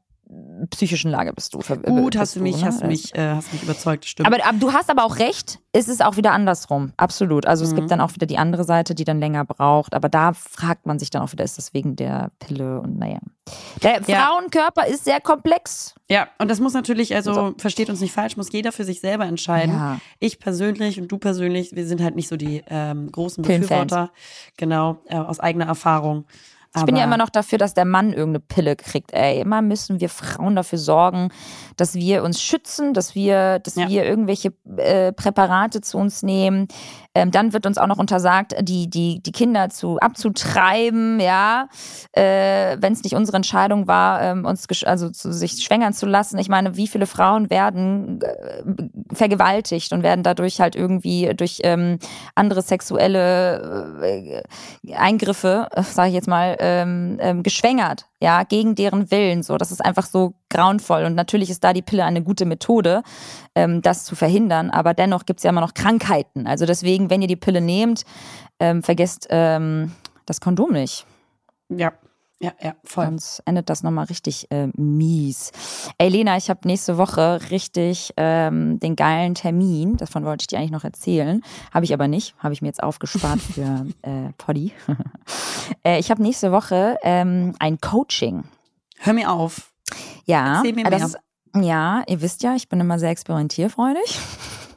psychischen 0.70 1.10
Lage 1.10 1.34
bist 1.34 1.54
du? 1.56 1.60
Gut, 1.60 2.16
hast 2.16 2.36
du 2.36 2.42
mich, 2.42 2.58
ne? 2.62 2.66
hast 2.68 2.84
mich, 2.84 3.16
äh, 3.16 3.34
hast 3.34 3.52
mich 3.52 3.64
überzeugt, 3.64 4.06
stimmt. 4.06 4.28
Aber, 4.28 4.44
aber 4.46 4.58
du 4.60 4.74
hast 4.74 4.90
aber 4.92 5.04
auch 5.04 5.18
recht, 5.18 5.60
es 5.72 5.88
ist 5.88 6.04
auch 6.06 6.18
wieder 6.18 6.34
andersrum. 6.34 6.94
Absolut. 6.98 7.48
Also 7.48 7.64
es 7.64 7.72
Mhm. 7.72 7.76
gibt 7.78 7.92
dann 7.92 8.02
auch 8.02 8.14
wieder 8.14 8.28
die 8.28 8.38
andere 8.38 8.64
Seite, 8.64 8.94
die 8.94 9.06
dann 9.06 9.20
länger 9.20 9.44
braucht. 9.46 9.94
Aber 9.96 10.08
da 10.08 10.34
fragt 10.34 10.86
man 10.86 11.00
sich 11.00 11.10
dann 11.10 11.24
auch 11.24 11.32
wieder, 11.32 11.44
ist 11.44 11.58
das 11.58 11.74
wegen 11.74 11.96
der 11.96 12.32
Pille 12.40 12.80
und 12.82 13.00
naja. 13.00 13.20
Der 13.82 14.02
Ja. 14.06 14.28
Frauenkörper 14.28 14.86
ist 14.86 15.06
sehr 15.06 15.20
komplex. 15.20 15.96
Ja, 16.10 16.28
und 16.38 16.52
das 16.52 16.60
muss 16.60 16.74
natürlich, 16.74 17.16
also 17.16 17.56
versteht 17.58 17.90
uns 17.90 18.00
nicht 18.00 18.14
falsch, 18.14 18.38
muss 18.38 18.52
jeder 18.52 18.72
für 18.72 18.84
sich 18.84 19.00
selber 19.02 19.26
entscheiden. 19.26 19.74
Ja. 19.74 20.00
Ich 20.20 20.40
persönlich 20.40 21.00
und 21.02 21.08
du 21.12 21.18
persönlich, 21.18 21.76
wir 21.76 21.88
sind 21.88 22.02
halt 22.02 22.16
nicht 22.16 22.28
so 22.28 22.38
die 22.38 22.64
ähm, 22.68 23.12
großen. 23.12 23.44
Befürworter. 23.44 24.12
Genau, 24.58 24.98
äh, 25.08 25.16
aus 25.16 25.40
eigener 25.40 25.66
Erfahrung. 25.66 26.26
Ich 26.76 26.84
bin 26.86 26.96
ja 26.96 27.04
Aber- 27.04 27.16
immer 27.16 27.24
noch 27.24 27.32
dafür, 27.32 27.58
dass 27.58 27.74
der 27.74 27.86
Mann 27.86 28.14
irgendeine 28.14 28.42
Pille 28.42 28.76
kriegt. 28.76 29.12
Ey, 29.12 29.42
immer 29.42 29.62
müssen 29.64 30.00
wir 30.00 30.08
Frauen 30.10 30.56
dafür 30.56 30.78
sorgen, 30.78 31.30
dass 31.78 31.96
wir 31.96 32.24
uns 32.24 32.42
schützen, 32.42 32.94
dass 32.94 33.16
wir, 33.16 33.58
dass 33.60 33.76
Ja. 33.76 33.88
wir 33.90 34.06
irgendwelche 34.06 34.54
äh, 34.78 35.12
Präparate 35.12 35.82
zu 35.82 35.98
uns 35.98 36.22
nehmen. 36.22 36.68
Ähm, 37.16 37.32
dann 37.32 37.54
wird 37.54 37.66
uns 37.66 37.78
auch 37.78 37.88
noch 37.88 37.98
untersagt, 37.98 38.56
die 38.62 38.90
die 38.90 39.22
die 39.22 39.32
Kinder 39.32 39.70
zu 39.70 39.98
abzutreiben, 40.00 41.20
ja, 41.20 41.68
äh, 42.14 42.78
wenn 42.80 42.94
es 42.94 43.04
nicht 43.04 43.16
unsere 43.16 43.38
Entscheidung 43.38 43.88
war, 43.88 44.22
ähm, 44.22 44.46
uns 44.46 44.68
also 44.84 45.10
zu, 45.10 45.34
sich 45.34 45.64
schwängern 45.64 45.94
zu 45.94 46.06
lassen. 46.06 46.38
Ich 46.38 46.50
meine, 46.50 46.76
wie 46.78 46.88
viele 46.88 47.08
Frauen 47.08 47.50
werden 47.50 48.22
äh, 48.22 48.64
vergewaltigt 49.14 49.92
und 49.92 50.04
werden 50.04 50.24
dadurch 50.24 50.62
halt 50.62 50.76
irgendwie 50.76 51.34
durch 51.36 51.60
ähm, 51.64 51.98
andere 52.36 52.62
sexuelle 52.62 53.98
äh, 54.04 54.94
Eingriffe, 54.94 55.68
sage 55.82 56.10
ich 56.10 56.16
jetzt 56.16 56.28
mal, 56.28 56.56
ähm, 56.60 57.18
ähm, 57.22 57.44
geschwängert, 57.44 58.06
ja, 58.22 58.44
gegen 58.44 58.76
deren 58.76 59.10
Willen. 59.12 59.44
So, 59.44 59.58
das 59.58 59.72
ist 59.72 59.84
einfach 59.84 60.06
so 60.06 60.36
grauenvoll. 60.50 61.04
Und 61.06 61.16
natürlich 61.16 61.50
ist 61.50 61.64
da 61.64 61.74
die 61.74 61.82
Pille 61.82 62.04
eine 62.04 62.24
gute 62.24 62.46
Methode, 62.46 63.04
ähm, 63.56 63.82
das 63.82 64.06
zu 64.06 64.16
verhindern. 64.16 64.70
Aber 64.70 64.94
dennoch 64.94 65.26
gibt 65.26 65.40
es 65.40 65.44
ja 65.44 65.50
immer 65.50 65.62
noch 65.62 65.74
Krankheiten. 65.74 66.48
Also 66.48 66.66
deswegen, 66.66 67.10
wenn 67.10 67.22
ihr 67.22 67.28
die 67.28 67.36
Pille 67.36 67.62
nehmt, 67.62 68.04
ähm, 68.60 68.84
vergesst 68.84 69.28
ähm, 69.30 69.92
das 70.26 70.42
Kondom 70.42 70.72
nicht. 70.72 71.06
Ja, 71.70 71.94
ja, 72.42 72.54
ja, 72.62 72.74
voll. 72.86 73.06
Sonst 73.06 73.44
endet 73.46 73.70
das 73.70 73.84
nochmal 73.84 74.06
richtig 74.06 74.50
äh, 74.50 74.68
mies. 74.78 75.52
Ey, 75.98 76.08
Lena, 76.08 76.38
ich 76.38 76.50
habe 76.50 76.62
nächste 76.64 76.98
Woche 76.98 77.42
richtig 77.52 78.14
ähm, 78.16 78.80
den 78.80 78.96
geilen 78.96 79.36
Termin. 79.36 79.98
Davon 79.98 80.24
wollte 80.24 80.44
ich 80.44 80.48
dir 80.48 80.58
eigentlich 80.58 80.72
noch 80.72 80.86
erzählen. 80.86 81.42
Habe 81.74 81.84
ich 81.84 81.94
aber 81.94 82.08
nicht. 82.08 82.36
Habe 82.40 82.54
ich 82.54 82.62
mir 82.62 82.70
jetzt 82.70 82.82
aufgespart 82.82 83.42
für 83.42 83.88
äh, 84.04 84.32
Poddy. 84.38 84.72
äh, 85.84 86.00
ich 86.00 86.12
habe 86.12 86.22
nächste 86.22 86.54
Woche 86.54 86.98
ähm, 87.04 87.56
ein 87.60 87.82
Coaching. 87.82 88.46
Hör 89.00 89.14
mir 89.14 89.32
auf. 89.32 89.74
Ja, 90.30 90.62
das 90.64 91.16
ja, 91.56 92.04
ihr 92.08 92.22
wisst 92.22 92.44
ja, 92.44 92.56
ich 92.56 92.70
bin 92.70 92.80
immer 92.80 93.00
sehr 93.00 93.10
experimentierfreudig 93.10 94.20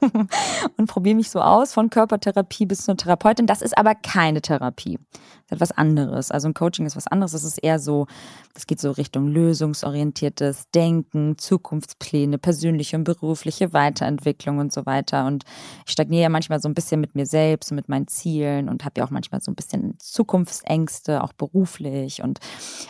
und 0.79 0.87
probiere 0.87 1.15
mich 1.15 1.31
so 1.31 1.43
aus 1.43 1.75
von 1.75 1.91
Körpertherapie 1.91 2.65
bis 2.65 2.87
zur 2.87 2.97
Therapeutin. 2.97 3.47
Das 3.47 3.61
ist 3.61 3.77
aber 3.77 3.95
keine 3.95 4.41
Therapie. 4.41 4.99
Das 5.13 5.21
ist 5.45 5.53
etwas 5.53 5.73
anderes. 5.73 6.31
Also 6.31 6.49
ein 6.49 6.55
Coaching 6.55 6.87
ist 6.87 6.97
was 6.97 7.07
anderes. 7.07 7.33
Das 7.33 7.45
ist 7.45 7.59
eher 7.59 7.79
so, 7.79 8.07
das 8.55 8.67
geht 8.67 8.81
so 8.81 8.91
Richtung 8.91 9.29
lösungsorientiertes 9.29 10.71
Denken, 10.75 11.37
Zukunftspläne, 11.37 12.39
persönliche 12.39 12.97
und 12.97 13.05
berufliche 13.05 13.75
Weiterentwicklung 13.75 14.59
und 14.59 14.73
so 14.73 14.87
weiter. 14.87 15.27
Und 15.27 15.45
ich 15.85 15.93
stagniere 15.93 16.23
ja 16.23 16.29
manchmal 16.31 16.61
so 16.61 16.69
ein 16.71 16.75
bisschen 16.75 17.03
mit 17.03 17.15
mir 17.15 17.27
selbst 17.27 17.71
und 17.71 17.77
mit 17.77 17.91
meinen 17.91 18.09
Zielen 18.09 18.71
und 18.71 18.87
habe 18.87 19.01
ja 19.01 19.05
auch 19.05 19.11
manchmal 19.11 19.43
so 19.43 19.53
ein 19.53 19.57
bisschen 19.57 19.95
Zukunftsängste, 19.99 21.23
auch 21.23 21.35
beruflich 21.35 22.23
und 22.23 22.39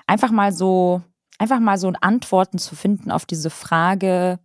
einfach 0.07 0.31
mal 0.31 0.53
so 0.53 1.03
einfach 1.43 1.59
mal 1.59 1.77
so 1.77 1.93
Antworten 2.01 2.59
zu 2.59 2.77
finden 2.77 3.11
auf 3.11 3.27
diese 3.27 3.51
Frage, 3.51 4.39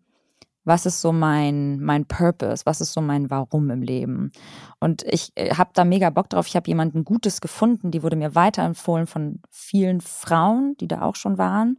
was 0.64 0.88
ist 0.88 1.00
so 1.00 1.14
mein, 1.14 1.80
mein 1.80 2.06
Purpose, 2.06 2.66
was 2.66 2.82
ist 2.82 2.92
so 2.92 3.02
mein 3.02 3.30
Warum 3.30 3.70
im 3.70 3.84
Leben. 3.84 4.32
Und 4.80 5.04
ich 5.04 5.32
äh, 5.36 5.54
habe 5.54 5.70
da 5.74 5.86
mega 5.86 6.10
Bock 6.10 6.30
drauf. 6.30 6.48
Ich 6.48 6.56
habe 6.56 6.68
jemanden 6.68 7.06
Gutes 7.06 7.40
gefunden, 7.40 7.92
die 7.92 8.02
wurde 8.02 8.16
mir 8.16 8.34
weiterempfohlen 8.34 9.06
von 9.06 9.40
vielen 9.50 10.02
Frauen, 10.02 10.76
die 10.82 10.88
da 10.88 11.04
auch 11.04 11.16
schon 11.16 11.38
waren. 11.38 11.78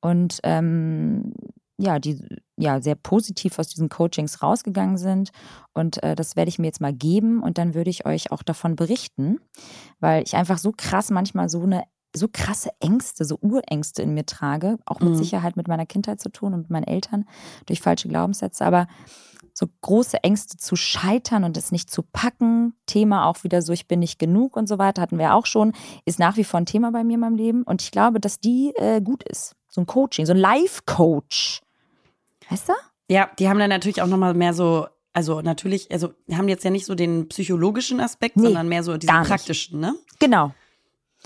Und 0.00 0.40
ähm, 0.42 1.32
ja, 1.78 2.00
die 2.00 2.20
ja 2.56 2.82
sehr 2.82 2.96
positiv 2.96 3.60
aus 3.60 3.68
diesen 3.68 3.88
Coachings 3.88 4.42
rausgegangen 4.42 4.98
sind. 4.98 5.30
Und 5.72 6.02
äh, 6.02 6.16
das 6.16 6.34
werde 6.34 6.48
ich 6.48 6.58
mir 6.58 6.66
jetzt 6.66 6.80
mal 6.80 6.92
geben 6.92 7.42
und 7.42 7.58
dann 7.58 7.74
würde 7.74 7.90
ich 7.90 8.04
euch 8.06 8.32
auch 8.32 8.42
davon 8.42 8.74
berichten, 8.74 9.38
weil 10.00 10.24
ich 10.24 10.34
einfach 10.34 10.58
so 10.58 10.72
krass 10.76 11.10
manchmal 11.10 11.48
so 11.48 11.62
eine 11.62 11.84
so 12.14 12.28
krasse 12.32 12.70
Ängste, 12.80 13.24
so 13.24 13.38
Urängste 13.40 14.02
in 14.02 14.14
mir 14.14 14.26
trage, 14.26 14.78
auch 14.86 15.00
mit 15.00 15.10
mhm. 15.10 15.16
Sicherheit 15.16 15.56
mit 15.56 15.68
meiner 15.68 15.86
Kindheit 15.86 16.20
zu 16.20 16.30
tun 16.30 16.54
und 16.54 16.60
mit 16.60 16.70
meinen 16.70 16.86
Eltern 16.86 17.26
durch 17.66 17.80
falsche 17.80 18.08
Glaubenssätze, 18.08 18.64
aber 18.64 18.86
so 19.58 19.66
große 19.80 20.22
Ängste 20.22 20.56
zu 20.56 20.76
scheitern 20.76 21.42
und 21.42 21.56
es 21.56 21.72
nicht 21.72 21.90
zu 21.90 22.02
packen, 22.02 22.74
Thema 22.86 23.26
auch 23.26 23.42
wieder 23.42 23.60
so, 23.60 23.72
ich 23.72 23.88
bin 23.88 23.98
nicht 23.98 24.18
genug 24.18 24.56
und 24.56 24.68
so 24.68 24.78
weiter, 24.78 25.02
hatten 25.02 25.18
wir 25.18 25.34
auch 25.34 25.46
schon, 25.46 25.72
ist 26.04 26.18
nach 26.18 26.36
wie 26.36 26.44
vor 26.44 26.60
ein 26.60 26.66
Thema 26.66 26.92
bei 26.92 27.02
mir 27.02 27.14
in 27.14 27.20
meinem 27.20 27.36
Leben 27.36 27.62
und 27.64 27.82
ich 27.82 27.90
glaube, 27.90 28.20
dass 28.20 28.38
die 28.38 28.72
äh, 28.76 29.00
gut 29.00 29.24
ist. 29.24 29.56
So 29.68 29.80
ein 29.80 29.86
Coaching, 29.86 30.26
so 30.26 30.32
ein 30.32 30.38
Life-Coach. 30.38 31.60
Weißt 32.48 32.68
du? 32.68 32.72
Ja, 33.08 33.30
die 33.38 33.48
haben 33.48 33.58
dann 33.58 33.70
natürlich 33.70 34.00
auch 34.00 34.06
nochmal 34.06 34.34
mehr 34.34 34.54
so, 34.54 34.86
also 35.12 35.40
natürlich, 35.40 35.90
also 35.90 36.14
haben 36.32 36.48
jetzt 36.48 36.64
ja 36.64 36.70
nicht 36.70 36.86
so 36.86 36.94
den 36.94 37.28
psychologischen 37.28 38.00
Aspekt, 38.00 38.36
nee, 38.36 38.44
sondern 38.44 38.68
mehr 38.68 38.82
so 38.82 38.96
diesen 38.96 39.22
praktischen, 39.24 39.80
ne? 39.80 39.94
Genau. 40.20 40.54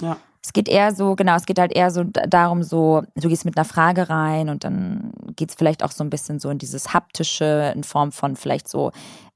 Ja. 0.01 0.17
Es 0.45 0.53
geht 0.53 0.69
eher 0.69 0.93
so, 0.93 1.15
genau, 1.15 1.37
es 1.37 1.47
geht 1.47 1.59
halt 1.59 1.73
eher 1.73 1.91
so 1.91 2.03
darum, 2.05 2.65
so, 2.65 3.03
du 3.15 3.29
gehst 3.29 3.45
mit 3.45 3.57
einer 3.57 3.65
Frage 3.65 4.09
rein 4.09 4.49
und 4.49 4.65
dann 4.65 5.13
geht 5.37 5.51
es 5.51 5.55
vielleicht 5.55 5.85
auch 5.85 5.93
so 5.93 6.03
ein 6.03 6.11
bisschen 6.11 6.41
so 6.41 6.51
in 6.51 6.59
dieses 6.59 6.93
Haptische, 6.93 7.73
in 7.77 7.85
Form 7.85 8.11
von 8.11 8.35
vielleicht 8.35 8.69
so, 8.69 8.91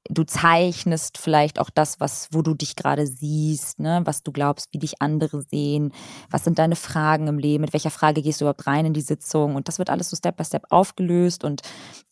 du 0.09 0.23
zeichnest 0.23 1.17
vielleicht 1.17 1.59
auch 1.59 1.69
das, 1.69 1.99
was, 1.99 2.29
wo 2.31 2.41
du 2.41 2.53
dich 2.53 2.75
gerade 2.75 3.07
siehst, 3.07 3.79
ne, 3.79 4.01
was 4.05 4.23
du 4.23 4.31
glaubst, 4.31 4.73
wie 4.73 4.79
dich 4.79 5.01
andere 5.01 5.41
sehen, 5.41 5.91
was 6.29 6.43
sind 6.43 6.59
deine 6.59 6.75
Fragen 6.75 7.27
im 7.27 7.39
Leben, 7.39 7.61
mit 7.61 7.73
welcher 7.73 7.91
Frage 7.91 8.21
gehst 8.21 8.41
du 8.41 8.45
überhaupt 8.45 8.67
rein 8.67 8.85
in 8.85 8.93
die 8.93 9.01
Sitzung 9.01 9.55
und 9.55 9.67
das 9.67 9.79
wird 9.79 9.89
alles 9.89 10.09
so 10.09 10.15
Step 10.15 10.37
by 10.37 10.45
Step 10.45 10.65
aufgelöst 10.69 11.43
und 11.43 11.61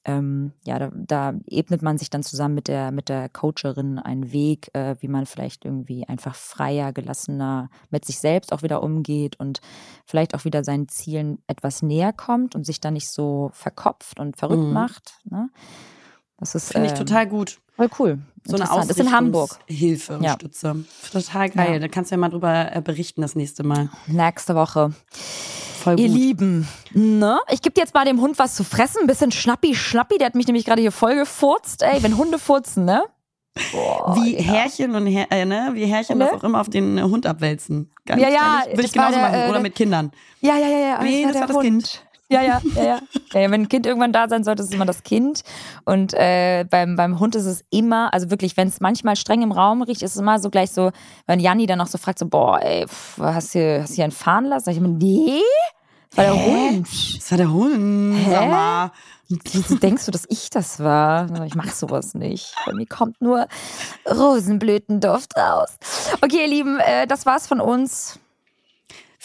ähm, 0.06 0.52
ja, 0.64 0.78
da, 0.78 0.92
da 0.94 1.34
ebnet 1.48 1.82
man 1.82 1.98
sich 1.98 2.12
dann 2.12 2.22
zusammen 2.22 2.54
mit 2.54 2.68
der, 2.68 2.92
mit 2.92 3.10
der 3.10 3.28
Coacherin 3.28 3.98
einen 3.98 4.32
Weg, 4.32 4.70
äh, 4.74 4.96
wie 5.00 5.08
man 5.08 5.26
vielleicht 5.26 5.66
irgendwie 5.66 6.08
einfach 6.08 6.36
freier, 6.36 6.94
gelassener 6.94 7.70
mit 7.90 8.06
sich 8.06 8.20
selbst 8.20 8.54
auch 8.54 8.62
wieder 8.62 8.84
umgeht 8.84 9.40
und 9.40 9.62
vielleicht 10.06 10.36
auch 10.36 10.46
wieder 10.46 10.64
seinen 10.64 10.88
Zielen 10.90 11.40
etwas 11.48 11.82
näher 11.82 12.14
kommt 12.14 12.54
und 12.54 12.66
sich 12.66 12.80
dann 12.80 12.94
nicht 12.94 13.10
so 13.10 13.50
verkopft 13.54 14.20
und 14.20 14.38
verrückt 14.38 14.64
mhm. 14.64 14.74
macht. 14.74 15.20
Ne? 15.26 15.50
Das 16.54 16.64
ist 16.64 16.72
finde 16.72 16.88
ich 16.88 16.94
ähm, 16.94 17.00
total 17.00 17.28
gut. 17.28 17.60
Voll 17.76 17.90
cool. 18.00 18.20
So 18.46 18.56
eine 18.56 18.72
Ausrichtungs 18.72 18.90
ist 18.92 19.00
in 19.00 19.12
Hamburg. 19.12 19.60
Hilfe 19.66 20.20
ja. 20.22 20.34
Stütze. 20.34 20.86
Total 21.12 21.50
geil. 21.50 21.74
Ja. 21.74 21.80
Da 21.80 21.88
kannst 21.88 22.12
du 22.12 22.16
ja 22.16 22.20
mal 22.20 22.30
drüber 22.30 22.76
äh, 22.76 22.82
berichten 22.82 23.22
das 23.22 23.36
nächste 23.36 23.64
Mal. 23.64 23.90
Nächste 24.08 24.56
Woche. 24.56 24.94
Voll 25.80 26.00
Ihr 26.00 26.08
Lieben, 26.08 26.68
ne? 26.94 27.40
Ich 27.52 27.62
gebe 27.62 27.80
jetzt 27.80 27.94
mal 27.94 28.06
dem 28.06 28.22
Hund 28.22 28.40
was 28.40 28.56
zu 28.56 28.64
fressen. 28.64 29.02
Ein 29.02 29.08
bisschen 29.08 29.32
Schnappi, 29.32 29.76
Schnappi. 29.76 30.18
Der 30.18 30.28
hat 30.28 30.36
mich 30.36 30.48
nämlich 30.48 30.66
gerade 30.66 30.82
hier 30.82 30.92
voll 30.92 31.16
gefurzt. 31.16 31.82
Ey, 31.82 32.02
wenn 32.04 32.18
Hunde 32.18 32.40
furzen, 32.40 32.86
ne? 32.86 33.04
Boah, 33.72 34.16
wie 34.18 34.36
ja. 34.36 34.42
Härchen 34.42 34.96
und 34.96 35.08
Her 35.08 35.28
äh, 35.32 35.46
ne? 35.46 35.72
wie 35.74 35.86
Härchen 35.86 36.18
ne? 36.18 36.26
das 36.26 36.34
auch 36.34 36.44
immer 36.44 36.60
auf 36.60 36.70
den 36.70 37.02
Hund 37.02 37.26
abwälzen. 37.26 37.92
Ganz 38.06 38.22
ja, 38.22 38.30
ja, 38.30 38.64
Würde 38.70 38.84
ich 38.84 38.92
genauso 38.94 39.14
der, 39.14 39.22
machen. 39.22 39.50
Oder 39.50 39.60
äh, 39.60 39.62
mit 39.62 39.76
Kindern. 39.76 40.12
Ja, 40.42 40.58
ja, 40.58 40.68
ja, 40.68 40.78
ja. 40.78 41.04
Nee, 41.04 41.26
war, 41.26 41.32
das 41.32 41.42
war 41.42 41.48
das 41.48 41.60
Kind. 41.60 42.06
Ja, 42.30 42.42
ja, 42.42 42.62
ja, 42.76 42.84
ja. 42.84 43.00
ja, 43.34 43.52
wenn 43.52 43.62
ein 43.62 43.70
Kind 43.70 43.86
irgendwann 43.86 44.12
da 44.12 44.28
sein 44.28 44.44
sollte, 44.44 44.64
ist 44.64 44.70
es 44.70 44.76
immer 44.76 44.86
das 44.86 45.04
Kind. 45.04 45.44
Und 45.84 46.14
äh, 46.16 46.66
beim, 46.68 46.96
beim 46.96 47.20
Hund 47.20 47.36
ist 47.36 47.46
es 47.46 47.64
immer, 47.70 48.14
also 48.14 48.32
wirklich, 48.32 48.58
wenn 48.58 48.68
es 48.68 48.82
manchmal 48.82 49.16
streng 49.16 49.44
im 49.44 49.52
Raum 49.52 49.84
riecht, 49.84 50.02
ist 50.02 50.16
es 50.16 50.22
immer 50.22 50.40
so 50.40 50.50
gleich 50.50 50.72
so, 50.72 50.92
wenn 51.28 51.40
Janni 51.40 51.68
dann 51.68 51.82
auch 51.82 51.88
so 51.88 52.00
fragt, 52.00 52.18
so, 52.18 52.28
boah, 52.28 52.60
ey, 52.62 52.88
pff, 52.88 53.20
hast 53.20 53.54
du 53.54 53.82
hast 53.82 53.94
hier 53.94 54.06
einen 54.06 54.12
fahren 54.12 54.46
lassen? 54.46 54.66
Sag 54.66 54.72
ich 54.72 54.80
immer, 54.80 54.88
nee, 54.88 55.42
das 56.10 56.18
war 56.18 56.26
der 56.26 56.34
Hä? 56.34 56.70
Hund. 56.70 56.88
Das 57.18 57.32
war 57.32 57.38
der 57.38 57.52
Hund, 57.52 58.16
Hä? 58.16 58.32
sag 58.32 58.50
mal. 58.50 58.92
Wieso 59.28 59.76
denkst 59.76 60.06
du, 60.06 60.12
dass 60.12 60.26
ich 60.30 60.50
das 60.50 60.80
war? 60.80 61.46
Ich 61.46 61.56
mache 61.56 61.72
sowas 61.72 62.14
nicht. 62.14 62.54
Bei 62.66 62.74
mir 62.74 62.86
kommt 62.86 63.22
nur 63.22 63.48
Rosenblütenduft 64.08 65.36
raus. 65.36 65.78
Okay, 66.22 66.44
ihr 66.44 66.48
Lieben, 66.48 66.80
äh, 66.80 67.08
das 67.08 67.26
war's 67.26 67.48
von 67.48 67.60
uns. 67.60 68.20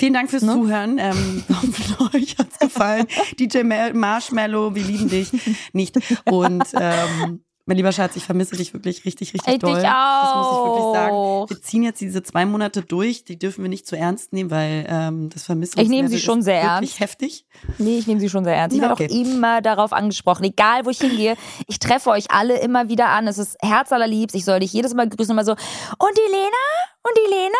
Vielen 0.00 0.14
Dank 0.14 0.30
fürs 0.30 0.42
ne? 0.42 0.54
Zuhören. 0.54 0.96
Ähm, 0.98 1.44
euch 2.14 2.38
hat's 2.38 2.58
gefallen. 2.58 3.06
DJ 3.38 3.64
Marshmallow, 3.92 4.74
wir 4.74 4.82
lieben 4.82 5.10
dich 5.10 5.30
nicht. 5.74 5.98
Und 6.24 6.64
ähm, 6.72 7.44
mein 7.66 7.76
lieber 7.76 7.92
Schatz, 7.92 8.16
ich 8.16 8.24
vermisse 8.24 8.56
dich 8.56 8.72
wirklich 8.72 9.04
richtig, 9.04 9.34
richtig 9.34 9.52
Ey, 9.52 9.58
doll. 9.58 9.74
Dich 9.74 9.84
auch. 9.84 10.22
Das 10.22 10.34
muss 10.36 10.46
ich 10.46 10.64
wirklich 10.64 10.94
sagen. 10.94 11.50
Wir 11.50 11.62
ziehen 11.62 11.82
jetzt 11.82 12.00
diese 12.00 12.22
zwei 12.22 12.46
Monate 12.46 12.80
durch. 12.80 13.24
Die 13.24 13.38
dürfen 13.38 13.62
wir 13.62 13.68
nicht 13.68 13.86
zu 13.86 13.94
ernst 13.94 14.32
nehmen, 14.32 14.50
weil 14.50 14.86
ähm, 14.88 15.28
das 15.28 15.44
Vermissen 15.44 15.78
Ich 15.78 15.90
nehme 15.90 16.08
sie 16.08 16.18
schon 16.18 16.40
sehr 16.40 16.62
ernst. 16.62 16.98
heftig. 16.98 17.44
Nee, 17.76 17.98
ich 17.98 18.06
nehme 18.06 18.20
sie 18.20 18.30
schon 18.30 18.44
sehr 18.44 18.56
ernst. 18.56 18.74
Ich 18.74 18.80
werde 18.80 18.94
okay. 18.94 19.06
auch 19.10 19.14
immer 19.14 19.60
darauf 19.60 19.92
angesprochen. 19.92 20.44
Egal, 20.44 20.86
wo 20.86 20.90
ich 20.90 20.98
hingehe, 20.98 21.36
ich 21.66 21.78
treffe 21.78 22.08
euch 22.08 22.30
alle 22.30 22.58
immer 22.60 22.88
wieder 22.88 23.10
an. 23.10 23.28
Es 23.28 23.36
ist 23.36 23.58
herzallerliebst. 23.60 24.34
Ich 24.34 24.46
soll 24.46 24.60
dich 24.60 24.72
jedes 24.72 24.94
Mal 24.94 25.10
grüßen, 25.10 25.30
immer 25.30 25.44
so. 25.44 25.52
Und 25.52 26.16
die 26.16 26.32
Lena? 26.32 26.56
Und 27.02 27.16
die 27.16 27.34
Lena? 27.34 27.56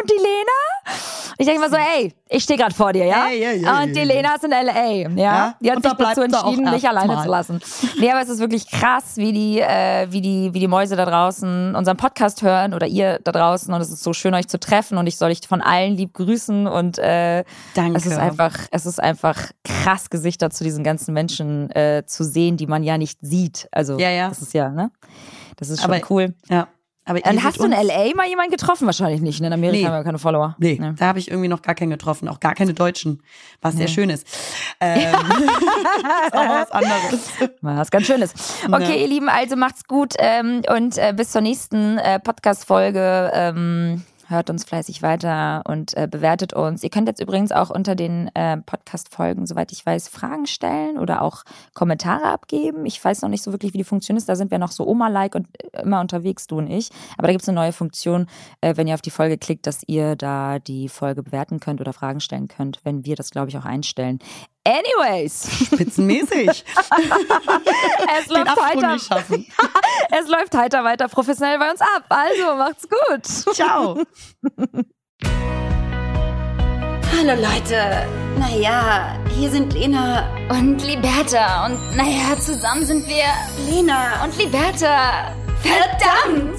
Und 0.00 0.10
die 0.10 0.22
Lena? 0.22 1.34
Ich 1.36 1.46
denke 1.46 1.60
mal 1.60 1.70
so, 1.70 1.76
ey, 1.76 2.14
ich 2.28 2.44
stehe 2.44 2.56
gerade 2.56 2.74
vor 2.74 2.92
dir, 2.92 3.06
ja? 3.06 3.24
Hey, 3.24 3.40
hey, 3.40 3.60
hey, 3.60 3.82
und 3.82 3.96
die 3.96 4.04
Lena 4.04 4.36
ist 4.36 4.44
in 4.44 4.52
L.A., 4.52 4.88
ja? 4.88 5.08
ja? 5.16 5.56
Die 5.60 5.72
hat 5.72 5.82
sich 5.82 5.92
dazu 5.94 6.22
entschieden, 6.22 6.70
mich 6.70 6.88
alleine 6.88 7.14
mal. 7.14 7.22
zu 7.24 7.28
lassen. 7.28 7.60
Nee, 7.98 8.10
aber 8.12 8.22
es 8.22 8.28
ist 8.28 8.38
wirklich 8.38 8.70
krass, 8.70 9.16
wie 9.16 9.32
die, 9.32 9.58
äh, 9.58 10.06
wie 10.10 10.20
die, 10.20 10.54
wie 10.54 10.60
die 10.60 10.68
Mäuse 10.68 10.94
da 10.94 11.04
draußen 11.04 11.74
unseren 11.74 11.96
Podcast 11.96 12.42
hören 12.42 12.72
oder 12.72 12.86
ihr 12.86 13.18
da 13.24 13.32
draußen 13.32 13.74
und 13.74 13.80
es 13.80 13.90
ist 13.90 14.04
so 14.04 14.12
schön, 14.12 14.32
euch 14.32 14.46
zu 14.46 14.60
treffen 14.60 14.96
und 14.96 15.08
ich 15.08 15.16
soll 15.16 15.32
euch 15.32 15.40
von 15.48 15.60
allen 15.60 15.96
lieb 15.96 16.14
grüßen 16.14 16.68
und 16.68 16.98
äh, 16.98 17.42
Danke. 17.74 17.96
es 17.96 18.06
ist 18.06 18.16
einfach, 18.16 18.54
es 18.70 18.86
ist 18.86 19.02
einfach 19.02 19.50
krass, 19.64 20.10
Gesichter 20.10 20.50
zu 20.50 20.62
diesen 20.62 20.84
ganzen 20.84 21.14
Menschen 21.14 21.68
äh, 21.70 22.04
zu 22.06 22.22
sehen, 22.22 22.56
die 22.56 22.68
man 22.68 22.84
ja 22.84 22.96
nicht 22.96 23.18
sieht. 23.22 23.66
Also, 23.72 23.98
ja, 23.98 24.10
ja. 24.10 24.28
das 24.28 24.40
ist 24.40 24.54
ja, 24.54 24.68
ne? 24.68 24.92
Das 25.56 25.68
ist 25.68 25.82
schon 25.82 25.92
aber, 25.92 26.02
cool. 26.10 26.34
Ja. 26.48 26.68
Aber 27.06 27.20
Dann 27.20 27.42
hast 27.42 27.60
du 27.60 27.64
in 27.64 27.72
LA 27.72 28.14
mal 28.14 28.26
jemanden 28.26 28.50
getroffen? 28.50 28.86
Wahrscheinlich 28.86 29.20
nicht. 29.20 29.40
In 29.40 29.52
Amerika 29.52 29.76
nee. 29.76 29.84
haben 29.84 29.94
wir 29.94 30.04
keine 30.04 30.18
Follower. 30.18 30.56
Nee, 30.58 30.78
nee. 30.80 30.92
da 30.96 31.06
habe 31.06 31.18
ich 31.18 31.30
irgendwie 31.30 31.48
noch 31.48 31.60
gar 31.60 31.74
keinen 31.74 31.90
getroffen. 31.90 32.28
Auch 32.28 32.40
gar 32.40 32.54
keine 32.54 32.72
Deutschen. 32.72 33.22
Was 33.60 33.74
nee. 33.74 33.80
sehr 33.80 33.88
schön 33.88 34.10
ist. 34.10 34.26
Ähm, 34.80 35.14
ist 36.26 36.34
auch 36.34 36.48
was 36.48 36.70
anderes. 36.72 37.30
Was 37.62 37.90
ganz 37.90 38.06
Schönes. 38.06 38.34
Okay, 38.66 39.02
ihr 39.02 39.08
Lieben, 39.08 39.28
also 39.28 39.56
macht's 39.56 39.84
gut 39.84 40.14
ähm, 40.18 40.62
und 40.68 40.98
äh, 40.98 41.14
bis 41.16 41.30
zur 41.30 41.40
nächsten 41.40 41.96
äh, 41.98 42.18
Podcast-Folge. 42.18 43.30
Ähm, 43.32 44.02
hört 44.28 44.50
uns 44.50 44.64
fleißig 44.64 45.02
weiter 45.02 45.62
und 45.66 45.96
äh, 45.96 46.08
bewertet 46.10 46.52
uns. 46.52 46.82
Ihr 46.82 46.90
könnt 46.90 47.08
jetzt 47.08 47.20
übrigens 47.20 47.52
auch 47.52 47.70
unter 47.70 47.94
den 47.94 48.30
äh, 48.34 48.56
Podcast-Folgen, 48.58 49.46
soweit 49.46 49.72
ich 49.72 49.84
weiß, 49.84 50.08
Fragen 50.08 50.46
stellen 50.46 50.98
oder 50.98 51.22
auch 51.22 51.44
Kommentare 51.74 52.24
abgeben. 52.24 52.86
Ich 52.86 53.02
weiß 53.04 53.22
noch 53.22 53.28
nicht 53.28 53.42
so 53.42 53.52
wirklich, 53.52 53.72
wie 53.74 53.78
die 53.78 53.84
Funktion 53.84 54.16
ist. 54.16 54.28
Da 54.28 54.36
sind 54.36 54.50
wir 54.50 54.58
noch 54.58 54.70
so 54.70 54.86
Oma-like 54.86 55.34
und 55.34 55.48
äh, 55.72 55.82
immer 55.82 56.00
unterwegs, 56.00 56.46
du 56.46 56.58
und 56.58 56.70
ich. 56.70 56.90
Aber 57.16 57.26
da 57.26 57.32
gibt 57.32 57.42
es 57.42 57.48
eine 57.48 57.56
neue 57.56 57.72
Funktion, 57.72 58.26
äh, 58.60 58.76
wenn 58.76 58.86
ihr 58.86 58.94
auf 58.94 59.02
die 59.02 59.10
Folge 59.10 59.38
klickt, 59.38 59.66
dass 59.66 59.82
ihr 59.86 60.16
da 60.16 60.58
die 60.58 60.88
Folge 60.88 61.22
bewerten 61.22 61.60
könnt 61.60 61.80
oder 61.80 61.92
Fragen 61.92 62.20
stellen 62.20 62.48
könnt, 62.48 62.80
wenn 62.84 63.04
wir 63.04 63.16
das, 63.16 63.30
glaube 63.30 63.48
ich, 63.48 63.58
auch 63.58 63.64
einstellen. 63.64 64.18
Anyways. 64.66 65.46
Spitzenmäßig. 65.66 66.48
es 68.18 68.28
läuft 68.28 68.62
heiter. 68.62 68.96
es 70.10 70.28
läuft 70.28 70.54
heiter 70.54 70.84
weiter 70.84 71.06
professionell 71.08 71.58
bei 71.58 71.70
uns 71.70 71.82
ab. 71.82 72.04
Also 72.08 72.56
macht's 72.56 72.88
gut. 72.88 73.26
Ciao. 73.54 73.98
Hallo 77.16 77.34
Leute. 77.40 78.06
Naja, 78.38 79.18
hier 79.36 79.50
sind 79.50 79.74
Lena 79.74 80.26
und 80.48 80.82
Liberta. 80.82 81.66
Und 81.66 81.96
naja, 81.96 82.36
zusammen 82.40 82.86
sind 82.86 83.06
wir 83.06 83.26
Lena 83.68 84.24
und 84.24 84.36
Liberta. 84.38 85.34
Verdammt! 85.62 86.58